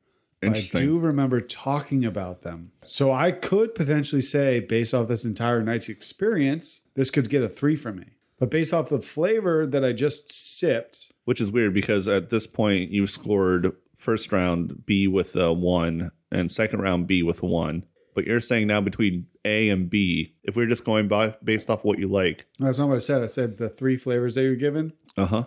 but 0.42 0.58
I 0.58 0.62
do 0.80 0.98
remember 1.00 1.42
talking 1.42 2.06
about 2.06 2.42
them. 2.42 2.72
So 2.86 3.12
I 3.12 3.32
could 3.32 3.76
potentially 3.76 4.22
say, 4.22 4.60
based 4.60 4.94
off 4.94 5.08
this 5.08 5.26
entire 5.26 5.62
night's 5.62 5.90
experience, 5.90 6.84
this 6.96 7.12
could 7.12 7.30
get 7.30 7.44
a 7.44 7.50
three 7.50 7.76
from 7.76 7.98
me. 7.98 8.06
But 8.40 8.52
based 8.52 8.74
off 8.74 8.90
the 8.90 9.02
flavor 9.02 9.66
that 9.68 9.84
I 9.84 9.94
just 9.94 10.32
sipped, 10.32 11.12
Which 11.26 11.42
is 11.42 11.52
weird 11.52 11.74
because 11.74 12.08
at 12.08 12.30
this 12.30 12.48
point 12.48 12.92
you've 12.92 13.10
scored 13.10 13.72
first 13.96 14.32
round 14.32 14.86
B 14.86 15.08
with 15.08 15.36
a 15.36 15.52
one 15.52 16.12
and 16.32 16.52
second 16.52 16.82
round 16.82 17.08
B 17.08 17.24
with 17.24 17.42
a 17.42 17.48
one. 17.48 17.84
But 18.18 18.26
you're 18.26 18.42
saying 18.42 18.66
now 18.66 18.82
between 18.82 19.28
A 19.46 19.70
and 19.70 19.92
B, 19.92 20.34
if 20.42 20.56
we're 20.56 20.66
just 20.66 20.84
going 20.84 21.08
by 21.08 21.36
based 21.44 21.70
off 21.70 21.86
what 21.86 22.00
you 22.00 22.08
like, 22.08 22.48
that's 22.58 22.80
not 22.80 22.88
what 22.88 22.96
I 22.96 22.98
said. 22.98 23.22
I 23.22 23.28
said 23.28 23.58
the 23.58 23.70
three 23.70 23.96
flavors 23.96 24.34
that 24.34 24.42
you're 24.42 24.56
given, 24.56 24.94
uh 25.16 25.28
huh. 25.28 25.44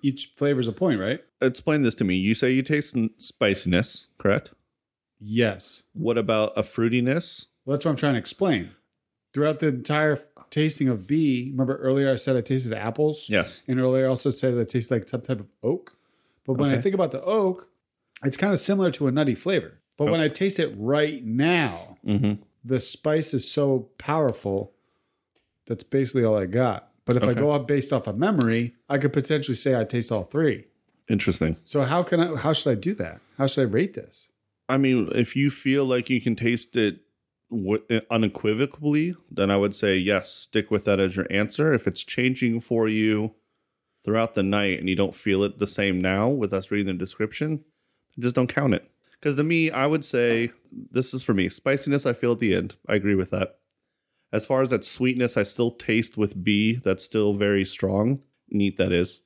each 0.00 0.32
flavor's 0.34 0.66
a 0.66 0.72
point, 0.72 1.00
right? 1.00 1.22
Explain 1.42 1.82
this 1.82 1.94
to 1.96 2.04
me. 2.04 2.14
You 2.14 2.34
say 2.34 2.50
you 2.52 2.62
taste 2.62 2.96
spiciness, 3.18 4.08
correct? 4.16 4.54
Yes. 5.20 5.82
What 5.92 6.16
about 6.16 6.56
a 6.56 6.62
fruitiness? 6.62 7.44
Well, 7.66 7.76
that's 7.76 7.84
what 7.84 7.90
I'm 7.90 7.98
trying 7.98 8.14
to 8.14 8.20
explain. 8.20 8.70
Throughout 9.34 9.58
the 9.58 9.68
entire 9.68 10.12
f- 10.12 10.30
tasting 10.48 10.88
of 10.88 11.06
B, 11.06 11.50
remember 11.50 11.76
earlier 11.76 12.10
I 12.10 12.16
said 12.16 12.38
I 12.38 12.40
tasted 12.40 12.72
apples? 12.72 13.26
Yes. 13.28 13.64
And 13.68 13.78
earlier 13.78 14.06
I 14.06 14.08
also 14.08 14.30
said 14.30 14.54
it 14.54 14.70
tastes 14.70 14.90
like 14.90 15.06
some 15.06 15.20
type 15.20 15.40
of 15.40 15.48
oak. 15.62 15.94
But 16.46 16.54
when 16.54 16.70
I 16.70 16.80
think 16.80 16.94
about 16.94 17.10
the 17.10 17.22
oak, 17.22 17.68
it's 18.24 18.38
kind 18.38 18.54
of 18.54 18.60
similar 18.60 18.90
to 18.92 19.08
a 19.08 19.12
nutty 19.12 19.34
flavor. 19.34 19.82
But 19.96 20.10
when 20.10 20.20
I 20.20 20.28
taste 20.28 20.58
it 20.58 20.74
right 20.76 21.24
now, 21.24 21.90
Mm-hmm. 22.06 22.42
the 22.64 22.80
spice 22.80 23.32
is 23.32 23.50
so 23.50 23.88
powerful. 23.96 24.72
That's 25.66 25.84
basically 25.84 26.24
all 26.24 26.36
I 26.36 26.44
got. 26.46 26.90
But 27.06 27.16
if 27.16 27.26
I 27.26 27.32
go 27.32 27.50
up 27.52 27.66
based 27.66 27.92
off 27.94 28.06
of 28.06 28.18
memory, 28.18 28.74
I 28.90 28.98
could 28.98 29.12
potentially 29.12 29.54
say 29.56 29.78
I 29.78 29.84
taste 29.84 30.12
all 30.12 30.24
three. 30.24 30.66
Interesting. 31.08 31.56
So 31.64 31.82
how 31.82 32.02
can 32.02 32.20
I? 32.20 32.34
How 32.36 32.52
should 32.52 32.70
I 32.70 32.74
do 32.74 32.94
that? 32.96 33.20
How 33.38 33.46
should 33.46 33.62
I 33.62 33.70
rate 33.70 33.94
this? 33.94 34.32
I 34.68 34.76
mean, 34.78 35.08
if 35.14 35.34
you 35.36 35.50
feel 35.50 35.84
like 35.86 36.08
you 36.10 36.20
can 36.20 36.34
taste 36.36 36.76
it 36.76 37.00
unequivocally, 38.10 39.14
then 39.30 39.50
I 39.50 39.56
would 39.56 39.74
say 39.74 39.96
yes, 39.96 40.30
stick 40.32 40.70
with 40.70 40.84
that 40.86 41.00
as 41.00 41.16
your 41.16 41.26
answer. 41.30 41.72
If 41.72 41.86
it's 41.86 42.04
changing 42.04 42.60
for 42.60 42.88
you 42.88 43.34
throughout 44.04 44.34
the 44.34 44.42
night 44.42 44.78
and 44.78 44.88
you 44.88 44.96
don't 44.96 45.14
feel 45.14 45.42
it 45.44 45.58
the 45.58 45.66
same 45.66 46.00
now 46.00 46.28
with 46.28 46.52
us 46.52 46.70
reading 46.70 46.86
the 46.86 46.98
description, 46.98 47.64
just 48.18 48.34
don't 48.36 48.52
count 48.52 48.74
it. 48.74 48.90
Because 49.24 49.36
to 49.36 49.42
me, 49.42 49.70
I 49.70 49.86
would 49.86 50.04
say 50.04 50.50
this 50.90 51.14
is 51.14 51.22
for 51.22 51.32
me 51.32 51.48
spiciness, 51.48 52.04
I 52.04 52.12
feel 52.12 52.32
at 52.32 52.40
the 52.40 52.54
end. 52.54 52.76
I 52.86 52.94
agree 52.94 53.14
with 53.14 53.30
that. 53.30 53.56
As 54.34 54.44
far 54.44 54.60
as 54.60 54.68
that 54.68 54.84
sweetness, 54.84 55.38
I 55.38 55.44
still 55.44 55.70
taste 55.70 56.18
with 56.18 56.44
B. 56.44 56.78
That's 56.84 57.02
still 57.02 57.32
very 57.32 57.64
strong. 57.64 58.20
Neat 58.50 58.76
that 58.76 58.92
is. 58.92 59.22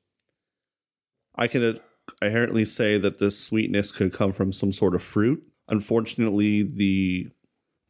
I 1.34 1.48
can 1.48 1.80
inherently 2.22 2.64
say 2.64 2.96
that 2.96 3.18
this 3.18 3.40
sweetness 3.40 3.90
could 3.90 4.12
come 4.12 4.32
from 4.32 4.52
some 4.52 4.70
sort 4.70 4.94
of 4.94 5.02
fruit. 5.02 5.42
Unfortunately, 5.66 6.62
the 6.62 7.26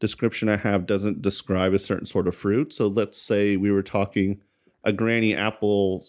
description 0.00 0.48
I 0.48 0.56
have 0.56 0.86
doesn't 0.86 1.20
describe 1.20 1.74
a 1.74 1.78
certain 1.78 2.06
sort 2.06 2.26
of 2.26 2.34
fruit. 2.34 2.72
So 2.72 2.86
let's 2.88 3.20
say 3.20 3.58
we 3.58 3.70
were 3.70 3.82
talking 3.82 4.40
a 4.82 4.94
granny 4.94 5.34
apple 5.34 6.06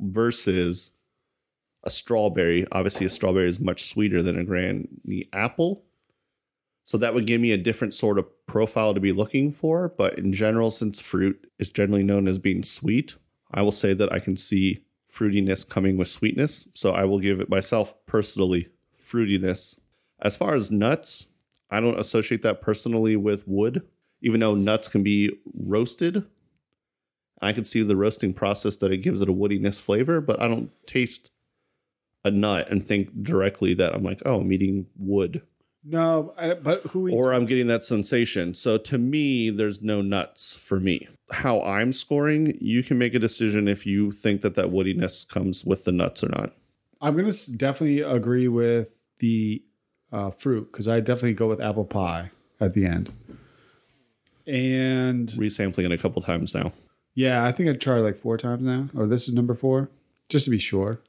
versus 0.00 0.90
a 1.84 1.90
strawberry. 1.90 2.66
Obviously, 2.72 3.06
a 3.06 3.10
strawberry 3.10 3.48
is 3.48 3.60
much 3.60 3.84
sweeter 3.84 4.22
than 4.22 4.38
a 4.38 4.44
granny 4.44 5.28
apple. 5.32 5.84
So 6.84 6.98
that 6.98 7.14
would 7.14 7.26
give 7.26 7.40
me 7.40 7.52
a 7.52 7.58
different 7.58 7.94
sort 7.94 8.18
of 8.18 8.26
profile 8.46 8.94
to 8.94 9.00
be 9.00 9.12
looking 9.12 9.52
for. 9.52 9.90
But 9.96 10.18
in 10.18 10.32
general, 10.32 10.70
since 10.70 11.00
fruit 11.00 11.46
is 11.58 11.68
generally 11.68 12.02
known 12.02 12.26
as 12.26 12.38
being 12.38 12.62
sweet, 12.62 13.14
I 13.52 13.62
will 13.62 13.72
say 13.72 13.94
that 13.94 14.12
I 14.12 14.18
can 14.18 14.36
see 14.36 14.84
fruitiness 15.10 15.68
coming 15.68 15.96
with 15.96 16.08
sweetness. 16.08 16.68
So 16.74 16.92
I 16.92 17.04
will 17.04 17.18
give 17.18 17.40
it 17.40 17.48
myself 17.48 17.94
personally 18.06 18.68
fruitiness. 19.00 19.78
As 20.22 20.36
far 20.36 20.54
as 20.54 20.70
nuts, 20.70 21.28
I 21.70 21.80
don't 21.80 21.98
associate 21.98 22.42
that 22.42 22.60
personally 22.60 23.16
with 23.16 23.46
wood, 23.46 23.86
even 24.22 24.40
though 24.40 24.54
nuts 24.54 24.88
can 24.88 25.02
be 25.02 25.30
roasted. 25.54 26.24
I 27.40 27.52
can 27.52 27.64
see 27.64 27.82
the 27.82 27.96
roasting 27.96 28.34
process 28.34 28.76
that 28.78 28.92
it 28.92 28.98
gives 28.98 29.22
it 29.22 29.28
a 29.28 29.32
woodiness 29.32 29.80
flavor, 29.80 30.20
but 30.20 30.40
I 30.42 30.48
don't 30.48 30.70
taste 30.86 31.30
a 32.24 32.30
nut 32.30 32.70
and 32.70 32.84
think 32.84 33.22
directly 33.22 33.74
that 33.74 33.94
I'm 33.94 34.02
like, 34.02 34.22
oh, 34.26 34.40
I'm 34.40 34.52
eating 34.52 34.86
wood 34.98 35.42
No, 35.84 36.34
I, 36.36 36.54
but 36.54 36.82
who 36.82 37.08
eats 37.08 37.16
or 37.16 37.32
I'm 37.32 37.46
getting 37.46 37.66
that 37.68 37.82
sensation. 37.82 38.54
So 38.54 38.76
to 38.78 38.98
me, 38.98 39.48
there's 39.50 39.82
no 39.82 40.02
nuts 40.02 40.54
for 40.54 40.78
me. 40.78 41.08
How 41.30 41.62
I'm 41.62 41.92
scoring, 41.92 42.58
you 42.60 42.82
can 42.82 42.98
make 42.98 43.14
a 43.14 43.18
decision 43.18 43.68
if 43.68 43.86
you 43.86 44.12
think 44.12 44.42
that 44.42 44.54
that 44.56 44.66
woodiness 44.66 45.26
comes 45.26 45.64
with 45.64 45.84
the 45.84 45.92
nuts 45.92 46.22
or 46.22 46.28
not. 46.28 46.52
I'm 47.00 47.16
gonna 47.16 47.32
definitely 47.56 48.00
agree 48.02 48.48
with 48.48 49.02
the 49.20 49.62
uh, 50.12 50.30
fruit 50.30 50.70
because 50.70 50.88
I 50.88 51.00
definitely 51.00 51.34
go 51.34 51.48
with 51.48 51.60
apple 51.60 51.84
pie 51.86 52.30
at 52.60 52.74
the 52.74 52.84
end. 52.84 53.10
And 54.46 55.28
Resampling 55.28 55.84
it 55.84 55.92
a 55.92 55.98
couple 55.98 56.20
times 56.20 56.54
now. 56.54 56.72
yeah, 57.14 57.44
I 57.44 57.52
think 57.52 57.68
I've 57.68 57.78
tried 57.78 58.00
like 58.00 58.18
four 58.18 58.36
times 58.36 58.62
now, 58.62 58.88
or 58.94 59.06
this 59.06 59.28
is 59.28 59.34
number 59.34 59.54
four, 59.54 59.88
just 60.28 60.44
to 60.46 60.50
be 60.50 60.58
sure. 60.58 61.00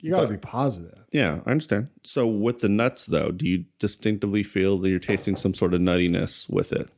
You 0.00 0.10
got 0.12 0.22
to 0.22 0.28
be 0.28 0.36
positive. 0.36 0.94
Yeah, 1.12 1.40
I 1.46 1.50
understand. 1.50 1.88
So 2.04 2.26
with 2.26 2.60
the 2.60 2.68
nuts 2.68 3.06
though, 3.06 3.30
do 3.30 3.46
you 3.46 3.64
distinctively 3.78 4.42
feel 4.42 4.78
that 4.78 4.88
you're 4.90 4.98
tasting 4.98 5.36
some 5.36 5.54
sort 5.54 5.74
of 5.74 5.80
nuttiness 5.80 6.48
with 6.50 6.72
it? 6.72 6.88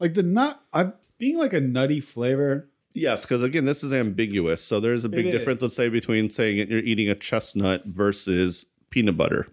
Like 0.00 0.14
the 0.14 0.22
nut, 0.22 0.60
I'm 0.72 0.92
being 1.18 1.38
like 1.38 1.52
a 1.52 1.60
nutty 1.60 2.00
flavor. 2.00 2.68
Yes, 2.94 3.24
because 3.24 3.42
again, 3.42 3.64
this 3.66 3.84
is 3.84 3.92
ambiguous. 3.92 4.62
So 4.62 4.80
there's 4.80 5.04
a 5.04 5.08
big 5.08 5.26
It 5.26 5.32
difference, 5.32 5.58
is. 5.58 5.64
let's 5.64 5.76
say, 5.76 5.88
between 5.88 6.30
saying 6.30 6.58
it- 6.58 6.68
you're 6.70 6.80
eating 6.80 7.08
a 7.10 7.14
chestnut 7.14 7.84
versus 7.84 8.66
peanut 8.90 9.16
butter 9.16 9.48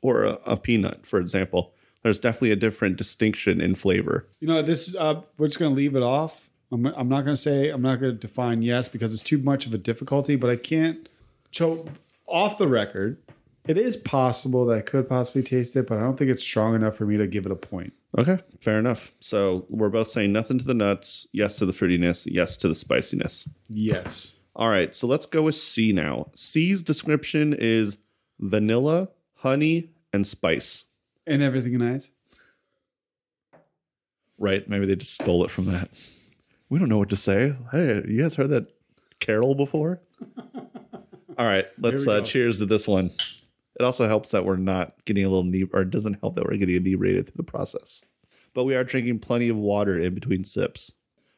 or 0.00 0.24
a, 0.24 0.38
a 0.46 0.56
peanut, 0.56 1.06
for 1.06 1.20
example. 1.20 1.72
There's 2.02 2.18
definitely 2.18 2.50
a 2.52 2.56
different 2.56 2.96
distinction 2.96 3.60
in 3.60 3.74
flavor. 3.76 4.26
You 4.40 4.48
know, 4.48 4.60
this 4.62 4.96
uh, 4.96 5.20
we're 5.38 5.46
just 5.46 5.58
gonna 5.60 5.74
leave 5.74 5.94
it 5.94 6.02
off. 6.02 6.50
I'm, 6.72 6.86
I'm 6.86 7.08
not 7.08 7.24
gonna 7.24 7.36
say 7.36 7.68
I'm 7.68 7.82
not 7.82 8.00
gonna 8.00 8.12
define 8.14 8.62
yes 8.62 8.88
because 8.88 9.12
it's 9.12 9.22
too 9.22 9.38
much 9.38 9.66
of 9.66 9.74
a 9.74 9.78
difficulty. 9.78 10.34
But 10.36 10.50
I 10.50 10.56
can't. 10.56 11.08
So 11.52 11.86
off 12.26 12.58
the 12.58 12.66
record, 12.66 13.18
it 13.66 13.78
is 13.78 13.96
possible 13.96 14.66
that 14.66 14.78
I 14.78 14.80
could 14.80 15.08
possibly 15.08 15.42
taste 15.42 15.76
it, 15.76 15.86
but 15.86 15.98
I 15.98 16.00
don't 16.00 16.16
think 16.16 16.30
it's 16.30 16.42
strong 16.42 16.74
enough 16.74 16.96
for 16.96 17.06
me 17.06 17.16
to 17.18 17.26
give 17.26 17.46
it 17.46 17.52
a 17.52 17.56
point. 17.56 17.92
Okay, 18.18 18.38
fair 18.60 18.78
enough. 18.78 19.12
So 19.20 19.66
we're 19.68 19.88
both 19.88 20.08
saying 20.08 20.32
nothing 20.32 20.58
to 20.58 20.64
the 20.64 20.74
nuts, 20.74 21.28
yes 21.32 21.58
to 21.58 21.66
the 21.66 21.72
fruitiness, 21.72 22.26
yes 22.30 22.56
to 22.58 22.68
the 22.68 22.74
spiciness. 22.74 23.48
Yes. 23.68 24.38
All 24.56 24.68
right, 24.68 24.94
so 24.94 25.06
let's 25.06 25.26
go 25.26 25.42
with 25.42 25.54
C 25.54 25.92
now. 25.92 26.30
C's 26.34 26.82
description 26.82 27.54
is 27.56 27.98
vanilla, 28.38 29.08
honey, 29.34 29.90
and 30.12 30.26
spice. 30.26 30.86
And 31.26 31.42
everything 31.42 31.78
nice. 31.78 32.10
Right? 34.38 34.68
Maybe 34.68 34.86
they 34.86 34.96
just 34.96 35.14
stole 35.14 35.44
it 35.44 35.50
from 35.50 35.66
that. 35.66 35.88
We 36.68 36.78
don't 36.78 36.88
know 36.88 36.98
what 36.98 37.10
to 37.10 37.16
say. 37.16 37.54
Hey, 37.70 38.02
you 38.08 38.20
guys 38.20 38.34
heard 38.34 38.50
that 38.50 38.66
carol 39.20 39.54
before? 39.54 40.00
All 41.38 41.46
right, 41.46 41.64
let's 41.78 42.06
uh, 42.06 42.20
cheers 42.22 42.58
to 42.58 42.66
this 42.66 42.86
one. 42.86 43.10
It 43.78 43.84
also 43.84 44.06
helps 44.06 44.30
that 44.30 44.44
we're 44.44 44.56
not 44.56 44.94
getting 45.06 45.24
a 45.24 45.28
little 45.28 45.44
knee, 45.44 45.64
or 45.72 45.82
it 45.82 45.90
doesn't 45.90 46.20
help 46.20 46.34
that 46.34 46.44
we're 46.44 46.56
getting 46.56 46.76
inebriated 46.76 47.26
through 47.26 47.42
the 47.42 47.50
process. 47.50 48.04
But 48.54 48.64
we 48.64 48.76
are 48.76 48.84
drinking 48.84 49.20
plenty 49.20 49.48
of 49.48 49.58
water 49.58 49.98
in 49.98 50.14
between 50.14 50.44
sips 50.44 50.94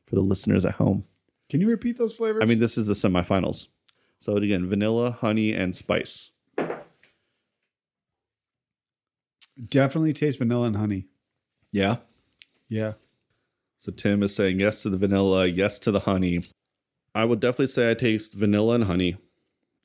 for 0.07 0.17
the 0.17 0.21
listeners 0.21 0.65
at 0.65 0.73
home. 0.73 1.05
Can 1.49 1.61
you 1.61 1.69
repeat 1.69 1.97
those 1.97 2.17
flavors? 2.17 2.43
I 2.43 2.47
mean, 2.47 2.59
this 2.59 2.77
is 2.77 2.89
the 2.89 2.95
semifinals. 2.95 3.69
So 4.19 4.37
again, 4.37 4.67
vanilla, 4.67 5.13
honey, 5.13 5.53
and 5.53 5.77
spice. 5.77 6.33
definitely 9.69 10.13
taste 10.13 10.39
vanilla 10.39 10.67
and 10.67 10.77
honey. 10.77 11.07
Yeah. 11.73 11.97
Yeah. 12.69 12.93
So 13.79 13.93
Tim 13.93 14.23
is 14.23 14.35
saying 14.35 14.61
yes 14.61 14.83
to 14.83 14.91
the 14.91 14.97
vanilla, 14.97 15.47
yes 15.47 15.79
to 15.81 15.91
the 15.91 16.01
honey. 16.01 16.43
I 17.15 17.25
would 17.25 17.41
definitely 17.41 17.69
say 17.69 17.91
I 17.91 17.95
taste 17.95 18.35
vanilla 18.35 18.77
and 18.77 18.85
honey, 18.85 19.17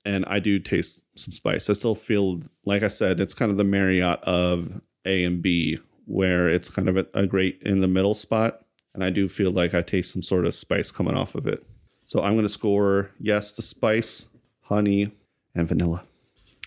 and 0.09 0.25
I 0.27 0.39
do 0.39 0.57
taste 0.57 1.05
some 1.15 1.31
spice. 1.31 1.69
I 1.69 1.73
still 1.73 1.93
feel, 1.93 2.41
like 2.65 2.81
I 2.81 2.87
said, 2.87 3.19
it's 3.19 3.35
kind 3.35 3.51
of 3.51 3.57
the 3.57 3.63
Marriott 3.63 4.19
of 4.23 4.81
A 5.05 5.23
and 5.23 5.39
B, 5.41 5.77
where 6.05 6.49
it's 6.49 6.67
kind 6.69 6.89
of 6.89 6.97
a, 6.97 7.05
a 7.13 7.27
great 7.27 7.61
in 7.63 7.79
the 7.79 7.87
middle 7.87 8.15
spot, 8.15 8.65
and 8.95 9.03
I 9.03 9.11
do 9.11 9.27
feel 9.29 9.51
like 9.51 9.75
I 9.75 9.83
taste 9.83 10.11
some 10.13 10.23
sort 10.23 10.45
of 10.45 10.55
spice 10.55 10.89
coming 10.91 11.15
off 11.15 11.35
of 11.35 11.45
it. 11.45 11.63
So 12.07 12.23
I'm 12.23 12.33
going 12.33 12.45
to 12.45 12.49
score 12.49 13.11
yes 13.19 13.51
to 13.53 13.61
spice, 13.61 14.29
honey, 14.61 15.11
and 15.53 15.67
vanilla. 15.67 16.01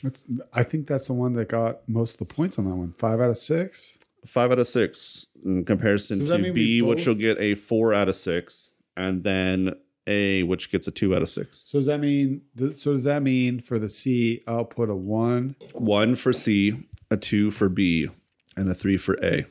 That's 0.04 0.26
I 0.52 0.62
think 0.62 0.86
that's 0.86 1.08
the 1.08 1.14
one 1.14 1.32
that 1.32 1.48
got 1.48 1.88
most 1.88 2.20
of 2.20 2.28
the 2.28 2.34
points 2.34 2.58
on 2.60 2.64
that 2.66 2.74
one. 2.76 2.94
Five 2.98 3.20
out 3.20 3.30
of 3.30 3.38
six. 3.38 3.98
five 4.24 4.52
out 4.52 4.58
of 4.60 4.68
six 4.68 5.26
in 5.44 5.64
comparison 5.64 6.24
So 6.24 6.38
to 6.38 6.52
B, 6.52 6.80
which 6.82 6.98
both- 6.98 7.06
will 7.08 7.14
get 7.16 7.38
a 7.40 7.56
four 7.56 7.92
out 7.92 8.08
of 8.08 8.14
six, 8.14 8.72
and 8.96 9.22
then 9.24 9.74
A, 10.06 10.42
which 10.42 10.70
gets 10.72 10.88
a 10.88 10.90
two 10.90 11.14
out 11.14 11.22
of 11.22 11.28
six. 11.28 11.62
So 11.66 11.78
does 11.78 11.86
that 11.86 12.00
mean 12.00 12.42
so 12.72 12.92
does 12.92 13.04
that 13.04 13.22
mean 13.22 13.60
for 13.60 13.78
the 13.78 13.88
C 13.88 14.42
I'll 14.46 14.64
put 14.64 14.90
a 14.90 14.94
one? 14.94 15.54
One 15.74 16.16
for 16.16 16.32
C, 16.32 16.88
a 17.10 17.16
two 17.16 17.50
for 17.50 17.68
B, 17.68 18.08
and 18.56 18.68
a 18.70 18.74
three 18.74 18.96
for 18.96 19.16
A, 19.22 19.44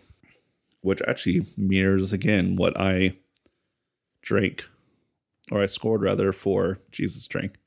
which 0.81 1.01
actually 1.07 1.45
mirrors 1.57 2.11
again 2.11 2.55
what 2.55 2.79
I 2.79 3.15
drank, 4.21 4.63
or 5.51 5.61
I 5.61 5.67
scored 5.67 6.03
rather 6.03 6.31
for 6.31 6.79
Jesus 6.91 7.25
drank, 7.27 7.57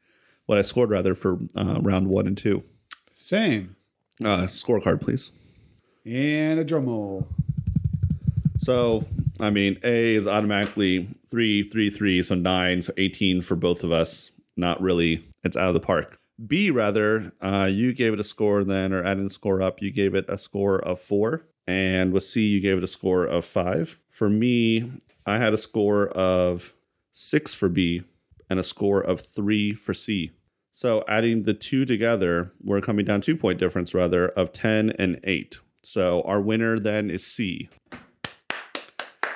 what 0.46 0.58
I 0.58 0.62
scored 0.62 0.90
rather 0.90 1.14
for 1.14 1.38
uh, 1.56 1.78
round 1.80 2.08
one 2.08 2.26
and 2.26 2.36
two. 2.36 2.62
Same. 3.12 3.76
Uh, 4.20 4.44
scorecard, 4.46 5.00
please. 5.00 5.32
And 6.04 6.60
a 6.60 6.64
drum 6.64 6.84
roll. 6.84 7.26
So, 8.58 9.04
I 9.40 9.50
mean, 9.50 9.78
A 9.82 10.14
is 10.14 10.26
automatically 10.26 11.08
three, 11.28 11.62
three, 11.62 11.90
three, 11.90 12.22
so 12.22 12.34
nine, 12.34 12.82
so 12.82 12.92
18 12.96 13.42
for 13.42 13.56
both 13.56 13.82
of 13.82 13.92
us. 13.92 14.30
Not 14.56 14.80
really, 14.80 15.24
it's 15.42 15.56
out 15.56 15.68
of 15.68 15.74
the 15.74 15.80
park. 15.80 16.20
B, 16.46 16.70
rather, 16.70 17.32
uh, 17.40 17.68
you 17.70 17.92
gave 17.92 18.12
it 18.12 18.20
a 18.20 18.24
score 18.24 18.64
then, 18.64 18.92
or 18.92 19.02
adding 19.04 19.24
the 19.24 19.30
score 19.30 19.62
up, 19.62 19.82
you 19.82 19.90
gave 19.90 20.14
it 20.14 20.24
a 20.28 20.38
score 20.38 20.78
of 20.78 21.00
four. 21.00 21.46
And 21.66 22.12
with 22.12 22.24
C, 22.24 22.46
you 22.46 22.60
gave 22.60 22.78
it 22.78 22.84
a 22.84 22.88
score 22.88 23.24
of 23.24 23.44
five. 23.44 23.98
For 24.10 24.28
me, 24.28 24.92
I 25.26 25.38
had 25.38 25.54
a 25.54 25.58
score 25.58 26.08
of 26.08 26.74
six 27.12 27.54
for 27.54 27.68
B 27.68 28.02
and 28.50 28.58
a 28.58 28.64
score 28.64 29.00
of 29.00 29.20
three 29.20 29.72
for 29.72 29.94
C. 29.94 30.32
So, 30.72 31.04
adding 31.08 31.44
the 31.44 31.54
two 31.54 31.84
together, 31.84 32.52
we're 32.62 32.80
coming 32.80 33.04
down 33.04 33.20
two 33.20 33.36
point 33.36 33.58
difference 33.58 33.94
rather 33.94 34.28
of 34.30 34.52
10 34.52 34.90
and 34.98 35.20
8. 35.22 35.58
So, 35.82 36.22
our 36.22 36.40
winner 36.40 36.78
then 36.78 37.10
is 37.10 37.24
C. 37.24 37.68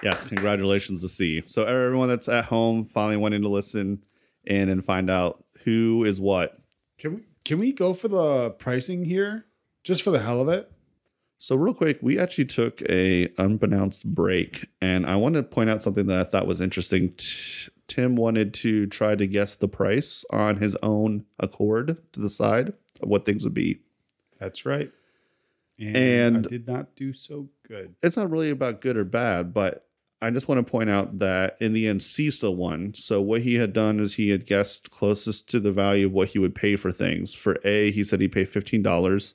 Yes, 0.02 0.26
congratulations 0.26 1.00
to 1.02 1.08
C. 1.08 1.42
So 1.46 1.64
everyone 1.64 2.08
that's 2.08 2.28
at 2.28 2.44
home 2.44 2.84
finally 2.84 3.16
wanting 3.16 3.42
to 3.42 3.48
listen 3.48 4.02
in 4.44 4.68
and 4.68 4.84
find 4.84 5.10
out 5.10 5.44
who 5.64 6.04
is 6.04 6.20
what. 6.20 6.58
Can 6.98 7.16
we 7.16 7.22
can 7.44 7.58
we 7.58 7.72
go 7.72 7.94
for 7.94 8.08
the 8.08 8.50
pricing 8.52 9.04
here? 9.04 9.46
Just 9.84 10.02
for 10.02 10.10
the 10.10 10.18
hell 10.20 10.40
of 10.40 10.48
it? 10.48 10.70
So 11.38 11.56
real 11.56 11.72
quick, 11.74 11.98
we 12.02 12.18
actually 12.18 12.44
took 12.46 12.82
a 12.82 13.28
unbeknownst 13.38 14.12
break, 14.14 14.68
and 14.80 15.06
I 15.06 15.16
wanted 15.16 15.42
to 15.42 15.48
point 15.48 15.70
out 15.70 15.82
something 15.82 16.06
that 16.06 16.18
I 16.18 16.24
thought 16.24 16.46
was 16.48 16.60
interesting. 16.60 17.10
T- 17.16 17.70
Tim 17.86 18.16
wanted 18.16 18.52
to 18.54 18.86
try 18.86 19.14
to 19.14 19.26
guess 19.26 19.56
the 19.56 19.68
price 19.68 20.24
on 20.30 20.56
his 20.56 20.76
own 20.82 21.24
accord 21.38 21.96
to 22.12 22.20
the 22.20 22.28
side 22.28 22.68
of 23.00 23.08
what 23.08 23.24
things 23.24 23.44
would 23.44 23.54
be. 23.54 23.78
That's 24.38 24.66
right. 24.66 24.90
and, 25.78 25.96
And- 25.96 26.46
I 26.46 26.48
did 26.50 26.66
not 26.66 26.94
do 26.96 27.12
so 27.12 27.48
good. 27.66 27.94
it's 28.02 28.16
not 28.16 28.30
really 28.30 28.50
about 28.50 28.80
good 28.80 28.96
or 28.96 29.04
bad, 29.04 29.54
but 29.54 29.86
I 30.20 30.30
just 30.30 30.48
want 30.48 30.64
to 30.64 30.70
point 30.70 30.90
out 30.90 31.20
that 31.20 31.56
in 31.60 31.72
the 31.72 31.86
end, 31.86 32.02
C 32.02 32.30
still 32.30 32.56
won. 32.56 32.92
So 32.94 33.22
what 33.22 33.42
he 33.42 33.54
had 33.54 33.72
done 33.72 34.00
is 34.00 34.14
he 34.14 34.30
had 34.30 34.46
guessed 34.46 34.90
closest 34.90 35.48
to 35.50 35.60
the 35.60 35.70
value 35.70 36.06
of 36.06 36.12
what 36.12 36.28
he 36.28 36.38
would 36.40 36.54
pay 36.54 36.74
for 36.74 36.90
things. 36.90 37.34
For 37.34 37.58
A, 37.64 37.90
he 37.92 38.02
said 38.02 38.20
he'd 38.20 38.32
pay 38.32 38.44
fifteen 38.44 38.82
dollars. 38.82 39.34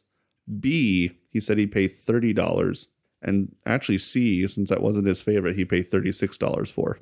B, 0.59 1.11
he 1.29 1.39
said 1.39 1.57
he'd 1.57 1.71
pay 1.71 1.87
thirty 1.87 2.33
dollars. 2.33 2.89
And 3.21 3.55
actually, 3.65 3.99
C, 3.99 4.45
since 4.47 4.69
that 4.69 4.81
wasn't 4.81 5.07
his 5.07 5.21
favorite, 5.21 5.55
he 5.55 5.63
paid 5.63 5.83
thirty 5.83 6.11
six 6.11 6.37
dollars 6.37 6.69
for. 6.69 6.99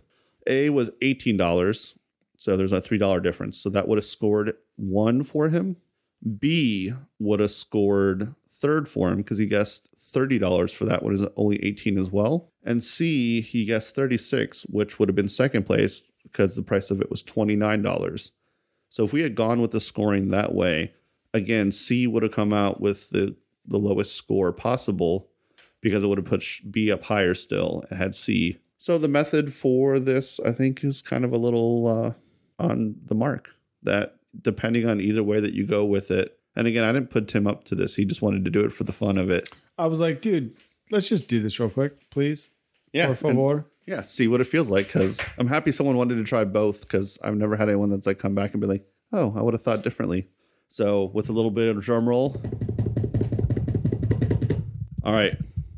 A 0.48 0.70
was 0.70 0.92
eighteen 1.02 1.38
dollars, 1.38 1.98
so 2.38 2.56
there's 2.56 2.72
a 2.72 2.82
three 2.82 3.00
dollar 3.00 3.20
difference. 3.20 3.58
So 3.58 3.70
that 3.70 3.88
would 3.88 3.98
have 3.98 4.06
scored 4.06 4.54
one 4.76 5.24
for 5.24 5.50
him. 5.50 5.78
B 6.40 6.94
would 7.20 7.40
have 7.40 7.52
scored 7.52 8.36
third 8.48 8.88
for 8.88 9.10
him 9.10 9.18
because 9.18 9.40
he 9.40 9.48
guessed 9.48 9.90
$30 9.98 10.74
for 10.76 10.86
that 10.86 11.02
one 11.02 11.14
is 11.14 11.26
only 11.36 11.64
18 11.64 11.98
as 11.98 12.12
well. 12.12 12.51
And 12.64 12.84
C, 12.84 13.42
he 13.42 13.66
guessed 13.66 13.96
36, 13.96 14.64
which 14.70 15.00
would 15.00 15.10
have 15.10 15.16
been 15.16 15.28
second 15.28 15.66
place 15.66 16.10
because 16.24 16.56
the 16.56 16.62
price 16.62 16.92
of 16.92 17.02
it 17.02 17.10
was 17.10 17.24
$29. 17.24 18.32
So 18.90 19.04
if 19.04 19.14
we 19.14 19.22
had 19.22 19.36
gone 19.36 19.62
with 19.62 19.72
the 19.72 19.80
scoring 19.80 20.30
that 20.30 20.54
way, 20.54 20.94
again, 21.34 21.72
C 21.72 22.08
would 22.08 22.24
have 22.24 22.34
come 22.34 22.54
out 22.54 22.82
with 22.82 23.10
the, 23.10 23.36
the 23.66 23.78
lowest 23.78 24.16
score 24.16 24.52
possible 24.52 25.30
because 25.82 26.04
it 26.04 26.08
would 26.08 26.18
have 26.18 26.26
put 26.26 26.44
B 26.70 26.92
up 26.92 27.04
higher 27.04 27.34
still 27.34 27.84
and 27.90 27.98
had 27.98 28.14
C. 28.14 28.60
So 28.78 28.98
the 28.98 29.08
method 29.08 29.54
for 29.54 30.00
this, 30.00 30.40
I 30.40 30.52
think, 30.52 30.84
is 30.84 31.02
kind 31.02 31.26
of 31.26 31.34
a 31.34 31.38
little 31.38 31.88
uh, 31.88 32.14
on 32.64 32.96
the 33.06 33.16
mark 33.16 33.50
that 33.84 34.18
depending 34.40 34.88
on 34.88 35.02
either 35.02 35.24
way 35.24 35.40
that 35.40 35.54
you 35.54 35.66
go 35.66 35.86
with 35.86 36.12
it. 36.12 36.38
And 36.56 36.68
again, 36.68 36.84
I 36.84 36.92
didn't 36.92 37.10
put 37.10 37.28
Tim 37.28 37.48
up 37.48 37.64
to 37.66 37.76
this. 37.76 37.96
He 37.96 38.06
just 38.06 38.22
wanted 38.22 38.44
to 38.46 38.52
do 38.52 38.64
it 38.66 38.72
for 38.72 38.84
the 38.84 38.92
fun 38.92 39.18
of 39.18 39.30
it. 39.30 39.50
I 39.78 39.88
was 39.88 40.00
like, 40.00 40.22
dude, 40.22 40.56
let's 40.92 41.10
just 41.10 41.28
do 41.28 41.40
this 41.42 41.60
real 41.60 41.70
quick, 41.70 42.10
please. 42.10 42.52
Yeah. 42.94 43.14
Por 43.20 43.32
and- 43.56 43.64
yeah. 43.88 44.02
See 44.04 44.28
what 44.28 44.42
it 44.42 44.46
feels 44.46 44.70
like. 44.70 44.90
Cause 44.90 45.20
I'm 45.38 45.48
happy 45.48 45.72
someone 45.72 45.96
wanted 45.98 46.16
to 46.16 46.24
try 46.24 46.44
both 46.46 46.82
because 46.82 47.18
I've 47.24 47.36
never 47.36 47.56
had 47.56 47.70
anyone 47.70 47.90
that's 47.90 48.06
like 48.08 48.20
come 48.20 48.36
back 48.36 48.52
and 48.54 48.62
be 48.62 48.68
like, 48.68 48.86
oh, 49.12 49.34
I 49.36 49.42
would 49.42 49.54
have 49.54 49.64
thought 49.64 49.84
differently. 49.84 50.28
So 50.68 51.06
with 51.14 51.30
a 51.30 51.34
little 51.34 51.52
bit 51.52 51.68
of 51.76 51.82
drum 51.84 52.08
roll. 52.08 52.40
All 55.04 55.14
right. 55.14 55.36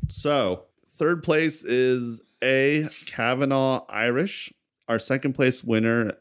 So 0.08 0.64
third 0.86 1.22
place 1.22 1.64
is 1.64 2.20
A 2.42 2.86
Kavanaugh 3.06 3.84
Irish. 3.88 4.52
Our 4.86 4.98
second 4.98 5.32
place 5.32 5.64
winner, 5.64 6.12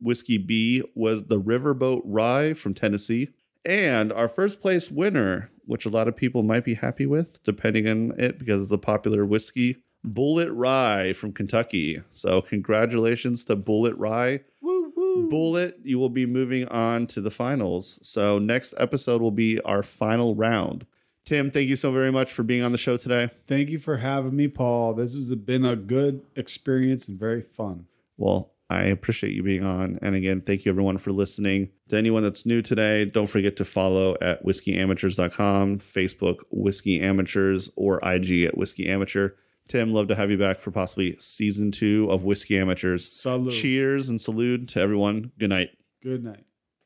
Whiskey 0.00 0.38
B, 0.38 0.82
was 0.96 1.26
the 1.28 1.40
Riverboat 1.40 2.02
Rye 2.04 2.52
from 2.54 2.74
Tennessee. 2.74 3.28
And 3.64 4.12
our 4.12 4.28
first 4.28 4.60
place 4.60 4.90
winner, 4.90 5.51
which 5.66 5.86
a 5.86 5.90
lot 5.90 6.08
of 6.08 6.16
people 6.16 6.42
might 6.42 6.64
be 6.64 6.74
happy 6.74 7.06
with, 7.06 7.42
depending 7.44 7.88
on 7.88 8.12
it, 8.18 8.38
because 8.38 8.62
it's 8.62 8.70
the 8.70 8.78
popular 8.78 9.24
whiskey, 9.24 9.76
Bulleit 10.06 10.50
Rye 10.52 11.12
from 11.12 11.32
Kentucky. 11.32 12.02
So 12.12 12.42
congratulations 12.42 13.44
to 13.46 13.56
Bulleit 13.56 13.94
Rye. 13.96 14.40
Woo 14.60 14.92
woo. 14.96 15.30
Bulleit, 15.30 15.74
you 15.84 15.98
will 15.98 16.08
be 16.10 16.26
moving 16.26 16.66
on 16.68 17.06
to 17.08 17.20
the 17.20 17.30
finals. 17.30 17.98
So 18.02 18.38
next 18.38 18.74
episode 18.78 19.20
will 19.20 19.30
be 19.30 19.60
our 19.60 19.82
final 19.82 20.34
round. 20.34 20.86
Tim, 21.24 21.52
thank 21.52 21.68
you 21.68 21.76
so 21.76 21.92
very 21.92 22.10
much 22.10 22.32
for 22.32 22.42
being 22.42 22.64
on 22.64 22.72
the 22.72 22.78
show 22.78 22.96
today. 22.96 23.30
Thank 23.46 23.70
you 23.70 23.78
for 23.78 23.98
having 23.98 24.34
me, 24.34 24.48
Paul. 24.48 24.94
This 24.94 25.14
has 25.14 25.32
been 25.36 25.64
a 25.64 25.76
good 25.76 26.22
experience 26.34 27.06
and 27.06 27.18
very 27.18 27.42
fun. 27.42 27.86
Well, 28.16 28.50
I 28.70 28.84
appreciate 28.84 29.34
you 29.34 29.42
being 29.42 29.64
on. 29.64 29.98
And 30.00 30.14
again, 30.14 30.40
thank 30.40 30.64
you 30.64 30.72
everyone 30.72 30.98
for 30.98 31.12
listening. 31.12 31.70
To 31.90 31.96
anyone 31.96 32.22
that's 32.22 32.46
new 32.46 32.62
today, 32.62 33.04
don't 33.04 33.26
forget 33.26 33.56
to 33.56 33.64
follow 33.64 34.16
at 34.22 34.44
whiskeyAmateurs.com, 34.44 35.78
Facebook 35.78 36.38
Whiskey 36.50 37.00
Amateurs, 37.00 37.70
or 37.76 38.00
IG 38.02 38.44
at 38.44 38.56
Whiskey 38.56 38.88
Amateur. 38.88 39.30
Tim, 39.68 39.92
love 39.92 40.08
to 40.08 40.14
have 40.14 40.30
you 40.30 40.38
back 40.38 40.58
for 40.58 40.70
possibly 40.70 41.16
season 41.18 41.70
two 41.70 42.08
of 42.10 42.24
Whiskey 42.24 42.58
Amateurs. 42.58 43.10
Salute. 43.10 43.52
Cheers 43.52 44.08
and 44.08 44.20
salute 44.20 44.68
to 44.68 44.80
everyone. 44.80 45.32
Good 45.38 45.50
night. 45.50 45.70
Good 46.02 46.24
night. 46.24 46.44